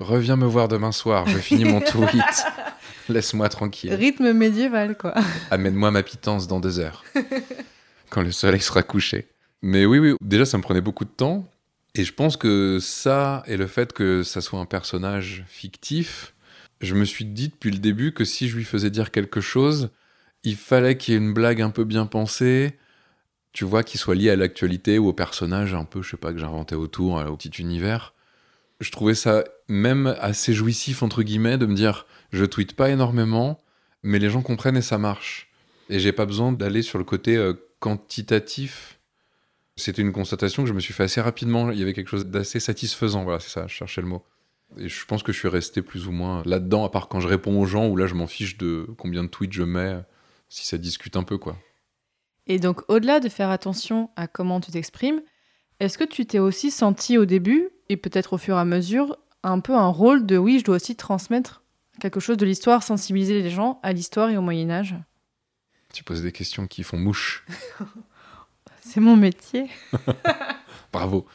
Reviens 0.00 0.36
me 0.36 0.46
voir 0.46 0.68
demain 0.68 0.92
soir, 0.92 1.26
je 1.26 1.38
finis 1.38 1.64
mon 1.64 1.80
tweet. 1.80 2.44
Laisse-moi 3.08 3.48
tranquille. 3.48 3.94
Rythme 3.94 4.32
médiéval, 4.32 4.96
quoi. 4.96 5.14
Amène-moi 5.50 5.90
ma 5.90 6.02
pitance 6.02 6.46
dans 6.46 6.60
deux 6.60 6.78
heures, 6.78 7.04
quand 8.10 8.22
le 8.22 8.32
soleil 8.32 8.60
sera 8.60 8.82
couché. 8.82 9.28
Mais 9.62 9.86
oui, 9.86 9.98
oui, 9.98 10.14
déjà, 10.20 10.44
ça 10.44 10.58
me 10.58 10.62
prenait 10.62 10.80
beaucoup 10.80 11.04
de 11.04 11.10
temps. 11.10 11.48
Et 11.94 12.04
je 12.04 12.12
pense 12.12 12.36
que 12.36 12.78
ça, 12.80 13.42
et 13.46 13.56
le 13.56 13.66
fait 13.66 13.92
que 13.92 14.22
ça 14.22 14.40
soit 14.40 14.58
un 14.58 14.64
personnage 14.64 15.44
fictif, 15.46 16.34
je 16.80 16.94
me 16.94 17.04
suis 17.04 17.24
dit 17.24 17.48
depuis 17.48 17.70
le 17.70 17.78
début 17.78 18.12
que 18.12 18.24
si 18.24 18.48
je 18.48 18.56
lui 18.56 18.64
faisais 18.64 18.90
dire 18.90 19.10
quelque 19.10 19.40
chose, 19.40 19.90
il 20.42 20.56
fallait 20.56 20.96
qu'il 20.96 21.14
y 21.14 21.16
ait 21.16 21.20
une 21.20 21.32
blague 21.32 21.62
un 21.62 21.70
peu 21.70 21.84
bien 21.84 22.06
pensée, 22.06 22.76
tu 23.52 23.64
vois, 23.64 23.82
qui 23.84 23.96
soit 23.96 24.14
liée 24.14 24.30
à 24.30 24.36
l'actualité 24.36 24.98
ou 24.98 25.08
au 25.08 25.12
personnage 25.12 25.74
un 25.74 25.84
peu, 25.84 26.02
je 26.02 26.10
sais 26.10 26.16
pas, 26.16 26.32
que 26.32 26.38
j'inventais 26.38 26.74
autour, 26.74 27.18
euh, 27.18 27.26
au 27.26 27.36
petit 27.36 27.60
univers. 27.60 28.13
Je 28.84 28.90
trouvais 28.90 29.14
ça 29.14 29.44
même 29.66 30.14
assez 30.20 30.52
jouissif, 30.52 31.02
entre 31.02 31.22
guillemets, 31.22 31.56
de 31.56 31.64
me 31.64 31.74
dire, 31.74 32.06
je 32.32 32.44
tweete 32.44 32.76
pas 32.76 32.90
énormément, 32.90 33.64
mais 34.02 34.18
les 34.18 34.28
gens 34.28 34.42
comprennent 34.42 34.76
et 34.76 34.82
ça 34.82 34.98
marche. 34.98 35.50
Et 35.88 35.98
j'ai 35.98 36.12
pas 36.12 36.26
besoin 36.26 36.52
d'aller 36.52 36.82
sur 36.82 36.98
le 36.98 37.04
côté 37.04 37.34
euh, 37.34 37.54
quantitatif. 37.80 39.00
C'était 39.76 40.02
une 40.02 40.12
constatation 40.12 40.64
que 40.64 40.68
je 40.68 40.74
me 40.74 40.80
suis 40.80 40.92
fait 40.92 41.04
assez 41.04 41.22
rapidement. 41.22 41.70
Il 41.70 41.78
y 41.78 41.82
avait 41.82 41.94
quelque 41.94 42.10
chose 42.10 42.26
d'assez 42.26 42.60
satisfaisant, 42.60 43.24
voilà, 43.24 43.40
c'est 43.40 43.48
ça, 43.48 43.66
je 43.66 43.72
cherchais 43.72 44.02
le 44.02 44.06
mot. 44.06 44.22
Et 44.76 44.90
je 44.90 45.06
pense 45.06 45.22
que 45.22 45.32
je 45.32 45.38
suis 45.38 45.48
resté 45.48 45.80
plus 45.80 46.06
ou 46.06 46.12
moins 46.12 46.42
là-dedans, 46.44 46.84
à 46.84 46.90
part 46.90 47.08
quand 47.08 47.20
je 47.20 47.28
réponds 47.28 47.58
aux 47.58 47.66
gens, 47.66 47.88
où 47.88 47.96
là 47.96 48.06
je 48.06 48.14
m'en 48.14 48.26
fiche 48.26 48.58
de 48.58 48.86
combien 48.98 49.24
de 49.24 49.28
tweets 49.28 49.54
je 49.54 49.62
mets, 49.62 49.96
si 50.50 50.66
ça 50.66 50.76
discute 50.76 51.16
un 51.16 51.22
peu, 51.22 51.38
quoi. 51.38 51.56
Et 52.46 52.58
donc, 52.58 52.82
au-delà 52.88 53.18
de 53.20 53.30
faire 53.30 53.48
attention 53.48 54.10
à 54.14 54.26
comment 54.26 54.60
tu 54.60 54.72
t'exprimes, 54.72 55.22
est-ce 55.80 55.96
que 55.96 56.04
tu 56.04 56.26
t'es 56.26 56.38
aussi 56.38 56.70
senti 56.70 57.16
au 57.16 57.24
début, 57.24 57.70
et 57.88 57.96
peut-être 57.96 58.34
au 58.34 58.38
fur 58.38 58.56
et 58.56 58.60
à 58.60 58.64
mesure, 58.64 59.16
un 59.42 59.60
peu 59.60 59.74
un 59.74 59.88
rôle 59.88 60.26
de 60.26 60.36
oui, 60.36 60.58
je 60.58 60.64
dois 60.64 60.76
aussi 60.76 60.96
transmettre 60.96 61.62
quelque 62.00 62.20
chose 62.20 62.36
de 62.36 62.46
l'histoire, 62.46 62.82
sensibiliser 62.82 63.42
les 63.42 63.50
gens 63.50 63.80
à 63.82 63.92
l'histoire 63.92 64.30
et 64.30 64.36
au 64.36 64.42
Moyen 64.42 64.70
Âge 64.70 64.94
Tu 65.92 66.04
poses 66.04 66.22
des 66.22 66.32
questions 66.32 66.66
qui 66.66 66.82
font 66.82 66.98
mouche. 66.98 67.44
C'est 68.80 69.00
mon 69.00 69.16
métier. 69.16 69.68
Bravo. 70.92 71.26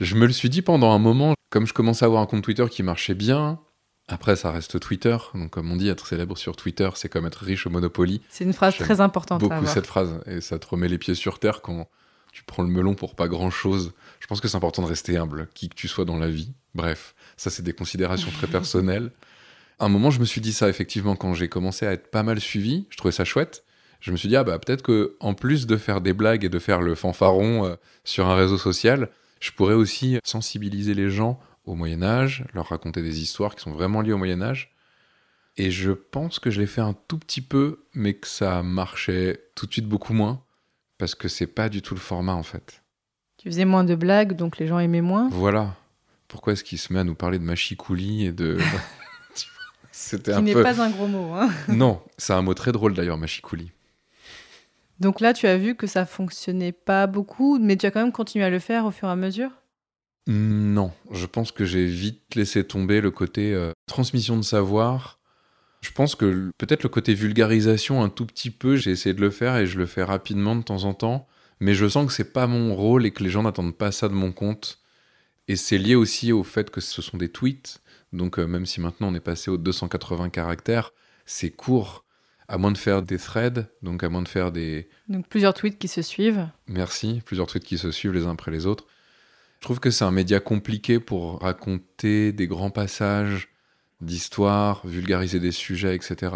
Je 0.00 0.14
me 0.16 0.26
le 0.26 0.32
suis 0.32 0.48
dit 0.48 0.62
pendant 0.62 0.92
un 0.92 0.98
moment, 0.98 1.34
comme 1.50 1.66
je 1.66 1.72
commençais 1.72 2.04
à 2.04 2.06
avoir 2.06 2.22
un 2.22 2.26
compte 2.26 2.42
Twitter 2.42 2.66
qui 2.70 2.82
marchait 2.82 3.14
bien. 3.14 3.60
Après, 4.06 4.36
ça 4.36 4.50
reste 4.50 4.78
Twitter. 4.80 5.16
Donc, 5.34 5.50
comme 5.50 5.70
on 5.72 5.76
dit, 5.76 5.88
être 5.88 6.06
célèbre 6.06 6.36
sur 6.36 6.56
Twitter, 6.56 6.90
c'est 6.94 7.08
comme 7.08 7.26
être 7.26 7.44
riche 7.44 7.66
au 7.66 7.70
Monopoly. 7.70 8.20
C'est 8.28 8.44
une 8.44 8.52
phrase 8.52 8.76
très 8.76 9.00
importante 9.00 9.40
à 9.40 9.44
beaucoup 9.44 9.54
avoir. 9.54 9.72
cette 9.72 9.86
phrase 9.86 10.20
et 10.26 10.40
ça 10.40 10.58
te 10.58 10.66
remet 10.66 10.88
les 10.88 10.98
pieds 10.98 11.14
sur 11.14 11.38
terre 11.38 11.62
quand 11.62 11.88
tu 12.34 12.42
prends 12.42 12.64
le 12.64 12.68
melon 12.68 12.94
pour 12.94 13.14
pas 13.14 13.28
grand 13.28 13.50
chose. 13.50 13.92
Je 14.18 14.26
pense 14.26 14.40
que 14.40 14.48
c'est 14.48 14.56
important 14.56 14.82
de 14.82 14.88
rester 14.88 15.16
humble, 15.16 15.48
qui 15.54 15.68
que 15.68 15.76
tu 15.76 15.86
sois 15.86 16.04
dans 16.04 16.18
la 16.18 16.28
vie. 16.28 16.52
Bref, 16.74 17.14
ça 17.36 17.48
c'est 17.48 17.62
des 17.62 17.72
considérations 17.72 18.30
très 18.32 18.46
personnelles. 18.58 19.12
À 19.78 19.86
un 19.86 19.88
moment, 19.88 20.10
je 20.10 20.18
me 20.18 20.24
suis 20.24 20.40
dit 20.40 20.52
ça 20.52 20.68
effectivement 20.68 21.14
quand 21.14 21.32
j'ai 21.32 21.48
commencé 21.48 21.86
à 21.86 21.92
être 21.92 22.10
pas 22.10 22.24
mal 22.24 22.40
suivi. 22.40 22.86
Je 22.90 22.96
trouvais 22.96 23.12
ça 23.12 23.24
chouette. 23.24 23.64
Je 24.00 24.10
me 24.10 24.16
suis 24.16 24.28
dit 24.28 24.34
ah 24.34 24.42
bah 24.42 24.58
peut-être 24.58 24.82
que 24.82 25.16
en 25.20 25.34
plus 25.34 25.66
de 25.66 25.76
faire 25.76 26.00
des 26.00 26.12
blagues 26.12 26.44
et 26.44 26.48
de 26.48 26.58
faire 26.58 26.82
le 26.82 26.96
fanfaron 26.96 27.66
euh, 27.66 27.76
sur 28.02 28.26
un 28.26 28.34
réseau 28.34 28.58
social, 28.58 29.10
je 29.38 29.52
pourrais 29.52 29.74
aussi 29.74 30.18
sensibiliser 30.24 30.94
les 30.94 31.10
gens 31.10 31.38
au 31.64 31.76
Moyen 31.76 32.02
Âge, 32.02 32.44
leur 32.52 32.68
raconter 32.68 33.00
des 33.00 33.22
histoires 33.22 33.54
qui 33.54 33.62
sont 33.62 33.70
vraiment 33.70 34.00
liées 34.00 34.12
au 34.12 34.18
Moyen 34.18 34.42
Âge. 34.42 34.74
Et 35.56 35.70
je 35.70 35.92
pense 35.92 36.40
que 36.40 36.50
je 36.50 36.60
l'ai 36.60 36.66
fait 36.66 36.80
un 36.80 36.94
tout 37.06 37.18
petit 37.18 37.40
peu, 37.40 37.84
mais 37.94 38.14
que 38.14 38.26
ça 38.26 38.62
marchait 38.64 39.44
tout 39.54 39.66
de 39.66 39.72
suite 39.72 39.88
beaucoup 39.88 40.12
moins, 40.12 40.42
parce 40.98 41.14
que 41.14 41.28
c'est 41.28 41.46
pas 41.46 41.68
du 41.68 41.82
tout 41.82 41.94
le 41.94 42.00
format 42.00 42.34
en 42.34 42.42
fait. 42.42 42.82
Tu 43.36 43.48
faisais 43.48 43.64
moins 43.64 43.84
de 43.84 43.94
blagues, 43.94 44.34
donc 44.34 44.58
les 44.58 44.66
gens 44.66 44.78
aimaient 44.78 45.00
moins. 45.00 45.28
Voilà. 45.30 45.74
Pourquoi 46.28 46.52
est-ce 46.54 46.64
qu'il 46.64 46.78
se 46.78 46.92
met 46.92 47.00
à 47.00 47.04
nous 47.04 47.14
parler 47.14 47.38
de 47.38 47.44
machicoulis 47.44 48.24
et 48.26 48.32
de. 48.32 48.58
C'était 49.92 50.32
Qui 50.32 50.38
un 50.38 50.42
n'est 50.42 50.52
peu. 50.52 50.62
pas 50.62 50.80
un 50.82 50.90
gros 50.90 51.06
mot. 51.06 51.32
hein. 51.34 51.50
Non, 51.68 52.02
c'est 52.18 52.32
un 52.32 52.42
mot 52.42 52.54
très 52.54 52.72
drôle 52.72 52.94
d'ailleurs, 52.94 53.18
machicoulis. 53.18 53.70
Donc 55.00 55.20
là, 55.20 55.32
tu 55.32 55.46
as 55.46 55.56
vu 55.58 55.74
que 55.74 55.86
ça 55.86 56.06
fonctionnait 56.06 56.72
pas 56.72 57.06
beaucoup, 57.06 57.58
mais 57.58 57.76
tu 57.76 57.84
as 57.86 57.90
quand 57.90 58.00
même 58.00 58.12
continué 58.12 58.44
à 58.44 58.50
le 58.50 58.58
faire 58.60 58.84
au 58.86 58.90
fur 58.90 59.08
et 59.08 59.12
à 59.12 59.16
mesure? 59.16 59.50
Non, 60.26 60.92
je 61.10 61.26
pense 61.26 61.52
que 61.52 61.64
j'ai 61.64 61.84
vite 61.86 62.34
laissé 62.34 62.64
tomber 62.64 63.00
le 63.00 63.10
côté 63.10 63.52
euh, 63.52 63.72
transmission 63.86 64.36
de 64.36 64.42
savoir. 64.42 65.18
Je 65.84 65.90
pense 65.92 66.14
que 66.14 66.50
peut-être 66.56 66.82
le 66.82 66.88
côté 66.88 67.12
vulgarisation 67.12 68.02
un 68.02 68.08
tout 68.08 68.24
petit 68.24 68.50
peu, 68.50 68.74
j'ai 68.74 68.90
essayé 68.90 69.14
de 69.14 69.20
le 69.20 69.28
faire 69.28 69.58
et 69.58 69.66
je 69.66 69.76
le 69.76 69.84
fais 69.84 70.02
rapidement 70.02 70.56
de 70.56 70.62
temps 70.62 70.84
en 70.84 70.94
temps, 70.94 71.28
mais 71.60 71.74
je 71.74 71.86
sens 71.86 72.06
que 72.06 72.12
c'est 72.14 72.32
pas 72.32 72.46
mon 72.46 72.74
rôle 72.74 73.04
et 73.04 73.10
que 73.10 73.22
les 73.22 73.28
gens 73.28 73.42
n'attendent 73.42 73.76
pas 73.76 73.92
ça 73.92 74.08
de 74.08 74.14
mon 74.14 74.32
compte. 74.32 74.78
Et 75.46 75.56
c'est 75.56 75.76
lié 75.76 75.94
aussi 75.94 76.32
au 76.32 76.42
fait 76.42 76.70
que 76.70 76.80
ce 76.80 77.02
sont 77.02 77.18
des 77.18 77.28
tweets, 77.28 77.82
donc 78.14 78.38
euh, 78.38 78.46
même 78.46 78.64
si 78.64 78.80
maintenant 78.80 79.08
on 79.08 79.14
est 79.14 79.20
passé 79.20 79.50
aux 79.50 79.58
280 79.58 80.30
caractères, 80.30 80.94
c'est 81.26 81.50
court, 81.50 82.06
à 82.48 82.56
moins 82.56 82.72
de 82.72 82.78
faire 82.78 83.02
des 83.02 83.18
threads, 83.18 83.66
donc 83.82 84.02
à 84.04 84.08
moins 84.08 84.22
de 84.22 84.28
faire 84.28 84.52
des, 84.52 84.88
Donc 85.08 85.28
plusieurs 85.28 85.52
tweets 85.52 85.78
qui 85.78 85.88
se 85.88 86.00
suivent. 86.00 86.48
Merci, 86.66 87.20
plusieurs 87.26 87.46
tweets 87.46 87.64
qui 87.64 87.76
se 87.76 87.90
suivent 87.90 88.14
les 88.14 88.24
uns 88.24 88.32
après 88.32 88.50
les 88.50 88.64
autres. 88.64 88.86
Je 89.60 89.66
trouve 89.66 89.80
que 89.80 89.90
c'est 89.90 90.04
un 90.04 90.10
média 90.10 90.40
compliqué 90.40 90.98
pour 90.98 91.40
raconter 91.40 92.32
des 92.32 92.46
grands 92.46 92.70
passages 92.70 93.53
d'histoire, 94.04 94.86
vulgariser 94.86 95.40
des 95.40 95.52
sujets, 95.52 95.94
etc. 95.94 96.32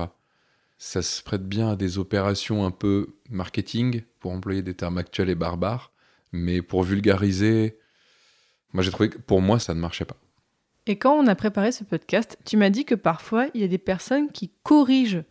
Ça 0.79 1.03
se 1.03 1.23
prête 1.23 1.47
bien 1.49 1.71
à 1.71 1.77
des 1.77 1.99
opérations 1.99 2.65
un 2.65 2.71
peu 2.71 3.17
marketing, 3.31 4.03
pour 4.21 4.33
employer 4.33 4.63
des 4.63 4.75
termes 4.75 4.99
actuels 4.99 5.31
et 5.31 5.35
barbares, 5.35 5.93
mais 6.33 6.63
pour 6.63 6.83
vulgariser, 6.83 7.79
moi 8.73 8.83
j'ai 8.83 8.91
trouvé 8.91 9.11
que 9.11 9.19
pour 9.19 9.41
moi 9.41 9.59
ça 9.59 9.75
ne 9.75 9.81
marchait 9.81 10.05
pas. 10.05 10.17
Et 10.87 10.97
quand 10.97 11.15
on 11.15 11.27
a 11.27 11.35
préparé 11.35 11.71
ce 11.71 11.85
podcast, 11.85 12.39
tu 12.45 12.57
m'as 12.57 12.71
dit 12.71 12.87
que 12.87 12.95
parfois, 12.95 13.49
il 13.53 13.61
y 13.61 13.65
a 13.65 13.69
des 13.69 13.79
personnes 13.79 14.31
qui 14.33 14.51
corrigent 14.63 15.23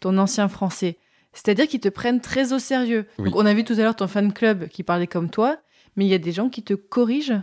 ton 0.00 0.18
ancien 0.18 0.48
français. 0.48 0.98
C'est-à-dire 1.32 1.68
qu'ils 1.68 1.80
te 1.80 1.88
prennent 1.88 2.20
très 2.20 2.52
au 2.52 2.58
sérieux. 2.58 3.06
Oui. 3.18 3.26
Donc 3.26 3.36
on 3.36 3.46
a 3.46 3.54
vu 3.54 3.64
tout 3.64 3.74
à 3.74 3.76
l'heure 3.76 3.96
ton 3.96 4.08
fan 4.08 4.32
club 4.32 4.68
qui 4.68 4.82
parlait 4.82 5.06
comme 5.06 5.30
toi, 5.30 5.58
mais 5.96 6.04
il 6.04 6.08
y 6.08 6.14
a 6.14 6.18
des 6.18 6.32
gens 6.32 6.50
qui 6.50 6.62
te 6.62 6.74
corrigent? 6.74 7.42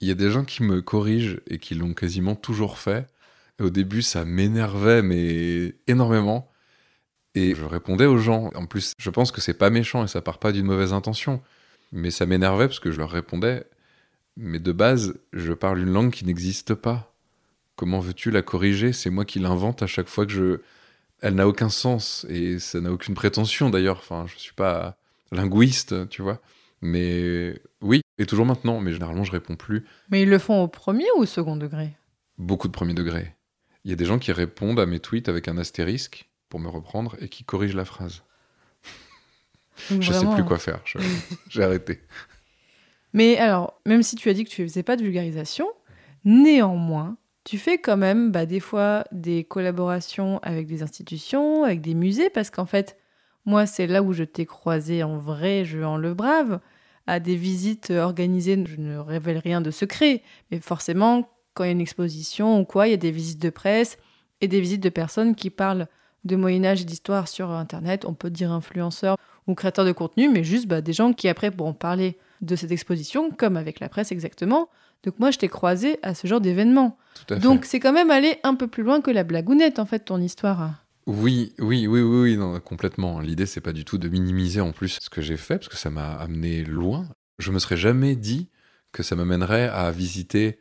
Il 0.00 0.08
y 0.08 0.10
a 0.10 0.14
des 0.14 0.30
gens 0.30 0.44
qui 0.44 0.62
me 0.62 0.80
corrigent 0.80 1.40
et 1.46 1.58
qui 1.58 1.74
l'ont 1.74 1.94
quasiment 1.94 2.34
toujours 2.34 2.78
fait. 2.78 3.06
Et 3.58 3.62
au 3.62 3.70
début, 3.70 4.02
ça 4.02 4.24
m'énervait, 4.24 5.02
mais 5.02 5.74
énormément. 5.86 6.50
Et 7.34 7.54
je 7.54 7.64
répondais 7.64 8.06
aux 8.06 8.18
gens. 8.18 8.50
En 8.54 8.66
plus, 8.66 8.92
je 8.98 9.10
pense 9.10 9.32
que 9.32 9.40
c'est 9.40 9.54
pas 9.54 9.70
méchant 9.70 10.04
et 10.04 10.08
ça 10.08 10.20
part 10.20 10.38
pas 10.38 10.52
d'une 10.52 10.66
mauvaise 10.66 10.92
intention. 10.92 11.42
Mais 11.92 12.10
ça 12.10 12.26
m'énervait 12.26 12.66
parce 12.66 12.80
que 12.80 12.90
je 12.90 12.98
leur 12.98 13.10
répondais. 13.10 13.64
Mais 14.36 14.58
de 14.58 14.72
base, 14.72 15.14
je 15.32 15.52
parle 15.52 15.80
une 15.80 15.92
langue 15.92 16.10
qui 16.10 16.24
n'existe 16.24 16.74
pas. 16.74 17.14
Comment 17.76 18.00
veux-tu 18.00 18.30
la 18.30 18.42
corriger? 18.42 18.92
C'est 18.92 19.10
moi 19.10 19.24
qui 19.24 19.38
l'invente 19.38 19.82
à 19.82 19.86
chaque 19.86 20.08
fois 20.08 20.26
que 20.26 20.32
je. 20.32 20.60
Elle 21.20 21.34
n'a 21.34 21.48
aucun 21.48 21.68
sens 21.68 22.26
et 22.28 22.58
ça 22.58 22.80
n'a 22.80 22.92
aucune 22.92 23.14
prétention 23.14 23.70
d'ailleurs. 23.70 23.98
Enfin, 23.98 24.26
je 24.26 24.36
suis 24.38 24.52
pas 24.52 24.96
linguiste, 25.32 26.08
tu 26.08 26.22
vois. 26.22 26.40
Mais 26.82 27.60
oui, 27.80 28.02
et 28.18 28.26
toujours 28.26 28.46
maintenant. 28.46 28.80
Mais 28.80 28.92
généralement, 28.92 29.24
je 29.24 29.32
réponds 29.32 29.56
plus 29.56 29.84
Mais 30.10 30.22
ils 30.22 30.28
le 30.28 30.38
font 30.38 30.62
au 30.62 30.68
premier 30.68 31.06
ou 31.16 31.22
au 31.22 31.26
second 31.26 31.56
degré? 31.56 31.96
Beaucoup 32.38 32.68
de 32.68 32.72
premier 32.72 32.94
degré. 32.94 33.34
Il 33.84 33.90
y 33.90 33.92
a 33.92 33.96
des 33.96 34.04
gens 34.06 34.18
qui 34.18 34.32
répondent 34.32 34.80
à 34.80 34.86
mes 34.86 34.98
tweets 35.00 35.28
avec 35.28 35.48
un 35.48 35.58
astérisque 35.58 36.28
pour 36.48 36.60
me 36.60 36.68
reprendre 36.68 37.16
et 37.20 37.28
qui 37.28 37.44
corrigent 37.44 37.76
la 37.76 37.84
phrase. 37.84 38.22
Je 39.90 40.00
sais 40.00 40.12
vraiment- 40.18 40.34
plus 40.34 40.44
quoi 40.44 40.58
faire. 40.58 40.80
je- 40.84 40.98
J'ai 41.50 41.62
arrêté. 41.62 42.00
Mais 43.12 43.36
alors, 43.38 43.80
même 43.86 44.02
si 44.02 44.16
tu 44.16 44.28
as 44.28 44.34
dit 44.34 44.44
que 44.44 44.50
tu 44.50 44.62
ne 44.62 44.66
faisais 44.68 44.82
pas 44.82 44.96
de 44.96 45.02
vulgarisation, 45.02 45.68
néanmoins, 46.24 47.16
tu 47.44 47.58
fais 47.58 47.78
quand 47.78 47.96
même 47.96 48.30
bah, 48.32 48.46
des 48.46 48.60
fois 48.60 49.04
des 49.12 49.44
collaborations 49.44 50.38
avec 50.42 50.66
des 50.66 50.82
institutions, 50.82 51.64
avec 51.64 51.80
des 51.80 51.94
musées, 51.94 52.30
parce 52.30 52.50
qu'en 52.50 52.66
fait, 52.66 52.96
moi, 53.44 53.66
c'est 53.66 53.86
là 53.86 54.02
où 54.02 54.12
je 54.12 54.24
t'ai 54.24 54.46
croisé 54.46 55.02
en 55.02 55.18
vrai, 55.18 55.64
je 55.64 55.80
en 55.80 55.96
le 55.98 56.14
brave, 56.14 56.60
à 57.06 57.20
des 57.20 57.36
visites 57.36 57.90
organisées. 57.90 58.64
Je 58.66 58.76
ne 58.80 58.96
révèle 58.96 59.38
rien 59.38 59.60
de 59.60 59.70
secret, 59.70 60.22
mais 60.50 60.58
forcément, 60.60 61.28
quand 61.54 61.64
il 61.64 61.68
y 61.68 61.70
a 61.70 61.72
une 61.72 61.80
exposition 61.80 62.60
ou 62.60 62.64
quoi, 62.64 62.88
il 62.88 62.90
y 62.90 62.94
a 62.94 62.98
des 62.98 63.10
visites 63.10 63.40
de 63.40 63.50
presse 63.50 63.96
et 64.40 64.48
des 64.48 64.60
visites 64.60 64.82
de 64.82 64.88
personnes 64.88 65.34
qui 65.34 65.50
parlent 65.50 65.86
de 66.24 66.36
Moyen-Âge 66.36 66.82
et 66.82 66.84
d'histoire 66.84 67.28
sur 67.28 67.50
Internet. 67.50 68.04
On 68.04 68.14
peut 68.14 68.30
dire 68.30 68.52
influenceurs 68.52 69.16
ou 69.46 69.54
créateurs 69.54 69.84
de 69.84 69.92
contenu, 69.92 70.28
mais 70.28 70.42
juste 70.42 70.66
bah, 70.66 70.80
des 70.80 70.92
gens 70.92 71.12
qui 71.12 71.28
après 71.28 71.50
pourront 71.50 71.74
parler 71.74 72.18
de 72.40 72.56
cette 72.56 72.72
exposition, 72.72 73.30
comme 73.30 73.56
avec 73.56 73.80
la 73.80 73.88
presse 73.88 74.10
exactement. 74.12 74.68
Donc 75.04 75.18
moi, 75.18 75.30
je 75.30 75.38
t'ai 75.38 75.48
croisé 75.48 75.98
à 76.02 76.14
ce 76.14 76.26
genre 76.26 76.40
d'événement. 76.40 76.96
Donc 77.40 77.64
c'est 77.66 77.78
quand 77.78 77.92
même 77.92 78.10
aller 78.10 78.38
un 78.42 78.54
peu 78.54 78.66
plus 78.66 78.82
loin 78.82 79.00
que 79.00 79.10
la 79.10 79.22
blagounette, 79.22 79.78
en 79.78 79.86
fait, 79.86 80.00
ton 80.00 80.20
histoire. 80.20 80.74
Oui, 81.06 81.52
oui, 81.58 81.86
oui, 81.86 82.00
oui, 82.00 82.20
oui, 82.22 82.36
non, 82.38 82.58
complètement. 82.60 83.20
L'idée, 83.20 83.44
c'est 83.44 83.60
pas 83.60 83.74
du 83.74 83.84
tout 83.84 83.98
de 83.98 84.08
minimiser 84.08 84.62
en 84.62 84.72
plus 84.72 84.98
ce 85.00 85.10
que 85.10 85.20
j'ai 85.20 85.36
fait, 85.36 85.58
parce 85.58 85.68
que 85.68 85.76
ça 85.76 85.90
m'a 85.90 86.14
amené 86.14 86.64
loin. 86.64 87.06
Je 87.38 87.52
me 87.52 87.58
serais 87.58 87.76
jamais 87.76 88.16
dit 88.16 88.48
que 88.92 89.02
ça 89.02 89.14
m'amènerait 89.14 89.68
à 89.68 89.90
visiter 89.90 90.58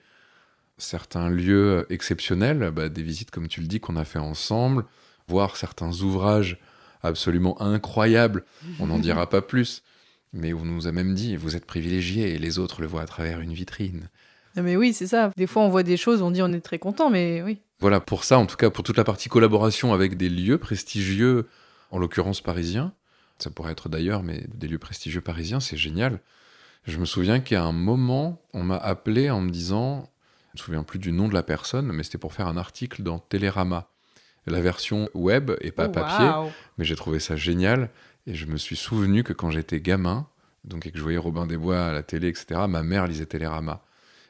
certains 0.84 1.30
lieux 1.30 1.86
exceptionnels, 1.90 2.72
bah, 2.72 2.90
des 2.90 3.04
visites, 3.04 3.32
comme 3.32 3.48
tu 3.48 3.62
le 3.62 3.68
dis, 3.68 3.80
qu'on 3.80 3.96
a 3.96 4.06
fait 4.06 4.20
ensemble, 4.20 4.86
voir 5.28 5.58
certains 5.58 5.92
ouvrages 6.02 6.58
absolument 7.02 7.62
incroyables. 7.62 8.44
On 8.80 8.88
n'en 8.88 9.00
dira 9.00 9.30
pas 9.30 9.42
plus. 9.42 9.84
Mais 10.34 10.54
on 10.54 10.66
nous 10.66 10.88
a 10.88 10.92
même 10.92 11.14
dit, 11.14 11.36
vous 11.36 11.56
êtes 11.56 11.66
privilégiés 11.66 12.34
et 12.34 12.40
les 12.40 12.58
autres 12.58 12.82
le 12.82 12.88
voient 12.88 13.04
à 13.04 13.06
travers 13.06 13.40
une 13.40 13.54
vitrine. 13.54 14.10
Non, 14.56 14.64
mais 14.64 14.76
oui, 14.76 14.94
c'est 14.94 15.08
ça. 15.08 15.32
Des 15.38 15.48
fois, 15.48 15.64
on 15.64 15.70
voit 15.70 15.84
des 15.84 15.98
choses, 15.98 16.22
on 16.22 16.32
dit 16.32 16.42
on 16.42 16.52
est 16.54 16.62
très 16.62 16.80
content, 16.80 17.10
mais 17.10 17.42
oui. 17.44 17.60
Voilà, 17.80 18.00
pour 18.00 18.24
ça, 18.24 18.40
en 18.40 18.46
tout 18.46 18.56
cas, 18.56 18.70
pour 18.70 18.84
toute 18.84 18.98
la 18.98 19.04
partie 19.04 19.30
collaboration 19.30 19.94
avec 19.94 20.18
des 20.18 20.30
lieux 20.30 20.58
prestigieux, 20.58 21.48
en 21.92 22.00
l'occurrence 22.00 22.42
parisiens, 22.42 22.94
ça 23.38 23.50
pourrait 23.52 23.74
être 23.74 23.90
d'ailleurs, 23.90 24.24
mais 24.24 24.46
des 24.54 24.68
lieux 24.68 24.80
prestigieux 24.80 25.22
parisiens, 25.22 25.60
c'est 25.60 25.78
génial. 25.78 26.20
Je 26.86 26.98
me 26.98 27.06
souviens 27.06 27.40
qu'à 27.40 27.64
un 27.64 27.72
moment, 27.72 28.42
on 28.54 28.64
m'a 28.64 28.78
appelé 28.78 29.30
en 29.30 29.42
me 29.42 29.50
disant, 29.50 30.10
je 30.54 30.62
me 30.62 30.66
souviens 30.66 30.84
plus 30.84 31.00
du 31.00 31.12
nom 31.12 31.28
de 31.28 31.34
la 31.34 31.44
personne, 31.44 31.92
mais 31.92 32.04
c'était 32.04 32.18
pour 32.18 32.34
faire 32.34 32.48
un 32.48 32.58
article 32.58 33.02
dans 33.04 33.20
Télérama. 33.20 33.88
La 34.46 34.60
version 34.62 35.10
web 35.14 35.52
et 35.62 35.72
pas 35.72 35.88
Oh, 35.88 35.92
papier, 35.92 36.30
mais 36.78 36.86
j'ai 36.86 36.96
trouvé 36.96 37.20
ça 37.20 37.36
génial. 37.36 37.90
Et 38.28 38.36
je 38.36 38.46
me 38.46 38.58
suis 38.58 38.76
souvenu 38.76 39.24
que 39.24 39.34
quand 39.34 39.52
j'étais 39.52 39.80
gamin, 39.80 40.28
donc 40.64 40.86
et 40.86 40.92
que 40.92 40.98
je 40.98 41.04
voyais 41.04 41.18
Robin 41.18 41.46
des 41.48 41.58
Bois 41.58 41.86
à 41.86 41.92
la 41.94 42.04
télé, 42.04 42.28
etc., 42.28 42.62
ma 42.68 42.84
mère 42.84 43.08
lisait 43.08 43.26
Télérama. 43.26 43.82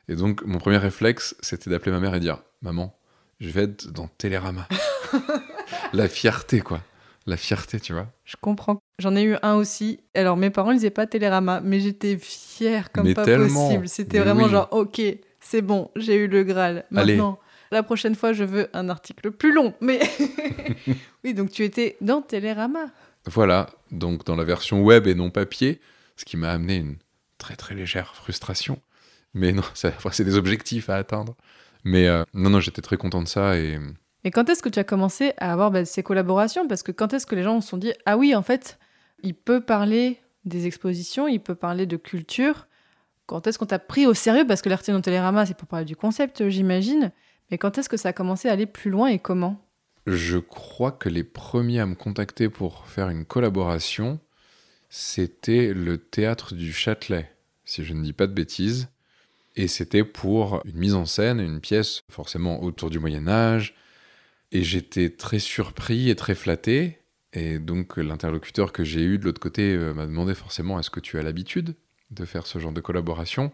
Et 0.08 0.16
donc, 0.16 0.44
mon 0.46 0.60
premier 0.60 0.78
réflexe, 0.78 1.36
c'était 1.42 1.70
d'appeler 1.70 1.92
ma 1.92 2.00
mère 2.00 2.14
et 2.16 2.20
dire 2.20 2.44
Maman, 2.62 2.96
je 3.40 3.50
vais 3.50 3.64
être 3.64 3.92
dans 3.92 4.08
Télérama. 4.08 4.68
la 5.94 6.08
fierté, 6.08 6.62
quoi. 6.62 6.82
La 7.26 7.38
fierté, 7.38 7.80
tu 7.80 7.94
vois. 7.94 8.08
Je 8.26 8.36
comprends. 8.40 8.80
J'en 9.00 9.16
ai 9.16 9.24
eu 9.24 9.36
un 9.44 9.56
aussi. 9.56 10.00
Alors, 10.14 10.36
mes 10.38 10.50
parents 10.50 10.72
lisaient 10.72 10.90
pas 10.90 11.08
Télérama, 11.08 11.62
mais 11.62 11.80
j'étais 11.80 12.18
fière 12.18 12.92
comme 12.92 13.06
Mais 13.06 13.14
pas 13.14 13.24
tellement. 13.24 13.68
possible. 13.68 13.88
C'était 13.88 14.20
vraiment 14.20 14.44
oui. 14.46 14.52
genre, 14.52 14.68
ok, 14.72 15.02
c'est 15.44 15.62
bon, 15.62 15.92
j'ai 15.96 16.16
eu 16.16 16.28
le 16.28 16.44
Graal. 16.44 16.86
Allez. 16.96 17.14
Maintenant, 17.14 17.40
la 17.72 17.84
prochaine 17.84 18.16
fois, 18.16 18.34
je 18.34 18.44
veux 18.44 18.70
un 18.74 18.90
article 18.90 19.32
plus 19.32 19.54
long. 19.54 19.74
Mais 19.82 20.00
oui, 21.24 21.34
donc 21.34 21.52
tu 21.52 21.64
étais 21.64 21.98
dans 22.02 22.22
Télérama. 22.22 22.86
Voilà, 23.26 23.70
donc 23.92 24.26
dans 24.26 24.36
la 24.36 24.44
version 24.44 24.82
web 24.84 25.08
et 25.08 25.16
non 25.16 25.30
papier, 25.30 25.80
ce 26.16 26.26
qui 26.26 26.38
m'a 26.38 26.52
amené 26.52 26.78
une 26.78 26.96
très 27.38 27.56
très 27.56 27.76
légère 27.76 28.16
frustration. 28.16 28.80
Mais 29.34 29.52
non, 29.52 29.64
c'est 29.74 30.24
des 30.24 30.38
objectifs 30.38 30.90
à 30.90 30.96
atteindre. 30.96 31.36
Mais 31.84 32.08
euh, 32.08 32.24
non, 32.34 32.50
non, 32.50 32.60
j'étais 32.60 32.82
très 32.82 32.98
content 32.98 33.22
de 33.22 33.28
ça 33.28 33.58
et 33.58 33.78
Et 34.24 34.32
quand 34.32 34.50
est-ce 34.50 34.64
que 34.64 34.70
tu 34.70 34.80
as 34.80 34.86
commencé 34.86 35.34
à 35.38 35.52
avoir 35.52 35.72
bah, 35.72 35.84
ces 35.84 36.04
collaborations? 36.04 36.68
Parce 36.68 36.84
que 36.84 36.92
quand 36.92 37.14
est-ce 37.14 37.26
que 37.26 37.36
les 37.36 37.44
gens 37.44 37.60
se 37.60 37.70
sont 37.70 37.78
dit 37.78 37.94
Ah 38.06 38.18
oui, 38.18 38.36
en 38.36 38.44
fait, 38.44 38.80
il 39.22 39.34
peut 39.34 39.62
parler 39.62 40.20
des 40.46 40.68
expositions, 40.68 41.28
il 41.28 41.40
peut 41.40 41.56
parler 41.56 41.86
de 41.86 41.98
culture. 41.98 42.68
Quand 43.26 43.48
est-ce 43.48 43.58
qu'on 43.58 43.66
t'a 43.66 43.80
pris 43.80 44.06
au 44.06 44.14
sérieux? 44.14 44.46
Parce 44.46 44.62
que 44.62 44.70
l'article 44.70 45.02
Télérama, 45.02 45.46
c'est 45.46 45.58
pour 45.58 45.68
parler 45.68 45.86
du 45.86 45.96
concept, 45.96 46.50
j'imagine. 46.50 47.12
Mais 47.52 47.58
quand 47.58 47.78
est-ce 47.78 47.90
que 47.90 47.98
ça 47.98 48.10
a 48.10 48.14
commencé 48.14 48.50
à 48.50 48.52
aller 48.52 48.66
plus 48.66 48.92
loin 48.92 49.08
et 49.08 49.20
comment? 49.20 49.66
Je 50.06 50.38
crois 50.38 50.92
que 50.92 51.08
les 51.08 51.24
premiers 51.24 51.80
à 51.80 51.86
me 51.86 51.96
contacter 51.96 52.50
pour 52.50 52.88
faire 52.88 53.10
une 53.10 53.26
collaboration, 53.26 54.20
c'était 54.90 55.74
le 55.74 55.98
théâtre 55.98 56.56
du 56.56 56.74
Châtelet, 56.74 57.32
si 57.64 57.86
je 57.86 57.94
ne 57.94 58.04
dis 58.04 58.14
pas 58.14 58.28
de 58.28 58.34
bêtises. 58.34 58.90
Et 59.56 59.68
c'était 59.68 60.04
pour 60.04 60.62
une 60.66 60.78
mise 60.78 60.96
en 60.96 61.06
scène, 61.06 61.40
une 61.40 61.62
pièce 61.62 62.02
forcément 62.10 62.62
autour 62.64 62.90
du 62.90 63.00
Moyen 63.00 63.28
Âge. 63.28 63.76
Et 64.52 64.64
j'étais 64.64 65.10
très 65.10 65.40
surpris 65.40 66.10
et 66.10 66.16
très 66.16 66.36
flatté. 66.36 67.00
Et 67.34 67.60
donc 67.60 67.98
l'interlocuteur 67.98 68.74
que 68.74 68.84
j'ai 68.84 69.04
eu 69.04 69.18
de 69.18 69.26
l'autre 69.26 69.42
côté 69.42 69.74
euh, 69.74 69.94
m'a 69.94 70.06
demandé 70.06 70.36
forcément 70.36 70.80
est-ce 70.80 70.90
que 70.90 71.00
tu 71.00 71.18
as 71.18 71.24
l'habitude? 71.24 71.76
De 72.14 72.26
faire 72.26 72.48
ce 72.48 72.60
genre 72.60 72.72
de 72.72 72.82
collaboration 72.82 73.52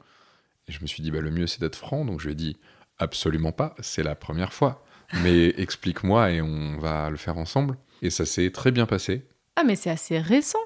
Et 0.68 0.72
je 0.72 0.82
me 0.82 0.88
suis 0.88 1.02
dit 1.02 1.12
bah, 1.12 1.22
le 1.22 1.32
mieux 1.32 1.48
c'est 1.48 1.62
d'être 1.62 1.76
franc. 1.76 2.06
Donc 2.06 2.20
je 2.20 2.26
lui 2.26 2.34
ai 2.34 2.36
dit 2.36 2.58
absolument 2.98 3.52
pas, 3.52 3.76
c'est 3.80 4.04
la 4.04 4.16
première 4.16 4.54
fois 4.54 4.84
mais 5.24 5.54
explique-moi 5.58 6.32
et 6.32 6.42
on 6.42 6.78
va 6.78 7.10
le 7.10 7.18
faire 7.18 7.38
ensemble. 7.38 7.78
Et 8.02 8.10
ça 8.10 8.26
s'est 8.26 8.52
très 8.52 8.72
bien 8.72 8.86
passé. 8.86 9.26
Ah, 9.56 9.64
mais 9.64 9.76
c'est 9.76 9.90
assez 9.90 10.20
récent. 10.20 10.60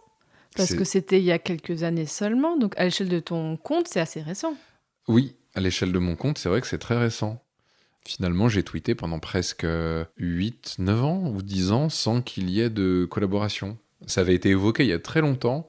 Parce 0.56 0.75
que 0.75 0.84
c'était 0.84 1.17
il 1.17 1.23
y 1.23 1.32
a 1.32 1.39
quelques 1.39 1.82
années 1.82 2.06
seulement. 2.06 2.58
Donc 2.58 2.77
à 2.77 2.84
l'échelle 2.84 3.10
de 3.10 3.19
ton 3.19 3.58
compte, 3.58 3.88
c'est 3.88 3.99
assez 3.99 4.21
récent. 4.21 4.56
Oui, 5.08 5.36
à 5.56 5.62
l'échelle 5.62 5.91
de 5.91 5.97
mon 5.97 6.15
compte, 6.15 6.38
c'est 6.38 6.47
vrai 6.47 6.62
que 6.62 6.67
c'est 6.67 6.77
très 6.77 6.97
récent. 6.97 7.43
finalement, 8.06 8.49
j'ai 8.49 8.62
tweeté 8.63 8.93
pendant 8.93 9.17
presque 9.17 9.65
8, 10.17 10.75
9 10.77 11.03
ans 11.03 11.23
ou 11.29 11.41
10 11.41 11.71
ans 11.71 11.89
sans 11.89 12.21
qu'il 12.21 12.51
y 12.51 12.62
ait 12.62 12.69
de 12.69 13.08
collaboration. 13.10 13.77
Ça 14.06 14.21
avait 14.21 14.36
été 14.36 14.49
évoqué 14.49 14.84
il 14.84 14.89
y 14.89 14.93
a 14.93 14.99
très 14.99 15.21
longtemps 15.21 15.67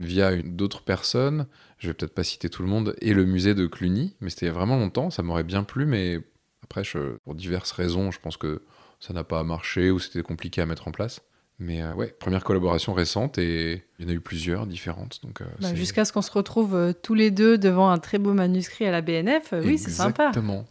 via 0.00 0.36
d'autres 0.36 0.82
personnes, 0.82 1.46
je 1.78 1.88
vais 1.88 1.94
peut-être 1.94 2.14
pas 2.14 2.24
citer 2.24 2.48
tout 2.48 2.62
le 2.62 2.68
monde, 2.68 2.94
et 3.00 3.14
le 3.14 3.24
musée 3.24 3.54
de 3.54 3.66
Cluny, 3.66 4.14
mais 4.20 4.30
c'était 4.30 4.46
il 4.46 4.48
y 4.48 4.52
a 4.52 4.54
vraiment 4.54 4.76
longtemps, 4.76 5.10
ça 5.10 5.22
m'aurait 5.22 5.44
bien 5.44 5.62
plu, 5.62 5.86
mais 5.86 6.20
après, 6.62 6.82
pour 7.24 7.34
diverses 7.34 7.72
raisons, 7.72 8.10
je 8.10 8.20
pense 8.20 8.36
que 8.36 8.62
ça 9.00 9.14
n'a 9.14 9.24
pas 9.24 9.42
marché 9.44 9.90
ou 9.90 9.98
c'était 9.98 10.22
compliqué 10.22 10.60
à 10.60 10.66
mettre 10.66 10.88
en 10.88 10.90
place. 10.90 11.20
Mais 11.58 11.82
euh, 11.82 11.94
ouais, 11.94 12.14
première 12.18 12.44
collaboration 12.44 12.92
récente 12.92 13.38
et 13.38 13.84
il 13.98 14.04
y 14.04 14.08
en 14.08 14.10
a 14.10 14.14
eu 14.14 14.20
plusieurs 14.20 14.66
différentes. 14.66 15.20
Donc, 15.22 15.40
euh, 15.40 15.46
bah, 15.60 15.74
Jusqu'à 15.74 16.04
ce 16.04 16.12
qu'on 16.12 16.22
se 16.22 16.30
retrouve 16.30 16.74
euh, 16.74 16.92
tous 16.92 17.14
les 17.14 17.30
deux 17.30 17.56
devant 17.56 17.88
un 17.88 17.98
très 17.98 18.18
beau 18.18 18.34
manuscrit 18.34 18.84
à 18.84 18.90
la 18.90 19.00
BNF, 19.00 19.54
oui, 19.64 19.78
c'est 19.78 19.90
sympa. 19.90 20.28
Exactement. 20.28 20.66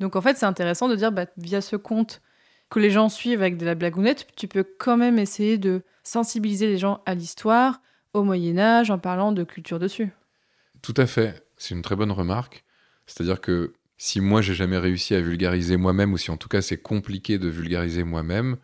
Donc 0.00 0.16
en 0.16 0.20
fait, 0.20 0.36
c'est 0.36 0.46
intéressant 0.46 0.88
de 0.88 0.96
dire, 0.96 1.12
bah, 1.12 1.26
via 1.36 1.60
ce 1.60 1.76
compte 1.76 2.20
que 2.68 2.80
les 2.80 2.90
gens 2.90 3.08
suivent 3.08 3.42
avec 3.42 3.56
de 3.56 3.64
la 3.66 3.76
blagounette, 3.76 4.26
tu 4.34 4.48
peux 4.48 4.64
quand 4.64 4.96
même 4.96 5.18
essayer 5.18 5.58
de 5.58 5.82
sensibiliser 6.02 6.66
les 6.66 6.78
gens 6.78 7.00
à 7.06 7.14
l'histoire, 7.14 7.80
au 8.14 8.22
Moyen 8.22 8.58
Âge, 8.58 8.90
en 8.90 8.98
parlant 8.98 9.32
de 9.32 9.44
culture 9.44 9.78
dessus. 9.78 10.10
Tout 10.82 10.94
à 10.96 11.06
fait, 11.06 11.46
c'est 11.56 11.74
une 11.74 11.82
très 11.82 11.96
bonne 11.96 12.12
remarque. 12.12 12.64
C'est-à-dire 13.06 13.40
que 13.40 13.74
si 13.98 14.20
moi 14.20 14.40
j'ai 14.40 14.54
jamais 14.54 14.78
réussi 14.78 15.14
à 15.14 15.20
vulgariser 15.20 15.76
moi-même, 15.76 16.12
ou 16.12 16.18
si 16.18 16.30
en 16.30 16.36
tout 16.36 16.48
cas 16.48 16.62
c'est 16.62 16.78
compliqué 16.78 17.38
de 17.38 17.48
vulgariser 17.48 18.04
moi-même, 18.04 18.56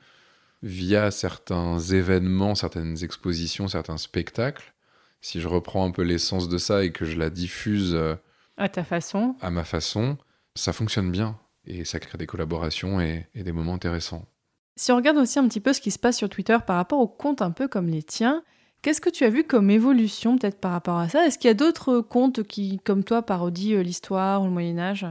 via 0.62 1.10
certains 1.10 1.78
événements, 1.78 2.54
certaines 2.54 3.02
expositions, 3.02 3.68
certains 3.68 3.96
spectacles, 3.96 4.74
si 5.20 5.40
je 5.40 5.48
reprends 5.48 5.86
un 5.86 5.90
peu 5.90 6.02
l'essence 6.02 6.48
de 6.48 6.58
ça 6.58 6.84
et 6.84 6.92
que 6.92 7.04
je 7.04 7.18
la 7.18 7.30
diffuse 7.30 7.94
euh, 7.94 8.14
à 8.56 8.68
ta 8.68 8.84
façon, 8.84 9.36
à 9.40 9.50
ma 9.50 9.64
façon, 9.64 10.18
ça 10.54 10.72
fonctionne 10.72 11.10
bien 11.10 11.38
et 11.66 11.84
ça 11.84 11.98
crée 11.98 12.18
des 12.18 12.26
collaborations 12.26 13.00
et, 13.00 13.26
des 13.34 13.52
moments 13.52 13.74
intéressants. 13.74 14.26
Si 14.76 14.92
on 14.92 14.96
regarde 14.96 15.18
aussi 15.18 15.38
un 15.38 15.46
petit 15.46 15.60
peu 15.60 15.72
ce 15.72 15.80
qui 15.80 15.90
se 15.90 15.98
passe 15.98 16.16
sur 16.16 16.28
Twitter 16.28 16.56
par 16.66 16.76
rapport 16.76 17.00
aux 17.00 17.08
comptes 17.08 17.42
un 17.42 17.50
peu 17.50 17.68
comme 17.68 17.88
les 17.88 18.02
tiens, 18.02 18.42
qu'est-ce 18.82 19.00
que 19.00 19.10
tu 19.10 19.24
as 19.24 19.30
vu 19.30 19.44
comme 19.44 19.70
évolution 19.70 20.36
peut-être 20.38 20.60
par 20.60 20.72
rapport 20.72 20.98
à 20.98 21.08
ça? 21.08 21.26
Est-ce 21.26 21.38
qu'il 21.38 21.48
y 21.48 21.50
a 21.50 21.54
d'autres 21.54 22.00
comptes 22.00 22.42
qui, 22.42 22.80
comme 22.84 23.04
toi, 23.04 23.22
parodient 23.22 23.78
euh, 23.78 23.82
l'histoire 23.82 24.42
ou 24.42 24.46
le 24.46 24.50
Moyen 24.50 24.78
Âge 24.78 25.06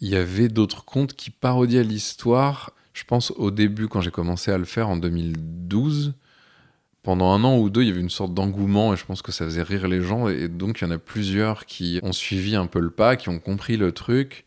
Il 0.00 0.08
y 0.08 0.16
avait 0.16 0.48
d'autres 0.48 0.84
comptes 0.84 1.14
qui 1.14 1.30
parodiaient 1.30 1.84
l'histoire 1.84 2.72
je 2.92 3.04
pense 3.04 3.32
au 3.32 3.50
début, 3.50 3.88
quand 3.88 4.00
j'ai 4.00 4.10
commencé 4.10 4.50
à 4.50 4.58
le 4.58 4.64
faire 4.64 4.88
en 4.88 4.96
2012, 4.96 6.14
pendant 7.02 7.32
un 7.32 7.42
an 7.42 7.58
ou 7.58 7.70
deux, 7.70 7.82
il 7.82 7.88
y 7.88 7.90
avait 7.90 8.00
une 8.00 8.10
sorte 8.10 8.34
d'engouement 8.34 8.92
et 8.92 8.96
je 8.96 9.04
pense 9.04 9.22
que 9.22 9.32
ça 9.32 9.44
faisait 9.44 9.62
rire 9.62 9.88
les 9.88 10.02
gens. 10.02 10.28
Et 10.28 10.48
donc, 10.48 10.80
il 10.80 10.84
y 10.84 10.86
en 10.86 10.90
a 10.90 10.98
plusieurs 10.98 11.66
qui 11.66 11.98
ont 12.02 12.12
suivi 12.12 12.54
un 12.54 12.66
peu 12.66 12.80
le 12.80 12.90
pas, 12.90 13.16
qui 13.16 13.28
ont 13.28 13.40
compris 13.40 13.76
le 13.76 13.92
truc. 13.92 14.44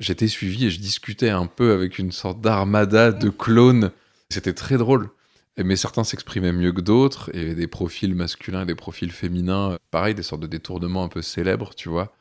J'étais 0.00 0.26
suivi 0.26 0.66
et 0.66 0.70
je 0.70 0.80
discutais 0.80 1.28
un 1.28 1.46
peu 1.46 1.72
avec 1.72 1.98
une 1.98 2.10
sorte 2.10 2.40
d'armada 2.40 3.12
de 3.12 3.28
clones. 3.28 3.92
C'était 4.30 4.54
très 4.54 4.78
drôle. 4.78 5.10
Mais 5.58 5.76
certains 5.76 6.04
s'exprimaient 6.04 6.52
mieux 6.52 6.72
que 6.72 6.80
d'autres, 6.80 7.30
et 7.34 7.54
des 7.54 7.66
profils 7.66 8.14
masculins 8.14 8.62
et 8.62 8.66
des 8.66 8.74
profils 8.74 9.12
féminins, 9.12 9.76
pareil, 9.90 10.14
des 10.14 10.22
sortes 10.22 10.40
de 10.40 10.46
détournements 10.46 11.04
un 11.04 11.08
peu 11.08 11.22
célèbres, 11.22 11.74
tu 11.74 11.88
vois. 11.88 12.14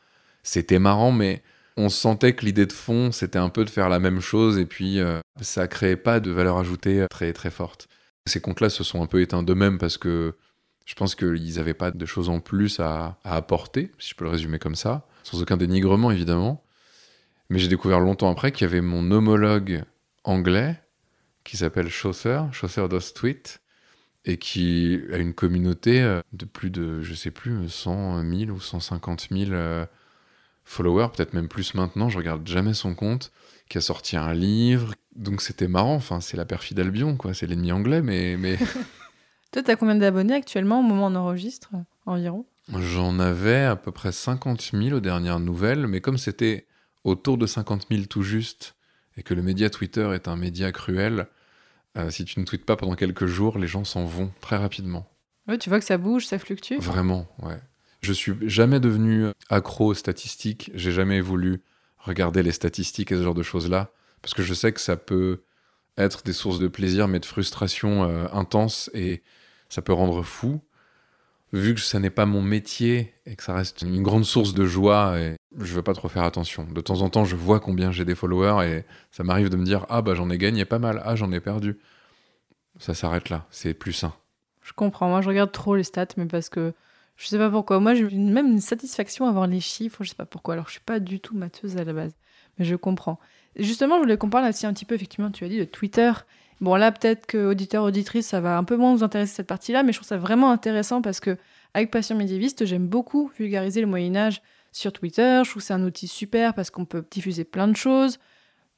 C'était 0.44 0.80
marrant, 0.80 1.12
mais 1.12 1.42
on 1.78 1.90
sentait 1.90 2.34
que 2.34 2.46
l'idée 2.46 2.66
de 2.66 2.74
fond, 2.74 3.12
c'était 3.12 3.40
un 3.40 3.50
peu 3.50 3.64
de 3.64 3.70
faire 3.70 3.90
la 3.90 4.00
même 4.00 4.20
chose 4.20 4.58
et 4.58 4.66
puis 4.66 5.00
euh, 5.00 5.20
ça 5.42 5.68
créait 5.68 5.96
pas 5.96 6.20
de 6.20 6.32
valeur 6.32 6.58
ajoutée 6.58 7.06
très 7.10 7.32
très 7.34 7.50
forte. 7.50 7.88
Ces 8.28 8.42
comptes-là 8.42 8.70
se 8.70 8.84
sont 8.84 9.02
un 9.02 9.08
peu 9.08 9.22
éteints 9.22 9.44
d'eux-mêmes 9.44 9.78
parce 9.78 9.98
que 9.98 10.36
je 10.86 10.96
pense 10.96 11.16
qu'ils 11.16 11.56
n'avaient 11.56 11.74
pas 11.74 11.92
de 11.92 12.06
choses 12.06 12.30
en 12.30 12.40
plus 12.40 12.80
à, 12.80 13.18
apporter, 13.24 13.92
si 13.98 14.10
je 14.10 14.16
peux 14.16 14.26
le 14.26 14.32
résumer 14.32 14.60
comme 14.60 14.76
ça, 14.76 15.08
sans 15.24 15.42
aucun 15.42 15.58
dénigrement 15.58 16.12
évidemment. 16.12 16.64
Mais 17.50 17.60
j'ai 17.60 17.68
découvert 17.68 18.00
longtemps 18.00 18.32
après 18.32 18.52
qu'il 18.52 18.66
y 18.66 18.70
avait 18.70 18.82
mon 18.82 19.10
homologue 19.12 19.84
anglais 20.24 20.82
qui 21.52 21.58
s'appelle 21.58 21.90
Chaucer, 21.90 22.44
Chaucer 22.54 22.88
Does 22.88 23.12
Tweet, 23.14 23.62
et 24.24 24.38
qui 24.38 25.02
a 25.12 25.18
une 25.18 25.34
communauté 25.34 26.02
euh, 26.02 26.22
de 26.32 26.46
plus 26.46 26.70
de, 26.70 27.02
je 27.02 27.14
sais 27.14 27.30
plus, 27.30 27.68
100 27.68 28.24
000 28.24 28.52
ou 28.52 28.62
150 28.62 29.28
000 29.30 29.86
follower, 30.64 31.10
peut-être 31.14 31.34
même 31.34 31.50
plus 31.50 31.74
maintenant, 31.74 32.08
je 32.08 32.18
regarde 32.18 32.48
jamais 32.48 32.74
son 32.74 32.96
compte, 32.96 33.34
qui 33.68 33.78
a 33.78 33.82
sorti 33.82 34.16
un 34.16 34.34
livre. 34.34 34.94
Donc 35.18 35.42
c'était 35.42 35.68
marrant, 35.68 35.96
enfin, 35.96 36.22
c'est 36.22 36.38
la 36.38 36.46
perfide 36.46 36.80
Albion, 36.80 37.18
quoi, 37.18 37.34
c'est 37.34 37.48
l'ennemi 37.48 37.74
anglais, 37.74 38.02
mais. 38.02 38.38
mais... 38.38 38.58
Toi, 39.52 39.62
t'as 39.62 39.76
combien 39.76 39.96
d'abonnés 39.96 40.36
actuellement 40.36 40.80
au 40.80 40.84
moment 40.84 41.08
où 41.08 41.12
on 41.12 41.16
enregistre, 41.16 41.72
environ? 42.06 42.46
J'en 42.74 43.20
avais 43.20 43.66
à 43.66 43.76
peu 43.76 43.92
près 43.92 44.14
50 44.14 44.72
000 44.72 44.96
aux 44.96 45.02
dernières 45.02 45.42
nouvelles, 45.42 45.86
mais 45.86 46.00
comme 46.00 46.18
c'était 46.18 46.66
autour 47.04 47.38
de 47.38 47.46
50 47.46 47.88
000 47.92 48.04
tout 48.04 48.24
juste, 48.24 48.78
et 49.18 49.24
que 49.24 49.34
le 49.34 49.42
média 49.42 49.70
Twitter 49.70 50.10
est 50.14 50.30
un 50.30 50.38
média 50.38 50.72
cruel, 50.72 51.28
euh, 51.98 52.10
si 52.10 52.26
tu 52.26 52.40
ne 52.40 52.46
tweets 52.46 52.66
pas 52.66 52.76
pendant 52.76 52.96
quelques 52.96 53.26
jours, 53.26 53.58
les 53.58 53.68
gens 53.68 53.84
s'en 53.84 54.06
vont 54.06 54.32
très 54.42 54.58
rapidement. 54.58 55.08
Ouais, 55.48 55.58
tu 55.58 55.70
vois 55.70 55.80
que 55.80 55.86
ça 55.86 55.98
bouge, 55.98 56.26
ça 56.26 56.40
fluctue 56.40 56.78
Vraiment, 56.80 57.28
ouais. 57.42 57.60
Je 58.02 58.14
suis 58.14 58.34
jamais 58.44 58.80
devenu 58.80 59.28
accro 59.50 59.88
aux 59.88 59.94
statistiques. 59.94 60.72
J'ai 60.74 60.92
jamais 60.92 61.22
voulu 61.22 61.62
regarder 62.00 62.42
les 62.42 62.52
statistiques 62.52 63.12
et 63.12 63.16
ce 63.16 63.24
genre 63.24 63.36
de 63.36 63.44
choses-là. 63.44 63.92
Parce 64.22 64.34
que 64.34 64.42
je 64.42 64.54
sais 64.54 64.72
que 64.72 64.80
ça 64.80 64.98
peut 64.98 65.44
être 65.98 66.24
des 66.24 66.34
sources 66.34 66.60
de 66.60 66.68
plaisir, 66.68 67.08
mais 67.08 67.20
de 67.20 67.26
frustration 67.26 68.04
euh, 68.04 68.28
intense 68.32 68.90
et 68.94 69.22
ça 69.70 69.82
peut 69.82 69.94
rendre 69.94 70.24
fou. 70.24 70.62
Vu 71.54 71.76
que 71.76 71.82
ça 71.82 72.00
n'est 72.00 72.10
pas 72.10 72.26
mon 72.26 72.42
métier 72.42 73.14
et 73.26 73.36
que 73.36 73.44
ça 73.44 73.54
reste 73.54 73.82
une 73.82 74.02
grande 74.02 74.26
source 74.26 74.54
de 74.54 74.66
joie, 74.66 75.20
et 75.20 75.36
je 75.58 75.74
veux 75.74 75.82
pas 75.82 75.94
trop 75.94 76.08
faire 76.08 76.24
attention. 76.24 76.66
De 76.66 76.82
temps 76.82 77.02
en 77.02 77.10
temps, 77.10 77.26
je 77.26 77.36
vois 77.36 77.60
combien 77.60 77.92
j'ai 77.92 78.06
des 78.06 78.16
followers 78.16 78.68
et 78.68 78.86
ça 79.12 79.24
m'arrive 79.24 79.50
de 79.50 79.58
me 79.58 79.66
dire 79.66 79.86
Ah, 79.90 80.02
bah 80.02 80.16
j'en 80.16 80.30
ai 80.30 80.38
gagné 80.38 80.66
pas 80.66 80.80
mal, 80.80 81.02
ah, 81.04 81.16
j'en 81.16 81.32
ai 81.32 81.40
perdu. 81.40 81.78
Ça 82.80 82.94
s'arrête 82.94 83.30
là, 83.30 83.46
c'est 83.52 83.74
plus 83.74 83.94
sain. 83.94 84.14
Je 84.62 84.74
comprends. 84.74 85.10
Moi, 85.10 85.22
je 85.22 85.28
regarde 85.28 85.52
trop 85.52 85.76
les 85.76 85.84
stats, 85.84 86.08
mais 86.18 86.26
parce 86.26 86.50
que 86.50 86.74
je 87.18 87.28
sais 87.28 87.38
pas 87.38 87.50
pourquoi. 87.50 87.80
Moi, 87.80 87.96
j'ai 87.96 88.10
même 88.10 88.48
une 88.48 88.62
satisfaction 88.62 89.28
à 89.28 89.32
voir 89.32 89.48
les 89.48 89.60
chiffres. 89.60 90.04
Je 90.04 90.10
sais 90.10 90.16
pas 90.16 90.26
pourquoi. 90.26 90.54
Alors, 90.54 90.68
je 90.68 90.74
suis 90.74 90.82
pas 90.82 91.00
du 91.00 91.20
tout 91.20 91.36
matheuse 91.36 91.78
à 91.78 91.84
la 91.84 91.94
base, 91.94 92.14
mais 92.58 92.66
je 92.66 92.76
comprends. 92.76 93.20
Justement, 93.58 93.98
je 93.98 94.02
voulais 94.02 94.18
qu'on 94.18 94.30
parle 94.30 94.48
aussi 94.48 94.66
un 94.66 94.74
petit 94.74 94.86
peu, 94.86 94.96
effectivement, 94.96 95.30
tu 95.30 95.44
as 95.44 95.50
dit 95.50 95.60
de 95.60 95.66
Twitter. 95.66 96.12
Bon, 96.62 96.76
là, 96.76 96.92
peut-être 96.92 97.26
que 97.26 97.48
auditeur, 97.50 97.84
auditrice, 97.84 98.28
ça 98.28 98.40
va 98.40 98.58
un 98.58 98.64
peu 98.64 98.78
moins 98.78 98.96
vous 98.96 99.04
intéresser 99.04 99.34
cette 99.36 99.48
partie-là, 99.48 99.84
mais 99.84 99.92
je 99.92 99.98
trouve 99.98 100.08
ça 100.08 100.18
vraiment 100.18 100.52
intéressant 100.52 101.02
parce 101.02 101.20
que, 101.20 101.38
avec 101.74 101.92
Passion 101.92 102.16
médiéviste, 102.16 102.66
j'aime 102.66 102.88
beaucoup 102.88 103.32
vulgariser 103.38 103.82
le 103.82 103.88
Moyen-Âge 103.88 104.42
sur 104.72 104.94
Twitter. 104.94 105.42
Je 105.46 105.50
trouve 105.50 105.62
c'est 105.62 105.74
un 105.74 105.84
outil 105.84 106.08
super 106.08 106.54
parce 106.54 106.70
qu'on 106.70 106.86
peut 106.86 107.04
diffuser 107.10 107.44
plein 107.44 107.68
de 107.68 107.76
choses. 107.76 108.20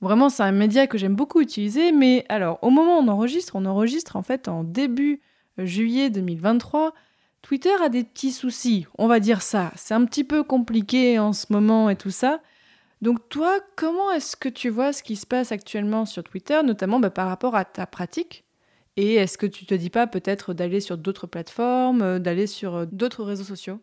Vraiment, 0.01 0.29
c'est 0.29 0.43
un 0.43 0.51
média 0.51 0.87
que 0.87 0.97
j'aime 0.97 1.15
beaucoup 1.15 1.39
utiliser. 1.39 1.91
Mais 1.91 2.25
alors, 2.29 2.59
au 2.61 2.69
moment 2.69 2.99
où 2.99 3.03
on 3.03 3.07
enregistre, 3.07 3.55
on 3.55 3.65
enregistre 3.65 4.15
en 4.15 4.23
fait 4.23 4.47
en 4.47 4.63
début 4.63 5.21
juillet 5.57 6.09
2023. 6.09 6.93
Twitter 7.41 7.73
a 7.83 7.89
des 7.89 8.03
petits 8.03 8.31
soucis, 8.31 8.87
on 8.97 9.07
va 9.07 9.19
dire 9.19 9.41
ça. 9.41 9.71
C'est 9.75 9.93
un 9.93 10.05
petit 10.05 10.23
peu 10.23 10.43
compliqué 10.43 11.19
en 11.19 11.33
ce 11.33 11.47
moment 11.49 11.89
et 11.89 11.95
tout 11.97 12.09
ça. 12.09 12.41
Donc 13.01 13.27
toi, 13.27 13.59
comment 13.75 14.11
est-ce 14.11 14.37
que 14.37 14.47
tu 14.47 14.69
vois 14.69 14.93
ce 14.93 15.03
qui 15.03 15.17
se 15.17 15.25
passe 15.25 15.51
actuellement 15.51 16.05
sur 16.05 16.23
Twitter, 16.23 16.61
notamment 16.63 17.01
bah, 17.01 17.09
par 17.09 17.27
rapport 17.27 17.55
à 17.55 17.65
ta 17.65 17.85
pratique? 17.85 18.45
Et 18.95 19.15
est-ce 19.15 19.37
que 19.37 19.45
tu 19.45 19.65
te 19.65 19.73
dis 19.73 19.89
pas 19.89 20.07
peut-être 20.07 20.53
d'aller 20.53 20.79
sur 20.79 20.97
d'autres 20.97 21.27
plateformes, 21.27 22.01
euh, 22.01 22.19
d'aller 22.19 22.47
sur 22.47 22.75
euh, 22.75 22.85
d'autres 22.85 23.23
réseaux 23.25 23.43
sociaux? 23.43 23.81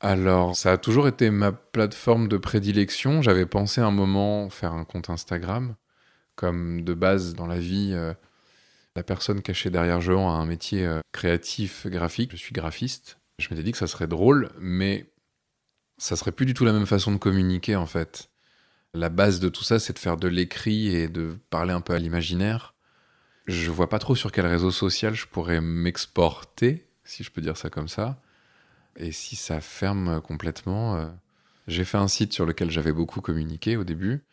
Alors, 0.00 0.54
ça 0.54 0.72
a 0.72 0.76
toujours 0.76 1.08
été 1.08 1.30
ma 1.30 1.50
plateforme 1.52 2.28
de 2.28 2.36
prédilection. 2.36 3.22
J'avais 3.22 3.46
pensé 3.46 3.80
un 3.80 3.90
moment 3.90 4.50
faire 4.50 4.74
un 4.74 4.84
compte 4.84 5.08
Instagram, 5.08 5.76
comme 6.34 6.82
de 6.84 6.92
base 6.92 7.34
dans 7.34 7.46
la 7.46 7.58
vie, 7.58 7.92
euh, 7.94 8.12
la 8.96 9.02
personne 9.02 9.42
cachée 9.42 9.70
derrière 9.70 10.00
Jean 10.00 10.28
a 10.28 10.34
un 10.34 10.46
métier 10.46 10.86
euh, 10.86 11.00
créatif, 11.12 11.86
graphique. 11.86 12.30
Je 12.32 12.36
suis 12.36 12.52
graphiste. 12.52 13.18
Je 13.38 13.48
m'étais 13.50 13.64
dit 13.64 13.72
que 13.72 13.78
ça 13.78 13.88
serait 13.88 14.06
drôle, 14.06 14.50
mais 14.60 15.12
ça 15.98 16.14
serait 16.14 16.32
plus 16.32 16.46
du 16.46 16.54
tout 16.54 16.64
la 16.64 16.72
même 16.72 16.86
façon 16.86 17.10
de 17.10 17.16
communiquer 17.16 17.74
en 17.74 17.86
fait. 17.86 18.30
La 18.94 19.08
base 19.08 19.40
de 19.40 19.48
tout 19.48 19.64
ça, 19.64 19.80
c'est 19.80 19.94
de 19.94 19.98
faire 19.98 20.16
de 20.16 20.28
l'écrit 20.28 20.94
et 20.94 21.08
de 21.08 21.36
parler 21.50 21.72
un 21.72 21.80
peu 21.80 21.94
à 21.94 21.98
l'imaginaire. 21.98 22.74
Je 23.46 23.70
vois 23.72 23.88
pas 23.88 23.98
trop 23.98 24.14
sur 24.14 24.30
quel 24.30 24.46
réseau 24.46 24.70
social 24.70 25.14
je 25.14 25.26
pourrais 25.26 25.60
m'exporter, 25.60 26.88
si 27.02 27.24
je 27.24 27.32
peux 27.32 27.40
dire 27.40 27.56
ça 27.56 27.70
comme 27.70 27.88
ça. 27.88 28.22
Et 28.96 29.12
si 29.12 29.36
ça 29.36 29.60
ferme 29.60 30.20
complètement, 30.20 30.96
euh, 30.96 31.06
j'ai 31.66 31.84
fait 31.84 31.98
un 31.98 32.08
site 32.08 32.32
sur 32.32 32.46
lequel 32.46 32.70
j'avais 32.70 32.92
beaucoup 32.92 33.20
communiqué 33.20 33.76
au 33.76 33.84
début, 33.84 34.24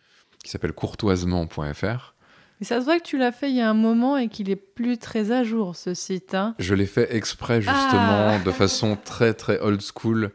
qui 0.44 0.50
s'appelle 0.50 0.74
courtoisement.fr. 0.74 2.16
Et 2.62 2.64
ça 2.64 2.80
se 2.80 2.86
voit 2.86 3.00
que 3.00 3.04
tu 3.04 3.18
l'as 3.18 3.32
fait 3.32 3.50
il 3.50 3.56
y 3.56 3.62
a 3.62 3.70
un 3.70 3.74
moment 3.74 4.18
et 4.18 4.28
qu'il 4.28 4.52
est 4.52 4.56
plus 4.56 5.00
très 5.00 5.32
à 5.32 5.44
jour, 5.44 5.76
ce 5.76 5.96
site. 5.96 6.36
Hein. 6.36 6.56
je 6.60 6.76
l'ai 6.76 6.86
fait 6.86 7.16
exprès, 7.16 7.60
justement, 7.62 8.30
ah. 8.36 8.40
de 8.40 8.52
façon 8.52 8.98
très, 9.04 9.34
très 9.34 9.60
old 9.60 9.82
school. 9.82 10.32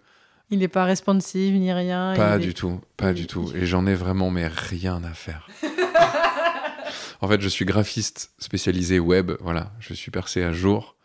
Il 0.50 0.60
n'est 0.60 0.68
pas 0.68 0.84
responsive 0.84 1.54
ni 1.54 1.72
rien. 1.72 2.14
Pas 2.16 2.38
du 2.38 2.54
tout, 2.54 2.80
pas 2.96 3.12
du 3.12 3.26
tout. 3.26 3.52
Et 3.54 3.66
j'en 3.66 3.86
ai 3.86 3.94
vraiment, 3.94 4.30
mais 4.30 4.48
rien 4.48 5.02
à 5.04 5.12
faire. 5.12 5.48
en 7.20 7.28
fait, 7.28 7.40
je 7.40 7.48
suis 7.48 7.64
graphiste 7.64 8.32
spécialisé 8.38 8.98
web. 8.98 9.32
Voilà, 9.40 9.72
je 9.78 9.94
suis 9.94 10.10
percé 10.10 10.42
à 10.42 10.52
jour. 10.52 10.96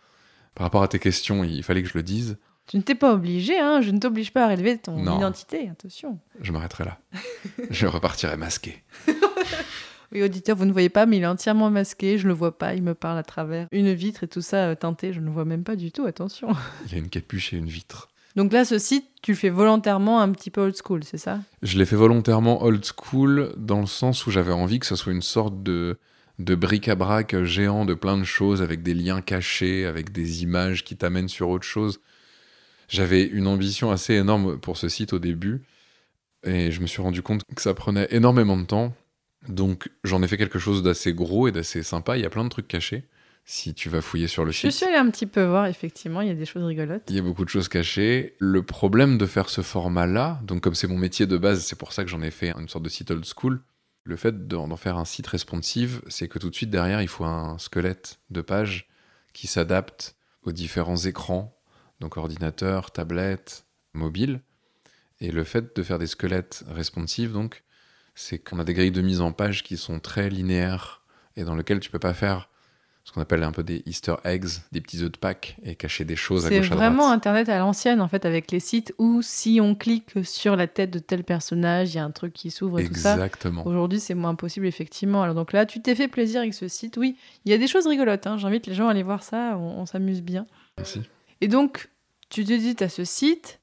Par 0.55 0.65
rapport 0.65 0.83
à 0.83 0.87
tes 0.87 0.99
questions, 0.99 1.43
il 1.43 1.63
fallait 1.63 1.81
que 1.83 1.89
je 1.89 1.97
le 1.97 2.03
dise. 2.03 2.37
Tu 2.67 2.77
ne 2.77 2.81
t'es 2.81 2.95
pas 2.95 3.13
obligé, 3.13 3.59
hein 3.59 3.81
je 3.81 3.91
ne 3.91 3.99
t'oblige 3.99 4.31
pas 4.31 4.45
à 4.45 4.47
révéler 4.47 4.77
ton 4.77 4.97
Non. 4.97 5.17
identité, 5.17 5.67
attention. 5.69 6.19
Je 6.41 6.51
m'arrêterai 6.51 6.85
là. 6.85 6.97
je 7.69 7.87
repartirai 7.87 8.37
masqué. 8.37 8.83
Oui, 10.13 10.21
auditeur, 10.23 10.57
vous 10.57 10.65
ne 10.65 10.73
voyez 10.73 10.89
pas, 10.89 11.05
mais 11.05 11.17
il 11.17 11.23
est 11.23 11.27
entièrement 11.27 11.69
masqué, 11.71 12.17
je 12.17 12.23
ne 12.23 12.27
le 12.27 12.33
vois 12.33 12.57
pas, 12.57 12.73
il 12.73 12.83
me 12.83 12.93
parle 12.93 13.17
à 13.17 13.23
travers 13.23 13.67
une 13.71 13.93
vitre 13.93 14.25
et 14.25 14.27
tout 14.27 14.41
ça 14.41 14.67
euh, 14.67 14.75
teinté, 14.75 15.13
je 15.13 15.21
ne 15.21 15.25
le 15.27 15.31
vois 15.31 15.45
même 15.45 15.63
pas 15.63 15.77
du 15.77 15.93
tout, 15.93 16.03
attention. 16.05 16.49
Il 16.87 16.91
y 16.91 16.95
a 16.95 16.97
une 16.97 17.07
capuche 17.07 17.53
et 17.53 17.57
une 17.57 17.67
vitre. 17.69 18.09
Donc 18.35 18.51
là, 18.51 18.65
ce 18.65 18.77
site, 18.77 19.05
tu 19.21 19.31
le 19.31 19.37
fais 19.37 19.47
volontairement 19.49 20.19
un 20.19 20.29
petit 20.33 20.51
peu 20.51 20.59
old 20.59 20.75
school, 20.75 21.05
c'est 21.05 21.17
ça? 21.17 21.39
Je 21.63 21.77
l'ai 21.77 21.85
fait 21.85 21.95
volontairement 21.95 22.61
old 22.61 22.83
school 22.85 23.53
dans 23.55 23.79
le 23.79 23.85
sens 23.87 24.27
où 24.27 24.31
j'avais 24.31 24.51
envie 24.51 24.79
que 24.79 24.85
ce 24.85 24.97
soit 24.97 25.13
une 25.13 25.21
sorte 25.21 25.63
de, 25.63 25.97
de 26.39 26.55
bric-à-brac 26.55 27.43
géant 27.45 27.85
de 27.85 27.93
plein 27.93 28.17
de 28.17 28.25
choses 28.25 28.61
avec 28.61 28.83
des 28.83 28.93
liens 28.93 29.21
cachés, 29.21 29.85
avec 29.85 30.11
des 30.11 30.43
images 30.43 30.83
qui 30.83 30.97
t'amènent 30.97 31.29
sur 31.29 31.47
autre 31.47 31.65
chose. 31.65 32.01
J'avais 32.91 33.23
une 33.23 33.47
ambition 33.47 33.89
assez 33.89 34.15
énorme 34.15 34.59
pour 34.59 34.75
ce 34.75 34.89
site 34.89 35.13
au 35.13 35.19
début 35.19 35.61
et 36.43 36.71
je 36.71 36.81
me 36.81 36.87
suis 36.87 37.01
rendu 37.01 37.21
compte 37.21 37.43
que 37.55 37.61
ça 37.61 37.73
prenait 37.73 38.07
énormément 38.11 38.57
de 38.57 38.65
temps. 38.65 38.93
Donc 39.47 39.89
j'en 40.03 40.21
ai 40.21 40.27
fait 40.27 40.37
quelque 40.37 40.59
chose 40.59 40.83
d'assez 40.83 41.13
gros 41.13 41.47
et 41.47 41.53
d'assez 41.53 41.83
sympa. 41.83 42.17
Il 42.17 42.21
y 42.21 42.25
a 42.25 42.29
plein 42.29 42.43
de 42.43 42.49
trucs 42.49 42.67
cachés 42.67 43.05
si 43.45 43.73
tu 43.73 43.87
vas 43.87 44.01
fouiller 44.01 44.27
sur 44.27 44.43
le 44.43 44.51
Je 44.51 44.57
site. 44.57 44.71
suis 44.71 44.85
allée 44.85 44.97
un 44.97 45.09
petit 45.09 45.25
peu 45.25 45.43
voir, 45.43 45.67
effectivement, 45.67 46.19
il 46.19 46.27
y 46.27 46.31
a 46.31 46.35
des 46.35 46.45
choses 46.45 46.63
rigolotes. 46.63 47.03
Il 47.07 47.15
y 47.15 47.19
a 47.19 47.21
beaucoup 47.23 47.45
de 47.45 47.49
choses 47.49 47.69
cachées. 47.69 48.35
Le 48.39 48.61
problème 48.61 49.17
de 49.17 49.25
faire 49.25 49.49
ce 49.49 49.61
format-là, 49.61 50.41
donc 50.43 50.61
comme 50.61 50.75
c'est 50.75 50.87
mon 50.87 50.97
métier 50.97 51.25
de 51.27 51.37
base, 51.37 51.63
c'est 51.63 51.77
pour 51.77 51.93
ça 51.93 52.03
que 52.03 52.09
j'en 52.09 52.21
ai 52.21 52.29
fait 52.29 52.51
une 52.57 52.67
sorte 52.67 52.83
de 52.83 52.89
site 52.89 53.09
old 53.09 53.25
school. 53.25 53.61
Le 54.03 54.15
fait 54.17 54.47
d'en 54.47 54.75
faire 54.75 54.97
un 54.97 55.05
site 55.05 55.27
responsive, 55.27 56.01
c'est 56.07 56.27
que 56.27 56.39
tout 56.39 56.49
de 56.49 56.55
suite 56.55 56.69
derrière, 56.69 57.01
il 57.01 57.07
faut 57.07 57.23
un 57.23 57.57
squelette 57.57 58.19
de 58.31 58.41
page 58.41 58.89
qui 59.33 59.47
s'adapte 59.47 60.15
aux 60.43 60.51
différents 60.51 60.97
écrans, 60.97 61.55
donc 62.01 62.17
ordinateur, 62.17 62.91
tablette, 62.91 63.63
mobile. 63.93 64.41
Et 65.21 65.31
le 65.31 65.43
fait 65.45 65.73
de 65.75 65.83
faire 65.83 65.99
des 65.99 66.07
squelettes 66.07 66.65
responsives, 66.67 67.31
donc, 67.31 67.63
c'est 68.15 68.39
qu'on 68.39 68.59
a 68.59 68.63
des 68.65 68.73
grilles 68.73 68.91
de 68.91 69.01
mise 69.01 69.21
en 69.21 69.31
page 69.31 69.63
qui 69.63 69.77
sont 69.77 69.99
très 69.99 70.29
linéaires 70.29 71.03
et 71.37 71.43
dans 71.45 71.55
lesquelles 71.55 71.79
tu 71.79 71.89
peux 71.91 71.99
pas 71.99 72.13
faire 72.13 72.49
ce 73.03 73.11
qu'on 73.11 73.21
appelle 73.21 73.41
un 73.41 73.51
peu 73.51 73.63
des 73.63 73.81
Easter 73.87 74.15
eggs, 74.25 74.45
des 74.71 74.79
petits 74.81 75.01
œufs 75.03 75.11
de 75.11 75.17
Pâques 75.17 75.57
et 75.63 75.75
cacher 75.75 76.05
des 76.05 76.15
choses 76.15 76.45
à 76.45 76.49
C'est 76.49 76.57
gauche 76.59 76.71
à 76.71 76.75
vraiment 76.75 77.03
droite. 77.05 77.17
Internet 77.17 77.49
à 77.49 77.57
l'ancienne, 77.57 77.99
en 78.01 78.07
fait, 78.07 78.25
avec 78.25 78.51
les 78.51 78.59
sites 78.59 78.93
où 78.99 79.21
si 79.23 79.59
on 79.61 79.73
clique 79.73 80.23
sur 80.23 80.55
la 80.55 80.67
tête 80.67 80.91
de 80.91 80.99
tel 80.99 81.23
personnage, 81.23 81.93
il 81.93 81.97
y 81.97 81.99
a 81.99 82.03
un 82.03 82.11
truc 82.11 82.33
qui 82.33 82.51
s'ouvre 82.51 82.79
et 82.79 82.87
tout 82.87 82.93
ça. 82.93 83.13
Exactement. 83.13 83.65
Aujourd'hui, 83.65 83.99
c'est 83.99 84.13
moins 84.13 84.35
possible, 84.35 84.67
effectivement. 84.67 85.23
Alors, 85.23 85.33
donc 85.33 85.51
là, 85.51 85.65
tu 85.65 85.81
t'es 85.81 85.95
fait 85.95 86.07
plaisir 86.07 86.41
avec 86.41 86.53
ce 86.53 86.67
site. 86.67 86.97
Oui, 86.97 87.15
il 87.45 87.51
y 87.51 87.55
a 87.55 87.57
des 87.57 87.67
choses 87.67 87.87
rigolotes. 87.87 88.27
hein. 88.27 88.37
J'invite 88.37 88.67
les 88.67 88.75
gens 88.75 88.87
à 88.87 88.91
aller 88.91 89.03
voir 89.03 89.23
ça. 89.23 89.57
On, 89.57 89.79
on 89.79 89.85
s'amuse 89.87 90.21
bien. 90.21 90.45
Merci. 90.77 91.01
Et 91.41 91.47
donc, 91.47 91.89
tu 92.29 92.45
te 92.45 92.53
dis, 92.53 92.75
tu 92.75 92.83
as 92.83 92.89
ce 92.89 93.03
site. 93.03 93.59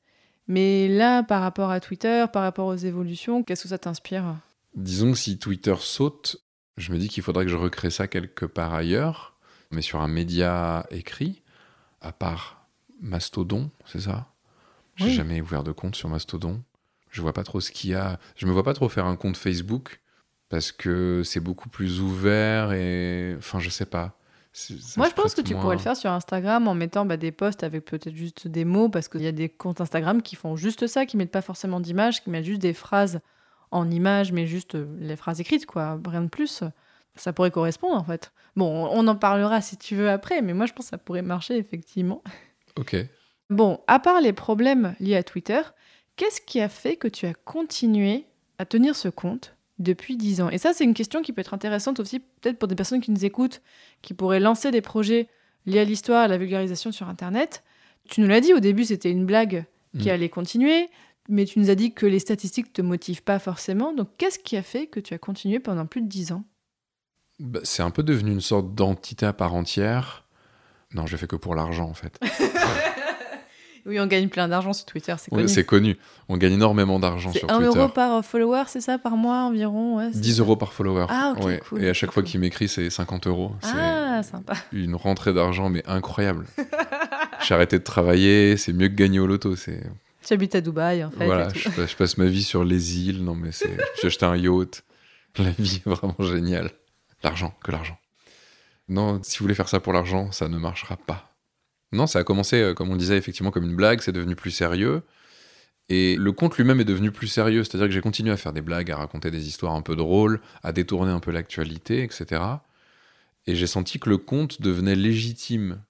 Mais 0.48 0.88
là, 0.88 1.22
par 1.22 1.42
rapport 1.42 1.70
à 1.70 1.80
Twitter, 1.80 2.24
par 2.32 2.42
rapport 2.42 2.66
aux 2.66 2.76
évolutions, 2.76 3.42
qu'est-ce 3.42 3.64
que 3.64 3.68
ça 3.68 3.78
t'inspire? 3.78 4.36
Disons 4.74 5.12
que 5.12 5.18
si 5.18 5.38
Twitter 5.38 5.74
saute, 5.78 6.36
je 6.76 6.92
me 6.92 6.98
dis 6.98 7.08
qu'il 7.08 7.22
faudrait 7.22 7.44
que 7.44 7.50
je 7.50 7.56
recrée 7.56 7.90
ça 7.90 8.08
quelque 8.08 8.46
part 8.46 8.72
ailleurs, 8.72 9.36
mais 9.70 9.82
sur 9.82 10.00
un 10.00 10.08
média 10.08 10.86
écrit, 10.90 11.42
à 12.00 12.12
part 12.12 12.66
Mastodon, 13.00 13.70
c'est 13.84 14.00
ça? 14.00 14.32
J'ai 14.96 15.06
Oui. 15.06 15.14
jamais 15.14 15.40
ouvert 15.40 15.64
de 15.64 15.72
compte 15.72 15.96
sur 15.96 16.08
Mastodon. 16.08 16.62
Je 17.10 17.20
vois 17.20 17.32
pas 17.32 17.44
trop 17.44 17.60
ce 17.60 17.70
qu'il 17.70 17.90
y 17.90 17.94
a. 17.94 18.18
Je 18.36 18.46
me 18.46 18.52
vois 18.52 18.64
pas 18.64 18.74
trop 18.74 18.88
faire 18.88 19.06
un 19.06 19.16
compte 19.16 19.36
Facebook 19.36 20.00
parce 20.48 20.72
que 20.72 21.22
c'est 21.24 21.40
beaucoup 21.40 21.68
plus 21.68 22.00
ouvert 22.00 22.72
et. 22.72 23.34
Enfin, 23.38 23.60
je 23.60 23.70
sais 23.70 23.86
pas. 23.86 24.17
Ça 24.58 24.94
Moi, 24.96 25.08
je 25.08 25.14
pense 25.14 25.34
que 25.34 25.40
tu 25.40 25.54
moins- 25.54 25.62
pourrais 25.62 25.76
le 25.76 25.82
faire 25.82 25.96
sur 25.96 26.10
Instagram 26.10 26.66
en 26.68 26.74
mettant 26.74 27.06
bah, 27.06 27.16
des 27.16 27.32
posts 27.32 27.62
avec 27.62 27.84
peut-être 27.84 28.14
juste 28.14 28.48
des 28.48 28.64
mots, 28.64 28.88
parce 28.88 29.08
qu'il 29.08 29.22
y 29.22 29.26
a 29.26 29.32
des 29.32 29.48
comptes 29.48 29.80
Instagram 29.80 30.20
qui 30.22 30.36
font 30.36 30.56
juste 30.56 30.86
ça, 30.86 31.06
qui 31.06 31.16
mettent 31.16 31.30
pas 31.30 31.42
forcément 31.42 31.80
d'images, 31.80 32.22
qui 32.22 32.30
mettent 32.30 32.44
juste 32.44 32.60
des 32.62 32.74
phrases 32.74 33.20
en 33.70 33.90
images, 33.90 34.32
mais 34.32 34.46
juste 34.46 34.74
euh, 34.74 34.86
les 34.98 35.16
phrases 35.16 35.40
écrites, 35.40 35.66
quoi, 35.66 36.00
rien 36.06 36.22
de 36.22 36.28
plus. 36.28 36.62
Ça 37.14 37.32
pourrait 37.32 37.50
correspondre, 37.50 37.96
en 37.96 38.04
fait. 38.04 38.32
Bon, 38.56 38.88
on 38.92 39.06
en 39.06 39.16
parlera 39.16 39.60
si 39.60 39.76
tu 39.76 39.94
veux 39.96 40.10
après, 40.10 40.40
mais 40.42 40.54
moi, 40.54 40.66
je 40.66 40.72
pense 40.72 40.86
que 40.86 40.90
ça 40.90 40.98
pourrait 40.98 41.22
marcher, 41.22 41.56
effectivement. 41.56 42.22
Ok. 42.76 42.96
Bon, 43.50 43.80
à 43.86 43.98
part 43.98 44.20
les 44.20 44.32
problèmes 44.32 44.94
liés 45.00 45.16
à 45.16 45.22
Twitter, 45.22 45.60
qu'est-ce 46.16 46.40
qui 46.40 46.60
a 46.60 46.68
fait 46.68 46.96
que 46.96 47.08
tu 47.08 47.26
as 47.26 47.34
continué 47.34 48.26
à 48.58 48.64
tenir 48.64 48.94
ce 48.96 49.08
compte? 49.08 49.54
Depuis 49.78 50.16
10 50.16 50.40
ans 50.40 50.50
Et 50.50 50.58
ça, 50.58 50.72
c'est 50.72 50.84
une 50.84 50.94
question 50.94 51.22
qui 51.22 51.32
peut 51.32 51.40
être 51.40 51.54
intéressante 51.54 52.00
aussi, 52.00 52.20
peut-être 52.20 52.58
pour 52.58 52.68
des 52.68 52.74
personnes 52.74 53.00
qui 53.00 53.10
nous 53.10 53.24
écoutent, 53.24 53.62
qui 54.02 54.14
pourraient 54.14 54.40
lancer 54.40 54.70
des 54.70 54.80
projets 54.80 55.28
liés 55.66 55.80
à 55.80 55.84
l'histoire, 55.84 56.22
à 56.24 56.28
la 56.28 56.38
vulgarisation 56.38 56.92
sur 56.92 57.08
Internet. 57.08 57.62
Tu 58.08 58.20
nous 58.20 58.26
l'as 58.28 58.40
dit, 58.40 58.54
au 58.54 58.60
début, 58.60 58.84
c'était 58.84 59.10
une 59.10 59.26
blague 59.26 59.64
qui 59.98 60.08
Mm. 60.08 60.12
allait 60.12 60.28
continuer, 60.28 60.88
mais 61.28 61.44
tu 61.44 61.58
nous 61.58 61.70
as 61.70 61.74
dit 61.74 61.92
que 61.92 62.06
les 62.06 62.18
statistiques 62.18 62.72
te 62.72 62.82
motivent 62.82 63.22
pas 63.22 63.38
forcément. 63.38 63.92
Donc, 63.92 64.08
qu'est-ce 64.18 64.38
qui 64.38 64.56
a 64.56 64.62
fait 64.62 64.86
que 64.86 65.00
tu 65.00 65.14
as 65.14 65.18
continué 65.18 65.60
pendant 65.60 65.86
plus 65.86 66.02
de 66.02 66.08
10 66.08 66.32
ans? 66.32 66.44
Bah, 67.38 67.60
c'est 67.62 67.82
un 67.82 67.90
peu 67.90 68.02
devenu 68.02 68.32
une 68.32 68.40
sorte 68.40 68.74
d'entité 68.74 69.24
à 69.26 69.32
part 69.32 69.54
entière. 69.54 70.26
Non, 70.94 71.06
je 71.06 71.16
fait 71.16 71.26
que 71.26 71.36
pour 71.36 71.54
l'argent 71.54 71.88
en 71.88 71.94
fait. 71.94 72.18
Oui, 73.86 73.98
on 74.00 74.06
gagne 74.06 74.28
plein 74.28 74.48
d'argent 74.48 74.72
sur 74.72 74.84
Twitter, 74.86 75.14
c'est 75.18 75.30
connu. 75.30 75.48
c'est 75.48 75.64
connu. 75.64 75.96
On 76.28 76.36
gagne 76.36 76.54
énormément 76.54 76.98
d'argent 76.98 77.32
sur 77.32 77.44
1 77.50 77.58
Twitter. 77.60 77.78
euro 77.78 77.88
par 77.88 78.24
follower, 78.24 78.64
c'est 78.66 78.80
ça, 78.80 78.98
par 78.98 79.16
mois 79.16 79.42
environ 79.44 79.96
ouais, 79.96 80.10
c'est 80.12 80.20
10 80.20 80.36
ça. 80.36 80.42
euros 80.42 80.56
par 80.56 80.72
follower. 80.72 81.06
Ah, 81.08 81.34
ok, 81.36 81.44
Ouais. 81.44 81.60
cool. 81.68 81.82
Et 81.84 81.88
à 81.88 81.94
chaque 81.94 82.10
fois 82.12 82.22
Cool. 82.22 82.30
qu'il 82.30 82.40
m'écrit, 82.40 82.68
c'est 82.68 82.90
50 82.90 83.26
euros. 83.26 83.52
Ah, 83.62 84.22
sympa. 84.22 84.54
Une 84.72 84.94
rentrée 84.94 85.32
d'argent, 85.32 85.68
mais 85.70 85.82
incroyable. 85.86 86.46
J'ai 87.46 87.54
arrêté 87.54 87.78
de 87.78 87.84
travailler, 87.84 88.56
c'est 88.56 88.72
mieux 88.72 88.88
que 88.88 88.94
gagner 88.94 89.20
au 89.20 89.26
loto. 89.26 89.54
C'est 89.56 89.82
Tu 90.26 90.34
habites 90.34 90.54
à 90.54 90.60
Dubaï, 90.60 91.04
en 91.04 91.10
fait. 91.10 91.24
voilà, 91.24 91.48
je, 91.54 91.68
passe- 91.70 91.90
je 91.92 91.96
passe 91.96 92.18
ma 92.18 92.26
vie 92.26 92.42
sur 92.42 92.64
les 92.64 92.98
îles. 93.08 93.22
Non, 93.24 93.34
mais 93.34 93.52
c'est. 93.52 93.76
Suis 93.96 94.08
acheté 94.08 94.26
un 94.26 94.36
yacht. 94.36 94.82
La 95.38 95.50
vie 95.50 95.80
est 95.86 95.88
vraiment 95.88 96.16
géniale. 96.20 96.70
L'argent, 97.22 97.54
que 97.62 97.70
l'argent. 97.70 97.96
Non, 98.88 99.20
si 99.22 99.38
vous 99.38 99.44
voulez 99.44 99.54
faire 99.54 99.68
ça 99.68 99.80
pour 99.80 99.92
l'argent, 99.92 100.32
ça 100.32 100.48
ne 100.48 100.56
marchera 100.58 100.96
pas. 100.96 101.27
Non, 101.92 102.06
ça 102.06 102.20
a 102.20 102.24
commencé, 102.24 102.60
euh, 102.60 102.74
comme 102.74 102.90
on 102.90 102.96
disait, 102.96 103.16
effectivement 103.16 103.50
comme 103.50 103.64
une 103.64 103.76
blague. 103.76 104.00
C'est 104.00 104.12
devenu 104.12 104.36
plus 104.36 104.50
sérieux. 104.50 105.02
Et 105.88 106.16
le 106.16 106.32
conte 106.32 106.56
lui-même 106.58 106.80
est 106.80 106.84
devenu 106.84 107.10
plus 107.10 107.28
sérieux, 107.28 107.64
c'est-à-dire 107.64 107.86
que 107.86 107.94
j'ai 107.94 108.02
continué 108.02 108.30
à 108.30 108.36
faire 108.36 108.52
des 108.52 108.60
blagues, 108.60 108.90
à 108.90 108.96
raconter 108.96 109.30
des 109.30 109.48
histoires 109.48 109.74
un 109.74 109.80
peu 109.80 109.96
drôles, 109.96 110.40
à 110.62 110.72
détourner 110.72 111.10
un 111.10 111.20
peu 111.20 111.30
l'actualité, 111.30 112.02
etc. 112.02 112.42
Et 113.46 113.56
j'ai 113.56 113.66
senti 113.66 113.98
que 113.98 114.10
le 114.10 114.18
conte 114.18 114.60
devenait 114.60 114.94
légitime. 114.94 115.82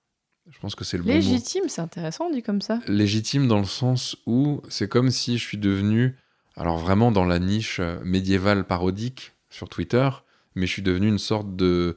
Je 0.49 0.59
pense 0.61 0.77
que 0.77 0.85
c'est 0.85 0.99
le 0.99 1.03
bon 1.03 1.09
mot. 1.09 1.17
Légitime, 1.17 1.65
c'est 1.67 1.81
intéressant, 1.81 2.31
dit 2.31 2.45
comme 2.45 2.63
ça. 2.63 2.79
Légitime 2.87 3.49
dans 3.49 3.59
le 3.59 3.65
sens 3.65 4.17
où 4.25 4.63
c'est 4.69 4.89
comme 4.89 5.11
si 5.11 5.37
je 5.37 5.45
suis 5.45 5.59
devenu, 5.59 6.17
alors 6.55 6.79
vraiment 6.79 7.11
dans 7.11 7.25
la 7.25 7.41
niche 7.41 7.81
médiévale 8.05 8.65
parodique 8.65 9.33
sur 9.51 9.69
Twitter, 9.69 10.09
mais 10.55 10.67
je 10.67 10.73
suis 10.73 10.83
devenu 10.83 11.09
une 11.09 11.19
sorte 11.19 11.57
de 11.57 11.97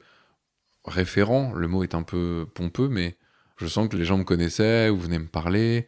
référent. 0.84 1.52
Le 1.54 1.68
mot 1.68 1.84
est 1.84 1.94
un 1.94 2.02
peu 2.02 2.46
pompeux, 2.52 2.88
mais 2.88 3.16
je 3.56 3.66
sens 3.66 3.88
que 3.88 3.96
les 3.96 4.04
gens 4.04 4.18
me 4.18 4.24
connaissaient 4.24 4.88
ou 4.88 4.96
venaient 4.96 5.18
me 5.18 5.26
parler. 5.26 5.86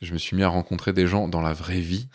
Je 0.00 0.12
me 0.12 0.18
suis 0.18 0.36
mis 0.36 0.42
à 0.42 0.48
rencontrer 0.48 0.92
des 0.92 1.06
gens 1.06 1.28
dans 1.28 1.40
la 1.40 1.52
vraie 1.52 1.80
vie. 1.80 2.08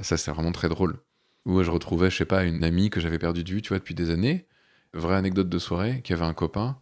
Ça, 0.00 0.16
c'est 0.16 0.30
vraiment 0.30 0.52
très 0.52 0.68
drôle. 0.68 0.98
Où 1.44 1.62
je 1.62 1.70
retrouvais, 1.70 2.10
je 2.10 2.16
sais 2.16 2.24
pas, 2.24 2.44
une 2.44 2.64
amie 2.64 2.90
que 2.90 3.00
j'avais 3.00 3.18
perdue 3.18 3.44
de 3.44 3.50
vue, 3.50 3.62
tu 3.62 3.68
vois, 3.68 3.78
depuis 3.78 3.94
des 3.94 4.10
années. 4.10 4.46
Vraie 4.94 5.16
anecdote 5.16 5.48
de 5.48 5.58
soirée, 5.58 6.00
qui 6.02 6.12
avait 6.12 6.24
un 6.24 6.34
copain. 6.34 6.78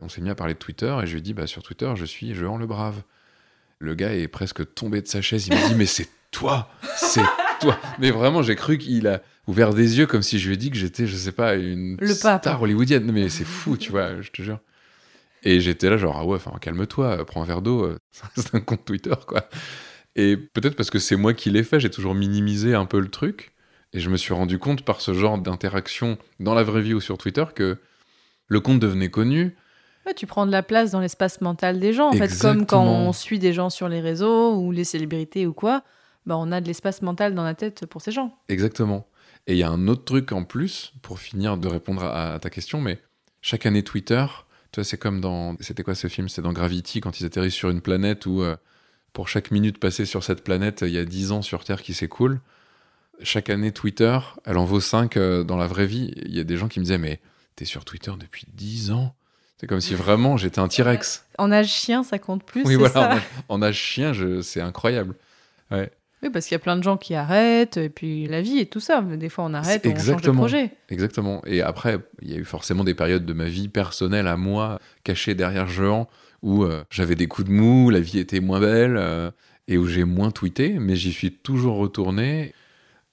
On 0.00 0.08
s'est 0.08 0.20
mis 0.20 0.30
à 0.30 0.34
parler 0.34 0.54
de 0.54 0.58
Twitter 0.58 0.96
et 1.02 1.06
je 1.06 1.12
lui 1.12 1.18
ai 1.18 1.22
dit, 1.22 1.34
bah, 1.34 1.46
sur 1.46 1.62
Twitter, 1.62 1.90
je 1.96 2.04
suis 2.04 2.34
Jean 2.34 2.56
le 2.56 2.66
Brave. 2.66 3.02
Le 3.80 3.94
gars 3.94 4.14
est 4.14 4.28
presque 4.28 4.74
tombé 4.74 5.02
de 5.02 5.08
sa 5.08 5.22
chaise. 5.22 5.48
Il 5.48 5.54
m'a 5.54 5.68
dit, 5.68 5.74
mais 5.74 5.86
c'est 5.86 6.08
toi 6.30 6.70
C'est 6.96 7.22
toi 7.60 7.78
Mais 7.98 8.10
vraiment, 8.10 8.42
j'ai 8.42 8.54
cru 8.54 8.78
qu'il 8.78 9.08
a 9.08 9.22
ouvert 9.46 9.74
des 9.74 9.98
yeux 9.98 10.06
comme 10.06 10.22
si 10.22 10.38
je 10.38 10.48
lui 10.48 10.54
ai 10.54 10.56
dit 10.56 10.70
que 10.70 10.76
j'étais, 10.76 11.06
je 11.06 11.16
sais 11.16 11.32
pas, 11.32 11.54
une 11.54 11.96
Le 12.00 12.14
star 12.14 12.62
hollywoodienne. 12.62 13.10
Mais 13.10 13.28
c'est 13.28 13.44
fou, 13.44 13.76
tu 13.76 13.90
vois, 13.90 14.20
je 14.20 14.30
te 14.30 14.42
jure. 14.42 14.60
Et 15.42 15.60
j'étais 15.60 15.88
là, 15.90 15.96
genre, 15.96 16.16
ah 16.16 16.24
ouais, 16.24 16.36
enfin, 16.36 16.52
calme-toi, 16.60 17.24
prends 17.24 17.42
un 17.42 17.46
verre 17.46 17.62
d'eau, 17.62 17.84
euh, 17.84 17.98
c'est 18.36 18.54
un 18.54 18.60
compte 18.60 18.84
Twitter, 18.84 19.14
quoi. 19.26 19.48
Et 20.16 20.36
peut-être 20.36 20.74
parce 20.74 20.90
que 20.90 20.98
c'est 20.98 21.16
moi 21.16 21.32
qui 21.32 21.50
l'ai 21.50 21.62
fait, 21.62 21.78
j'ai 21.78 21.90
toujours 21.90 22.14
minimisé 22.14 22.74
un 22.74 22.86
peu 22.86 22.98
le 23.00 23.08
truc. 23.08 23.52
Et 23.92 24.00
je 24.00 24.10
me 24.10 24.16
suis 24.16 24.34
rendu 24.34 24.58
compte 24.58 24.84
par 24.84 25.00
ce 25.00 25.14
genre 25.14 25.38
d'interaction 25.38 26.18
dans 26.40 26.54
la 26.54 26.62
vraie 26.62 26.82
vie 26.82 26.92
ou 26.92 27.00
sur 27.00 27.16
Twitter 27.16 27.44
que 27.54 27.78
le 28.48 28.60
compte 28.60 28.80
devenait 28.80 29.10
connu. 29.10 29.56
Ouais, 30.04 30.14
tu 30.14 30.26
prends 30.26 30.44
de 30.44 30.52
la 30.52 30.62
place 30.62 30.90
dans 30.90 31.00
l'espace 31.00 31.40
mental 31.40 31.78
des 31.78 31.92
gens, 31.92 32.08
en 32.08 32.12
fait, 32.12 32.36
comme 32.38 32.66
quand 32.66 32.84
on 32.84 33.12
suit 33.12 33.38
des 33.38 33.52
gens 33.52 33.70
sur 33.70 33.88
les 33.88 34.00
réseaux 34.00 34.56
ou 34.56 34.72
les 34.72 34.84
célébrités 34.84 35.46
ou 35.46 35.52
quoi. 35.52 35.82
Bah, 36.26 36.36
on 36.36 36.52
a 36.52 36.60
de 36.60 36.66
l'espace 36.66 37.00
mental 37.00 37.34
dans 37.34 37.44
la 37.44 37.54
tête 37.54 37.86
pour 37.86 38.02
ces 38.02 38.10
gens. 38.10 38.36
Exactement. 38.48 39.06
Et 39.46 39.54
il 39.54 39.58
y 39.58 39.62
a 39.62 39.70
un 39.70 39.88
autre 39.88 40.04
truc 40.04 40.32
en 40.32 40.44
plus, 40.44 40.92
pour 41.00 41.18
finir 41.18 41.56
de 41.56 41.68
répondre 41.68 42.04
à, 42.04 42.34
à 42.34 42.38
ta 42.38 42.50
question, 42.50 42.80
mais 42.82 43.00
chaque 43.40 43.64
année 43.64 43.82
Twitter, 43.82 44.26
tu 44.72 44.80
vois, 44.80 44.84
c'est 44.84 44.98
comme 44.98 45.20
dans. 45.20 45.56
C'était 45.60 45.82
quoi 45.82 45.94
ce 45.94 46.08
film? 46.08 46.28
C'était 46.28 46.42
dans 46.42 46.52
Gravity, 46.52 47.00
quand 47.00 47.20
ils 47.20 47.26
atterrissent 47.26 47.54
sur 47.54 47.70
une 47.70 47.80
planète 47.80 48.26
où, 48.26 48.42
euh, 48.42 48.56
pour 49.12 49.28
chaque 49.28 49.50
minute 49.50 49.78
passée 49.78 50.04
sur 50.04 50.22
cette 50.24 50.44
planète, 50.44 50.82
il 50.86 50.92
y 50.92 50.98
a 50.98 51.04
10 51.04 51.32
ans 51.32 51.42
sur 51.42 51.64
Terre 51.64 51.82
qui 51.82 51.94
s'écoulent. 51.94 52.40
Chaque 53.22 53.50
année 53.50 53.72
Twitter, 53.72 54.18
elle 54.44 54.58
en 54.58 54.64
vaut 54.64 54.80
5 54.80 55.18
dans 55.18 55.56
la 55.56 55.66
vraie 55.66 55.86
vie. 55.86 56.12
Il 56.24 56.36
y 56.36 56.40
a 56.40 56.44
des 56.44 56.56
gens 56.56 56.68
qui 56.68 56.78
me 56.78 56.84
disaient, 56.84 56.98
mais 56.98 57.20
t'es 57.56 57.64
sur 57.64 57.84
Twitter 57.84 58.12
depuis 58.18 58.46
10 58.54 58.90
ans? 58.92 59.14
C'est 59.60 59.66
comme 59.66 59.80
si 59.80 59.96
vraiment 59.96 60.36
j'étais 60.36 60.60
un 60.60 60.68
T-Rex. 60.68 61.24
En 61.36 61.50
âge 61.50 61.68
chien, 61.68 62.04
ça 62.04 62.20
compte 62.20 62.44
plus. 62.44 62.62
Oui, 62.64 62.76
voilà, 62.76 62.92
ça? 62.94 63.20
en, 63.48 63.56
en 63.56 63.62
âge 63.62 63.74
chien, 63.76 64.12
je- 64.12 64.40
c'est 64.40 64.60
incroyable. 64.60 65.16
Oui, 66.22 66.30
parce 66.30 66.46
qu'il 66.46 66.54
y 66.54 66.56
a 66.56 66.58
plein 66.60 66.76
de 66.76 66.82
gens 66.82 66.96
qui 66.96 67.14
arrêtent, 67.14 67.76
et 67.76 67.88
puis 67.88 68.26
la 68.26 68.40
vie 68.42 68.58
et 68.58 68.66
tout 68.66 68.80
ça. 68.80 69.00
Des 69.02 69.28
fois, 69.28 69.44
on 69.44 69.54
arrête, 69.54 69.86
on 69.86 69.90
change 69.96 70.22
de 70.22 70.30
projet. 70.32 70.70
Exactement. 70.88 71.42
Et 71.46 71.62
après, 71.62 71.98
il 72.22 72.30
y 72.30 72.34
a 72.34 72.38
eu 72.38 72.44
forcément 72.44 72.82
des 72.84 72.94
périodes 72.94 73.24
de 73.24 73.32
ma 73.32 73.44
vie 73.44 73.68
personnelle 73.68 74.26
à 74.26 74.36
moi, 74.36 74.80
cachées 75.04 75.34
derrière 75.34 75.68
Jean, 75.68 76.08
où 76.42 76.64
euh, 76.64 76.82
j'avais 76.90 77.14
des 77.14 77.28
coups 77.28 77.46
de 77.48 77.52
mou, 77.52 77.90
la 77.90 78.00
vie 78.00 78.18
était 78.18 78.40
moins 78.40 78.58
belle, 78.60 78.96
euh, 78.96 79.30
et 79.68 79.78
où 79.78 79.86
j'ai 79.86 80.04
moins 80.04 80.30
tweeté, 80.32 80.78
mais 80.80 80.96
j'y 80.96 81.12
suis 81.12 81.32
toujours 81.32 81.76
retourné. 81.76 82.52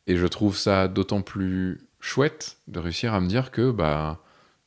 Et 0.07 0.17
je 0.17 0.25
trouve 0.25 0.57
ça 0.57 0.87
d'autant 0.87 1.21
plus 1.21 1.81
chouette 1.99 2.57
de 2.67 2.79
réussir 2.79 3.13
à 3.13 3.19
me 3.21 3.27
dire 3.27 3.51
que, 3.51 3.69
bah, 3.71 4.19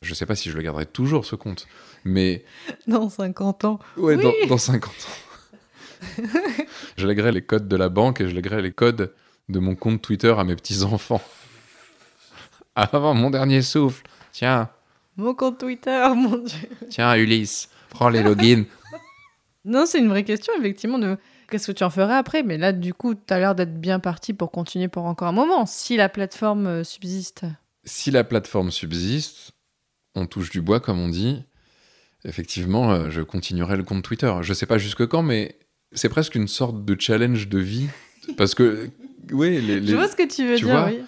je 0.03 0.15
sais 0.15 0.27
pas 0.27 0.35
si 0.37 0.49
je 0.51 0.57
le 0.57 0.63
garderai 0.63 0.87
toujours 0.87 1.25
ce 1.25 1.35
compte, 1.37 1.67
mais 2.05 2.45
Dans 2.87 3.09
50 3.09 3.65
ans. 3.65 3.79
ouais, 3.97 4.15
Oui. 4.17 4.23
dans, 4.23 4.33
dans 4.49 4.59
50 4.59 4.85
ans. 4.91 4.93
je 6.97 7.07
lèguerai 7.07 7.33
les 7.33 7.43
codes 7.43 7.69
de 7.69 7.77
la 7.77 7.89
banque 7.89 8.21
et 8.21 8.29
je 8.29 8.35
lèguerai 8.35 8.63
les 8.63 8.73
codes 8.73 9.13
de 9.49 9.59
mon 9.59 9.75
compte 9.75 10.03
Twitter 10.03 10.35
à 10.37 10.45
mes 10.45 10.55
petits-enfants. 10.57 11.23
Avant 12.75 13.15
mon 13.15 13.31
dernier 13.31 13.63
souffle. 13.63 14.05
Tiens, 14.33 14.69
Mon 15.17 15.35
compte 15.35 15.59
Twitter, 15.59 16.07
mon 16.17 16.39
Dieu. 16.39 16.69
tiens, 16.91 17.15
Ulysse, 17.17 17.69
prends 17.91 18.09
les 18.09 18.23
logins. 18.23 18.65
Non, 19.65 19.85
c'est 19.87 19.99
une 19.99 20.09
vraie 20.09 20.25
question, 20.25 20.53
effectivement, 20.59 20.99
de 20.99 21.17
qu'est-ce 21.51 21.67
que 21.67 21.73
tu 21.73 21.85
en 21.85 21.91
ferais 21.91 22.15
après. 22.15 22.43
Mais 22.43 22.57
là, 22.59 22.73
du 22.73 22.95
coup, 22.95 23.15
tu 23.15 23.33
as 23.35 23.39
l'air 23.39 23.55
d'être 23.55 23.81
bien 23.81 23.99
parti 24.01 24.33
pour 24.33 24.51
continuer 24.51 24.89
pour 24.89 25.05
encore 25.05 25.29
un 25.29 25.33
moment, 25.33 25.67
si 25.67 25.97
la 25.97 26.09
plateforme 26.09 26.67
euh, 26.67 26.85
subsiste. 26.85 27.45
si 27.85 28.11
la 28.11 28.23
plateforme 28.25 28.71
subsiste, 28.71 29.53
on 30.15 30.27
touche 30.27 30.51
du 30.51 30.61
bois, 30.63 30.81
comme 30.81 31.01
on 31.01 31.09
dit. 31.09 31.43
Effectivement, 32.25 32.91
euh, 32.93 33.11
je 33.11 33.21
continuerai 33.23 33.77
le 33.77 33.83
compte 33.85 34.03
Twitter. 34.03 34.33
Je 34.43 34.53
sais 34.55 34.67
pas 34.67 34.79
jusque 34.79 35.07
quand, 35.07 35.23
mais 35.23 35.59
c'est 35.93 36.09
presque 36.09 36.35
une 36.35 36.49
sorte 36.49 36.85
de 36.85 36.97
challenge 36.99 37.49
de 37.49 37.59
vie. 37.59 37.89
Parce 38.37 38.55
que, 38.55 38.91
oui, 39.33 39.61
les, 39.61 39.81
les- 39.81 39.87
Je 39.93 39.97
vois 39.97 40.09
ce 40.09 40.17
que 40.17 40.27
tu 40.27 40.47
veux 40.47 40.57
tu 40.57 40.65
dire, 40.65 40.75
vois 40.75 40.87
oui. 40.87 41.01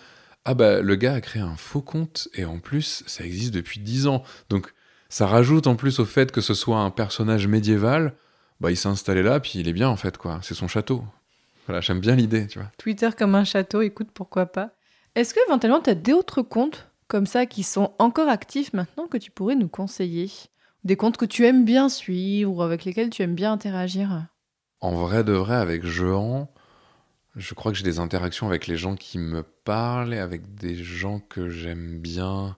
Ah 0.44 0.54
bah 0.54 0.80
le 0.80 0.96
gars 0.96 1.14
a 1.14 1.20
créé 1.20 1.42
un 1.42 1.56
faux 1.56 1.82
compte 1.82 2.28
et 2.34 2.44
en 2.46 2.58
plus 2.60 3.04
ça 3.06 3.24
existe 3.24 3.52
depuis 3.52 3.78
10 3.80 4.06
ans. 4.06 4.22
Donc 4.48 4.72
ça 5.10 5.26
rajoute 5.26 5.66
en 5.66 5.76
plus 5.76 5.98
au 6.00 6.06
fait 6.06 6.32
que 6.32 6.40
ce 6.40 6.54
soit 6.54 6.78
un 6.78 6.90
personnage 6.90 7.46
médiéval, 7.46 8.14
bah 8.58 8.70
il 8.70 8.76
s'est 8.76 8.88
installé 8.88 9.22
là 9.22 9.38
puis 9.38 9.58
il 9.58 9.68
est 9.68 9.72
bien 9.74 9.88
en 9.90 9.96
fait 9.96 10.16
quoi, 10.16 10.40
c'est 10.42 10.54
son 10.54 10.66
château. 10.66 11.04
Voilà, 11.66 11.82
j'aime 11.82 12.00
bien 12.00 12.16
l'idée, 12.16 12.46
tu 12.46 12.58
vois. 12.58 12.70
Twitter 12.78 13.10
comme 13.16 13.34
un 13.34 13.44
château, 13.44 13.82
écoute, 13.82 14.08
pourquoi 14.12 14.46
pas. 14.46 14.70
Est-ce 15.14 15.34
que 15.34 15.40
éventuellement, 15.46 15.80
tu 15.80 15.90
as 15.90 15.94
d'autres 15.94 16.42
comptes 16.42 16.88
comme 17.06 17.26
ça 17.26 17.46
qui 17.46 17.62
sont 17.62 17.92
encore 17.98 18.28
actifs 18.28 18.72
maintenant 18.72 19.06
que 19.06 19.18
tu 19.18 19.30
pourrais 19.30 19.54
nous 19.56 19.68
conseiller? 19.68 20.30
Des 20.84 20.96
comptes 20.96 21.16
que 21.18 21.26
tu 21.26 21.44
aimes 21.46 21.64
bien 21.64 21.88
suivre 21.88 22.50
ou 22.56 22.62
avec 22.62 22.84
lesquels 22.84 23.10
tu 23.10 23.22
aimes 23.22 23.34
bien 23.34 23.52
interagir? 23.52 24.26
En 24.80 24.92
vrai 24.94 25.24
de 25.24 25.32
vrai 25.32 25.56
avec 25.56 25.84
Jean, 25.84 26.50
je 27.36 27.54
crois 27.54 27.70
que 27.72 27.78
j'ai 27.78 27.84
des 27.84 27.98
interactions 27.98 28.46
avec 28.48 28.66
les 28.66 28.76
gens 28.76 28.96
qui 28.96 29.18
me 29.18 29.42
parlent 29.42 30.14
et 30.14 30.18
avec 30.18 30.54
des 30.54 30.76
gens 30.76 31.20
que 31.20 31.50
j'aime 31.50 31.98
bien 31.98 32.56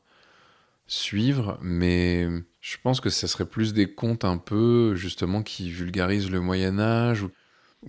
suivre, 0.87 1.59
mais 1.63 2.29
je 2.61 2.77
pense 2.83 3.01
que 3.01 3.11
ce 3.11 3.27
serait 3.27 3.47
plus 3.47 3.73
des 3.73 3.93
comptes 3.93 4.25
un 4.25 4.37
peu 4.39 4.95
justement 4.95 5.43
qui 5.43 5.71
vulgarisent 5.71 6.31
le 6.31 6.41
Moyen 6.41 6.79
Âge 6.79 7.23
ou 7.25 7.31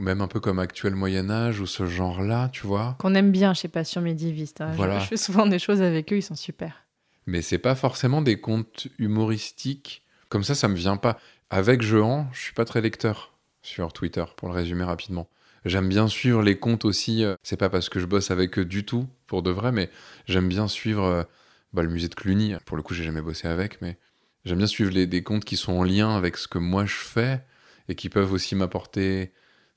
même 0.02 0.22
un 0.22 0.28
peu 0.28 0.40
comme 0.40 0.58
actuel 0.60 0.96
Moyen 0.96 1.30
Âge 1.30 1.60
ou 1.60 1.68
ce 1.68 1.86
genre-là, 1.86 2.50
tu 2.52 2.66
vois. 2.66 2.96
Qu'on 3.00 3.14
aime 3.14 3.32
bien 3.32 3.54
chez 3.54 3.68
Passion 3.68 4.02
Médiéviste. 4.02 4.62
hein. 4.62 4.70
Je- 4.72 4.78
Voilà. 4.78 5.00
Je, 5.00 5.06
fais 5.06 5.18
souvent 5.18 5.46
des 5.46 5.60
choses 5.60 5.82
avec 5.82 6.12
eux, 6.12 6.18
ils 6.18 6.24
sont 6.24 6.36
super. 6.36 6.86
Mais 7.28 7.42
c'est 7.42 7.60
pas 7.60 7.76
forcément 7.76 8.22
des 8.22 8.40
comptes 8.40 8.88
humoristiques. 8.98 10.02
Comme 10.30 10.44
ça, 10.44 10.56
ça 10.56 10.68
me 10.68 10.76
vient 10.76 10.98
pas. 10.98 11.20
Avec 11.52 11.82
Jehan, 11.84 12.28
je 12.34 12.42
suis 12.42 12.54
pas 12.54 12.66
très 12.66 12.82
lecteur 12.82 13.33
sur 13.64 13.92
Twitter, 13.94 14.24
pour 14.38 14.50
le 14.50 14.54
résumer 14.54 14.84
rapidement. 14.84 15.28
J'aime 15.66 15.88
bien 15.90 16.08
suivre 16.08 16.42
les 16.44 16.60
comptes 16.60 16.86
aussi. 16.86 17.24
euh, 17.24 17.36
C'est 17.42 17.58
pas 17.58 17.70
parce 17.70 17.90
que 17.90 18.00
je 18.00 18.06
bosse 18.06 18.30
avec 18.32 18.60
eux 18.60 18.66
du 18.66 18.86
tout, 18.86 19.08
pour 19.28 19.42
de 19.42 19.50
vrai, 19.50 19.72
mais 19.72 19.90
j'aime 20.28 20.48
bien 20.50 20.68
suivre 20.68 21.04
euh, 21.06 21.24
bah, 21.72 21.82
le 21.84 21.90
musée 21.90 22.10
de 22.10 22.16
Cluny. 22.16 22.54
Pour 22.66 22.78
le 22.78 22.84
coup, 22.84 22.94
j'ai 22.94 23.04
jamais 23.06 23.22
bossé 23.22 23.48
avec, 23.48 23.82
mais 23.82 23.98
j'aime 24.46 24.58
bien 24.58 24.68
suivre 24.68 24.92
les, 24.92 25.08
des 25.08 25.24
comptes 25.24 25.46
qui 25.46 25.56
sont 25.58 25.74
en 25.74 25.84
lien 25.84 26.16
avec 26.16 26.36
ce 26.38 26.48
que 26.50 26.58
moi 26.60 26.86
je 26.86 26.96
fais 26.96 27.42
et 27.88 27.96
qui 27.96 28.10
peuvent 28.10 28.32
aussi 28.34 28.56
m'apporter 28.56 29.32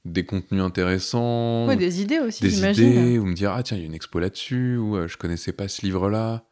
des 0.04 0.24
contenus 0.24 0.62
intéressants, 0.62 1.66
Ouais, 1.66 1.76
des 1.76 2.00
idées 2.02 2.20
aussi, 2.20 2.42
des 2.42 2.58
idées, 2.64 3.18
ou 3.18 3.26
me 3.26 3.34
dire 3.34 3.52
ah 3.52 3.62
tiens 3.64 3.76
il 3.76 3.80
y 3.80 3.82
a 3.84 3.86
une 3.86 3.94
expo 3.94 4.18
là-dessus, 4.20 4.76
ou 4.76 4.96
euh, 4.96 5.08
je 5.08 5.16
connaissais 5.16 5.52
pas 5.52 5.66
ce 5.68 5.82
livre-là. 5.82 6.44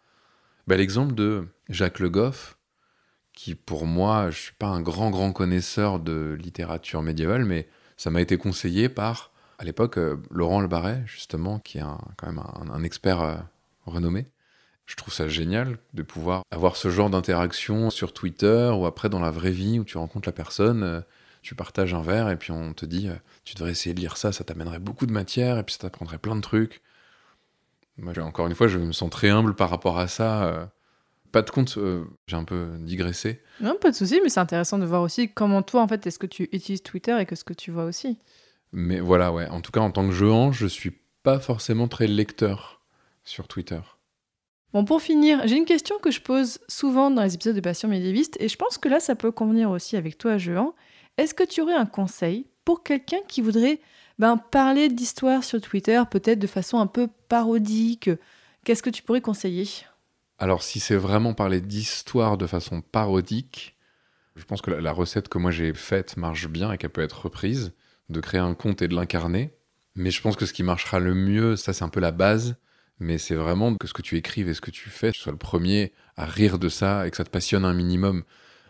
Bah, 0.66 0.76
L'exemple 0.76 1.14
de 1.14 1.46
Jacques 1.68 1.98
Le 2.00 2.10
Goff, 2.10 2.56
qui 3.34 3.54
pour 3.54 3.84
moi, 3.86 4.30
je 4.30 4.38
suis 4.38 4.52
pas 4.54 4.68
un 4.68 4.80
grand 4.80 5.10
grand 5.10 5.32
connaisseur 5.32 5.98
de 6.00 6.36
littérature 6.40 7.02
médiévale, 7.02 7.44
mais 7.44 7.68
ça 7.96 8.10
m'a 8.10 8.20
été 8.20 8.38
conseillé 8.38 8.88
par 8.88 9.32
à 9.58 9.64
l'époque 9.64 9.98
euh, 9.98 10.16
Laurent 10.30 10.60
Le 10.60 10.68
Barret 10.68 11.02
justement, 11.06 11.58
qui 11.58 11.78
est 11.78 11.82
un- 11.82 12.00
quand 12.16 12.26
même 12.28 12.42
un, 12.72 12.82
expert 12.82 13.20
euh, 13.20 13.36
renommé. 13.86 14.26
Je 14.86 14.96
trouve 14.96 15.12
ça 15.14 15.28
génial 15.28 15.78
de 15.94 16.02
pouvoir 16.02 16.42
avoir 16.50 16.76
ce 16.76 16.90
genre 16.90 17.10
d'interaction 17.10 17.90
sur 17.90 18.12
Twitter 18.12 18.70
ou 18.76 18.86
après 18.86 19.08
dans 19.08 19.20
la 19.20 19.30
vraie 19.30 19.50
vie 19.50 19.78
où 19.78 19.84
tu 19.84 19.96
rencontres 19.98 20.28
la 20.28 20.32
personne, 20.32 20.82
euh, 20.82 21.00
tu 21.42 21.54
partages 21.54 21.94
un 21.94 22.02
verre 22.02 22.30
et 22.30 22.36
puis 22.36 22.52
on 22.52 22.72
te 22.72 22.86
dit 22.86 23.08
tu 23.44 23.54
devrais 23.54 23.72
essayer 23.72 23.94
de 23.94 24.00
lire 24.00 24.16
ça, 24.16 24.32
ça 24.32 24.44
t'amènerait 24.44 24.78
beaucoup 24.78 25.06
de 25.06 25.12
matière 25.12 25.58
et 25.58 25.62
puis 25.62 25.74
ça 25.74 25.80
t'apprendrait 25.80 26.18
plein 26.18 26.36
de 26.36 26.40
trucs. 26.40 26.82
Moi, 27.98 28.12
encore 28.18 28.46
une 28.46 28.54
fois, 28.54 28.66
je 28.68 28.78
me 28.78 28.92
sens 28.92 29.10
très 29.10 29.28
humble 29.30 29.54
par 29.54 29.70
rapport 29.70 29.98
à 29.98 30.08
ça. 30.08 30.70
Pas 31.34 31.42
de 31.42 31.50
compte, 31.50 31.74
euh, 31.78 32.04
j'ai 32.28 32.36
un 32.36 32.44
peu 32.44 32.68
digressé. 32.78 33.42
Non, 33.60 33.74
pas 33.80 33.90
de 33.90 33.96
souci, 33.96 34.20
mais 34.22 34.28
c'est 34.28 34.38
intéressant 34.38 34.78
de 34.78 34.86
voir 34.86 35.02
aussi 35.02 35.28
comment 35.28 35.62
toi, 35.62 35.82
en 35.82 35.88
fait, 35.88 36.06
est-ce 36.06 36.20
que 36.20 36.28
tu 36.28 36.44
utilises 36.52 36.84
Twitter 36.84 37.18
et 37.20 37.26
que 37.26 37.34
ce 37.34 37.42
que 37.42 37.52
tu 37.52 37.72
vois 37.72 37.86
aussi. 37.86 38.18
Mais 38.70 39.00
voilà, 39.00 39.32
ouais. 39.32 39.48
En 39.48 39.60
tout 39.60 39.72
cas, 39.72 39.80
en 39.80 39.90
tant 39.90 40.06
que 40.06 40.12
jouant, 40.12 40.52
je 40.52 40.68
suis 40.68 40.92
pas 41.24 41.40
forcément 41.40 41.88
très 41.88 42.06
lecteur 42.06 42.82
sur 43.24 43.48
Twitter. 43.48 43.80
Bon, 44.72 44.84
pour 44.84 45.02
finir, 45.02 45.40
j'ai 45.46 45.56
une 45.56 45.64
question 45.64 45.98
que 45.98 46.12
je 46.12 46.20
pose 46.20 46.60
souvent 46.68 47.10
dans 47.10 47.24
les 47.24 47.34
épisodes 47.34 47.56
de 47.56 47.60
Passion 47.60 47.88
médiéviste, 47.88 48.36
et 48.38 48.48
je 48.48 48.56
pense 48.56 48.78
que 48.78 48.88
là, 48.88 49.00
ça 49.00 49.16
peut 49.16 49.32
convenir 49.32 49.70
aussi 49.70 49.96
avec 49.96 50.16
toi, 50.16 50.38
Jehan. 50.38 50.72
Est-ce 51.18 51.34
que 51.34 51.42
tu 51.42 51.62
aurais 51.62 51.74
un 51.74 51.86
conseil 51.86 52.46
pour 52.64 52.84
quelqu'un 52.84 53.22
qui 53.26 53.40
voudrait 53.40 53.80
ben, 54.20 54.36
parler 54.36 54.88
d'histoire 54.88 55.42
sur 55.42 55.60
Twitter, 55.60 56.00
peut-être 56.08 56.38
de 56.38 56.46
façon 56.46 56.78
un 56.78 56.86
peu 56.86 57.08
parodique? 57.28 58.08
Qu'est-ce 58.64 58.84
que 58.84 58.90
tu 58.90 59.02
pourrais 59.02 59.20
conseiller? 59.20 59.66
Alors, 60.44 60.62
si 60.62 60.78
c'est 60.78 60.94
vraiment 60.94 61.32
parler 61.32 61.62
d'histoire 61.62 62.36
de 62.36 62.46
façon 62.46 62.82
parodique, 62.82 63.78
je 64.36 64.44
pense 64.44 64.60
que 64.60 64.72
la, 64.72 64.82
la 64.82 64.92
recette 64.92 65.30
que 65.30 65.38
moi 65.38 65.50
j'ai 65.50 65.72
faite 65.72 66.18
marche 66.18 66.48
bien 66.48 66.70
et 66.70 66.76
qu'elle 66.76 66.90
peut 66.90 67.00
être 67.00 67.24
reprise, 67.24 67.72
de 68.10 68.20
créer 68.20 68.42
un 68.42 68.52
conte 68.52 68.82
et 68.82 68.88
de 68.88 68.94
l'incarner. 68.94 69.54
Mais 69.94 70.10
je 70.10 70.20
pense 70.20 70.36
que 70.36 70.44
ce 70.44 70.52
qui 70.52 70.62
marchera 70.62 70.98
le 70.98 71.14
mieux, 71.14 71.56
ça 71.56 71.72
c'est 71.72 71.82
un 71.82 71.88
peu 71.88 72.00
la 72.00 72.10
base, 72.10 72.56
mais 72.98 73.16
c'est 73.16 73.36
vraiment 73.36 73.74
que 73.74 73.86
ce 73.86 73.94
que 73.94 74.02
tu 74.02 74.18
écrives 74.18 74.50
et 74.50 74.52
ce 74.52 74.60
que 74.60 74.70
tu 74.70 74.90
fais, 74.90 75.12
tu 75.12 75.18
sois 75.18 75.32
le 75.32 75.38
premier 75.38 75.94
à 76.18 76.26
rire 76.26 76.58
de 76.58 76.68
ça 76.68 77.06
et 77.06 77.10
que 77.10 77.16
ça 77.16 77.24
te 77.24 77.30
passionne 77.30 77.64
un 77.64 77.72
minimum. 77.72 78.22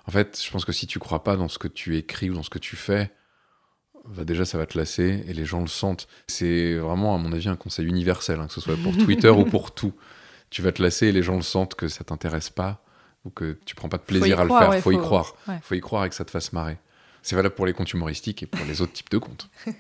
En 0.06 0.12
fait, 0.12 0.40
je 0.40 0.48
pense 0.52 0.64
que 0.64 0.70
si 0.70 0.86
tu 0.86 1.00
crois 1.00 1.24
pas 1.24 1.36
dans 1.36 1.48
ce 1.48 1.58
que 1.58 1.66
tu 1.66 1.96
écris 1.96 2.30
ou 2.30 2.34
dans 2.34 2.44
ce 2.44 2.50
que 2.50 2.60
tu 2.60 2.76
fais, 2.76 3.10
bah 4.04 4.24
déjà 4.24 4.44
ça 4.44 4.58
va 4.58 4.66
te 4.66 4.78
lasser 4.78 5.24
et 5.26 5.32
les 5.34 5.44
gens 5.44 5.60
le 5.60 5.66
sentent. 5.66 6.06
C'est 6.28 6.74
vraiment, 6.74 7.16
à 7.16 7.18
mon 7.18 7.32
avis, 7.32 7.48
un 7.48 7.56
conseil 7.56 7.86
universel, 7.86 8.38
hein, 8.38 8.46
que 8.46 8.52
ce 8.52 8.60
soit 8.60 8.76
pour 8.76 8.96
Twitter 9.04 9.30
ou 9.30 9.44
pour 9.44 9.74
tout. 9.74 9.92
Tu 10.54 10.62
vas 10.62 10.70
te 10.70 10.80
lasser 10.80 11.08
et 11.08 11.12
les 11.12 11.24
gens 11.24 11.34
le 11.34 11.42
sentent 11.42 11.74
que 11.74 11.88
ça 11.88 12.04
t'intéresse 12.04 12.48
pas 12.48 12.80
ou 13.24 13.30
que 13.30 13.58
tu 13.66 13.74
prends 13.74 13.88
pas 13.88 13.96
de 13.96 14.04
plaisir 14.04 14.38
à 14.38 14.44
le 14.44 14.48
croire, 14.50 14.62
faire. 14.62 14.70
ouais, 14.70 14.80
faut, 14.80 14.92
y 14.92 14.98
croire. 14.98 15.34
ouais. 15.48 15.58
Faut 15.60 15.74
y 15.74 15.80
croire 15.80 16.04
et 16.04 16.08
que 16.08 16.14
ça 16.14 16.24
te 16.24 16.30
fasse 16.30 16.52
marrer. 16.52 16.78
C'est 17.22 17.34
valable 17.34 17.56
pour 17.56 17.66
les 17.66 17.72
comptes 17.72 17.92
humoristiques 17.92 18.44
et 18.44 18.46
pour 18.46 18.64
les 18.64 18.80
autres 18.80 18.92
types 18.92 19.10
de 19.10 19.18
comptes. 19.18 19.50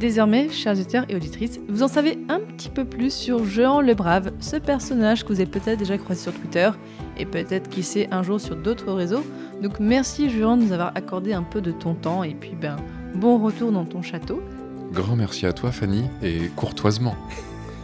Désormais, 0.00 0.48
chers 0.48 0.72
auditeurs 0.72 1.04
et 1.10 1.16
auditrices, 1.16 1.60
vous 1.68 1.82
en 1.82 1.88
savez 1.88 2.18
un 2.30 2.40
petit 2.40 2.70
peu 2.70 2.86
plus 2.86 3.12
sur 3.12 3.44
Jean 3.44 3.82
le 3.82 3.92
Brave, 3.92 4.32
ce 4.40 4.56
personnage 4.56 5.22
que 5.22 5.28
vous 5.28 5.40
avez 5.40 5.50
peut-être 5.50 5.78
déjà 5.78 5.98
croisé 5.98 6.22
sur 6.22 6.32
Twitter 6.32 6.70
et 7.18 7.26
peut-être 7.26 7.68
qui 7.68 7.82
sait 7.82 8.08
un 8.10 8.22
jour 8.22 8.40
sur 8.40 8.56
d'autres 8.56 8.90
réseaux. 8.94 9.24
Donc 9.62 9.80
merci 9.80 10.30
Jean 10.30 10.56
de 10.56 10.62
nous 10.62 10.72
avoir 10.72 10.92
accordé 10.94 11.34
un 11.34 11.42
peu 11.42 11.60
de 11.60 11.72
ton 11.72 11.94
temps 11.94 12.24
et 12.24 12.34
puis 12.34 12.54
ben 12.58 12.76
bon 13.14 13.36
retour 13.38 13.70
dans 13.70 13.84
ton 13.84 14.00
château. 14.00 14.42
Grand 14.92 15.16
merci 15.16 15.46
à 15.46 15.54
toi, 15.54 15.72
Fanny, 15.72 16.04
et 16.22 16.50
courtoisement. 16.54 17.16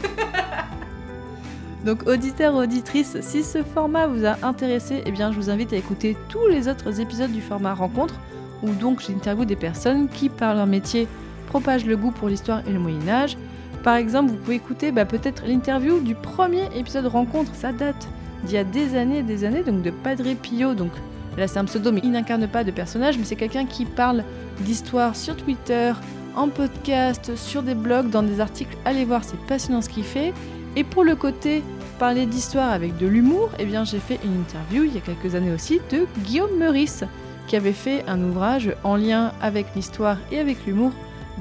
Donc 1.86 2.06
auditeurs, 2.06 2.54
auditrices, 2.54 3.16
si 3.22 3.42
ce 3.42 3.62
format 3.62 4.06
vous 4.06 4.26
a 4.26 4.36
intéressé, 4.42 5.02
eh 5.06 5.10
bien 5.10 5.32
je 5.32 5.36
vous 5.36 5.48
invite 5.48 5.72
à 5.72 5.76
écouter 5.76 6.18
tous 6.28 6.46
les 6.50 6.68
autres 6.68 7.00
épisodes 7.00 7.32
du 7.32 7.40
format 7.40 7.72
rencontre 7.72 8.14
où 8.62 8.70
donc 8.72 9.00
j'interviewe 9.00 9.46
des 9.46 9.56
personnes 9.56 10.08
qui 10.08 10.28
par 10.28 10.54
leur 10.54 10.66
métier 10.66 11.08
propagent 11.46 11.86
le 11.86 11.96
goût 11.96 12.10
pour 12.10 12.28
l'histoire 12.28 12.60
et 12.68 12.72
le 12.72 12.78
Moyen 12.78 13.08
Âge. 13.08 13.38
Par 13.82 13.96
exemple, 13.96 14.32
vous 14.32 14.36
pouvez 14.36 14.56
écouter 14.56 14.92
bah, 14.92 15.06
peut-être 15.06 15.44
l'interview 15.46 16.00
du 16.00 16.14
premier 16.14 16.64
épisode 16.76 17.06
rencontre, 17.06 17.54
ça 17.54 17.72
date 17.72 18.08
d'il 18.44 18.54
y 18.54 18.58
a 18.58 18.64
des 18.64 18.96
années 18.96 19.18
et 19.18 19.22
des 19.22 19.44
années, 19.44 19.62
donc 19.62 19.80
de 19.80 19.90
Padre 19.90 20.34
Pio, 20.42 20.74
donc 20.74 20.90
là 21.38 21.48
c'est 21.48 21.58
un 21.58 21.64
pseudo 21.64 21.90
mais 21.90 22.00
il 22.04 22.10
n'incarne 22.10 22.46
pas 22.48 22.64
de 22.64 22.70
personnage, 22.70 23.16
mais 23.16 23.24
c'est 23.24 23.36
quelqu'un 23.36 23.64
qui 23.64 23.86
parle 23.86 24.24
d'histoire 24.60 25.16
sur 25.16 25.36
Twitter, 25.36 25.92
en 26.36 26.48
podcast, 26.48 27.34
sur 27.36 27.62
des 27.62 27.74
blogs, 27.74 28.10
dans 28.10 28.22
des 28.22 28.40
articles, 28.40 28.76
allez 28.84 29.04
voir, 29.04 29.24
c'est 29.24 29.40
passionnant 29.46 29.82
ce 29.82 29.88
qu'il 29.88 30.04
fait. 30.04 30.32
Et 30.76 30.84
pour 30.84 31.04
le 31.04 31.16
côté 31.16 31.62
parler 31.98 32.26
d'histoire 32.26 32.70
avec 32.70 32.96
de 32.96 33.06
l'humour, 33.06 33.50
eh 33.58 33.64
bien 33.64 33.84
j'ai 33.84 33.98
fait 33.98 34.20
une 34.24 34.40
interview 34.40 34.84
il 34.84 34.94
y 34.94 34.98
a 34.98 35.00
quelques 35.00 35.34
années 35.34 35.52
aussi 35.52 35.80
de 35.90 36.06
Guillaume 36.24 36.56
Meurice, 36.58 37.04
qui 37.46 37.56
avait 37.56 37.72
fait 37.72 38.04
un 38.06 38.22
ouvrage 38.22 38.72
en 38.84 38.96
lien 38.96 39.32
avec 39.40 39.66
l'histoire 39.74 40.18
et 40.30 40.38
avec 40.38 40.64
l'humour. 40.66 40.92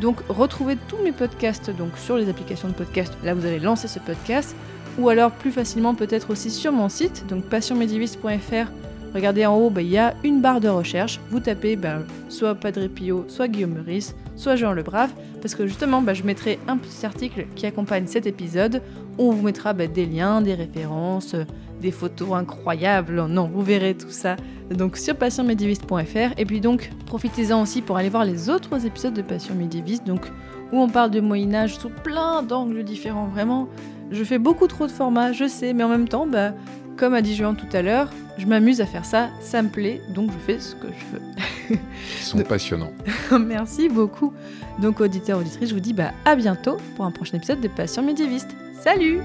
Donc 0.02 0.18
retrouvez 0.30 0.78
tous 0.88 0.98
mes 1.04 1.12
podcasts 1.12 1.70
donc 1.70 1.98
sur 1.98 2.18
les 2.18 2.30
applications 2.30 2.68
de 2.68 2.74
podcast. 2.74 3.14
Là 3.24 3.34
vous 3.34 3.46
allez 3.46 3.60
lancer 3.60 3.88
ce 3.88 4.00
podcast 4.00 4.56
ou 4.98 5.10
alors 5.10 5.32
plus 5.32 5.52
facilement 5.52 5.94
peut-être 5.94 6.32
aussi 6.32 6.50
sur 6.50 6.72
mon 6.72 6.90
site 6.90 7.26
donc 7.28 7.44
passionmédiviste.fr. 7.46 8.87
Regardez 9.14 9.46
en 9.46 9.56
haut, 9.56 9.70
bah, 9.70 9.82
il 9.82 9.90
y 9.90 9.98
a 9.98 10.14
une 10.24 10.42
barre 10.42 10.60
de 10.60 10.70
recherche. 10.70 11.20
Vous 11.30 11.40
tapez 11.40 11.76
bah, 11.76 12.00
soit 12.30 12.56
Padre 12.56 12.88
Pio, 12.88 13.26
soit 13.28 13.48
Guillaume 13.48 13.74
Meurice, 13.74 14.16
soit 14.36 14.56
Jean 14.56 14.74
le 14.74 14.84
Brave, 14.84 15.12
parce 15.42 15.56
que 15.56 15.66
justement, 15.68 16.02
bah, 16.02 16.14
je 16.14 16.24
mettrai 16.24 16.60
un 16.68 16.78
petit 16.78 17.06
article 17.06 17.48
qui 17.56 17.66
accompagne 17.66 18.08
cet 18.08 18.28
épisode. 18.28 18.82
On 19.18 19.32
vous 19.32 19.42
mettra 19.42 19.74
des 19.74 20.06
liens, 20.06 20.42
des 20.42 20.54
références, 20.54 21.36
des 21.82 21.92
photos 21.92 22.34
incroyables. 22.34 23.26
Non, 23.28 23.50
vous 23.52 23.62
verrez 23.62 23.96
tout 23.96 24.12
ça 24.12 24.36
donc 24.76 24.98
sur 24.98 25.16
passionmédiéviste.fr. 25.16 26.38
Et 26.38 26.46
puis 26.46 26.62
donc, 26.62 26.90
profitez-en 27.06 27.62
aussi 27.62 27.82
pour 27.82 27.98
aller 27.98 28.10
voir 28.10 28.26
les 28.26 28.50
autres 28.50 28.86
épisodes 28.86 29.14
de 29.14 29.22
Passion 29.22 29.56
médiéviste, 29.56 30.06
donc 30.06 30.28
où 30.72 30.82
on 30.82 30.90
parle 30.90 31.12
de 31.12 31.22
Moyen 31.22 31.54
Âge 31.54 31.78
sous 31.78 31.90
plein 31.90 32.44
d'angles 32.44 32.84
différents. 32.84 33.28
Vraiment, 33.28 33.70
je 34.12 34.24
fais 34.24 34.40
beaucoup 34.40 34.68
trop 34.68 34.88
de 34.88 34.92
formats, 34.92 35.32
je 35.32 35.48
sais, 35.48 35.74
mais 35.74 35.84
en 35.84 35.90
même 35.90 36.08
temps, 36.08 36.28
bah, 36.28 36.54
comme 36.98 37.14
a 37.14 37.22
dit 37.22 37.36
Juan 37.36 37.56
tout 37.56 37.68
à 37.74 37.82
l'heure, 37.82 38.10
je 38.38 38.46
m'amuse 38.46 38.82
à 38.82 38.86
faire 38.86 39.06
ça, 39.06 39.30
ça 39.40 39.62
me 39.62 39.70
plaît, 39.70 40.02
donc 40.10 40.32
je 40.32 40.38
fais 40.38 40.60
ce 40.60 40.76
que 40.76 40.88
je 40.88 41.16
veux. 41.16 41.80
Ils 42.20 42.24
sont 42.24 42.40
passionnants. 42.40 42.92
Merci 43.40 43.88
beaucoup. 43.88 44.34
Donc 44.80 45.00
auditeurs, 45.00 45.40
auditrices, 45.40 45.70
je 45.70 45.74
vous 45.74 45.80
dis 45.80 45.94
bah, 45.94 46.12
à 46.26 46.36
bientôt 46.36 46.78
pour 46.96 47.06
un 47.06 47.12
prochain 47.12 47.38
épisode 47.38 47.62
de 47.62 47.68
Passion 47.68 48.04
médiéviste. 48.04 48.50
Salut 48.82 49.20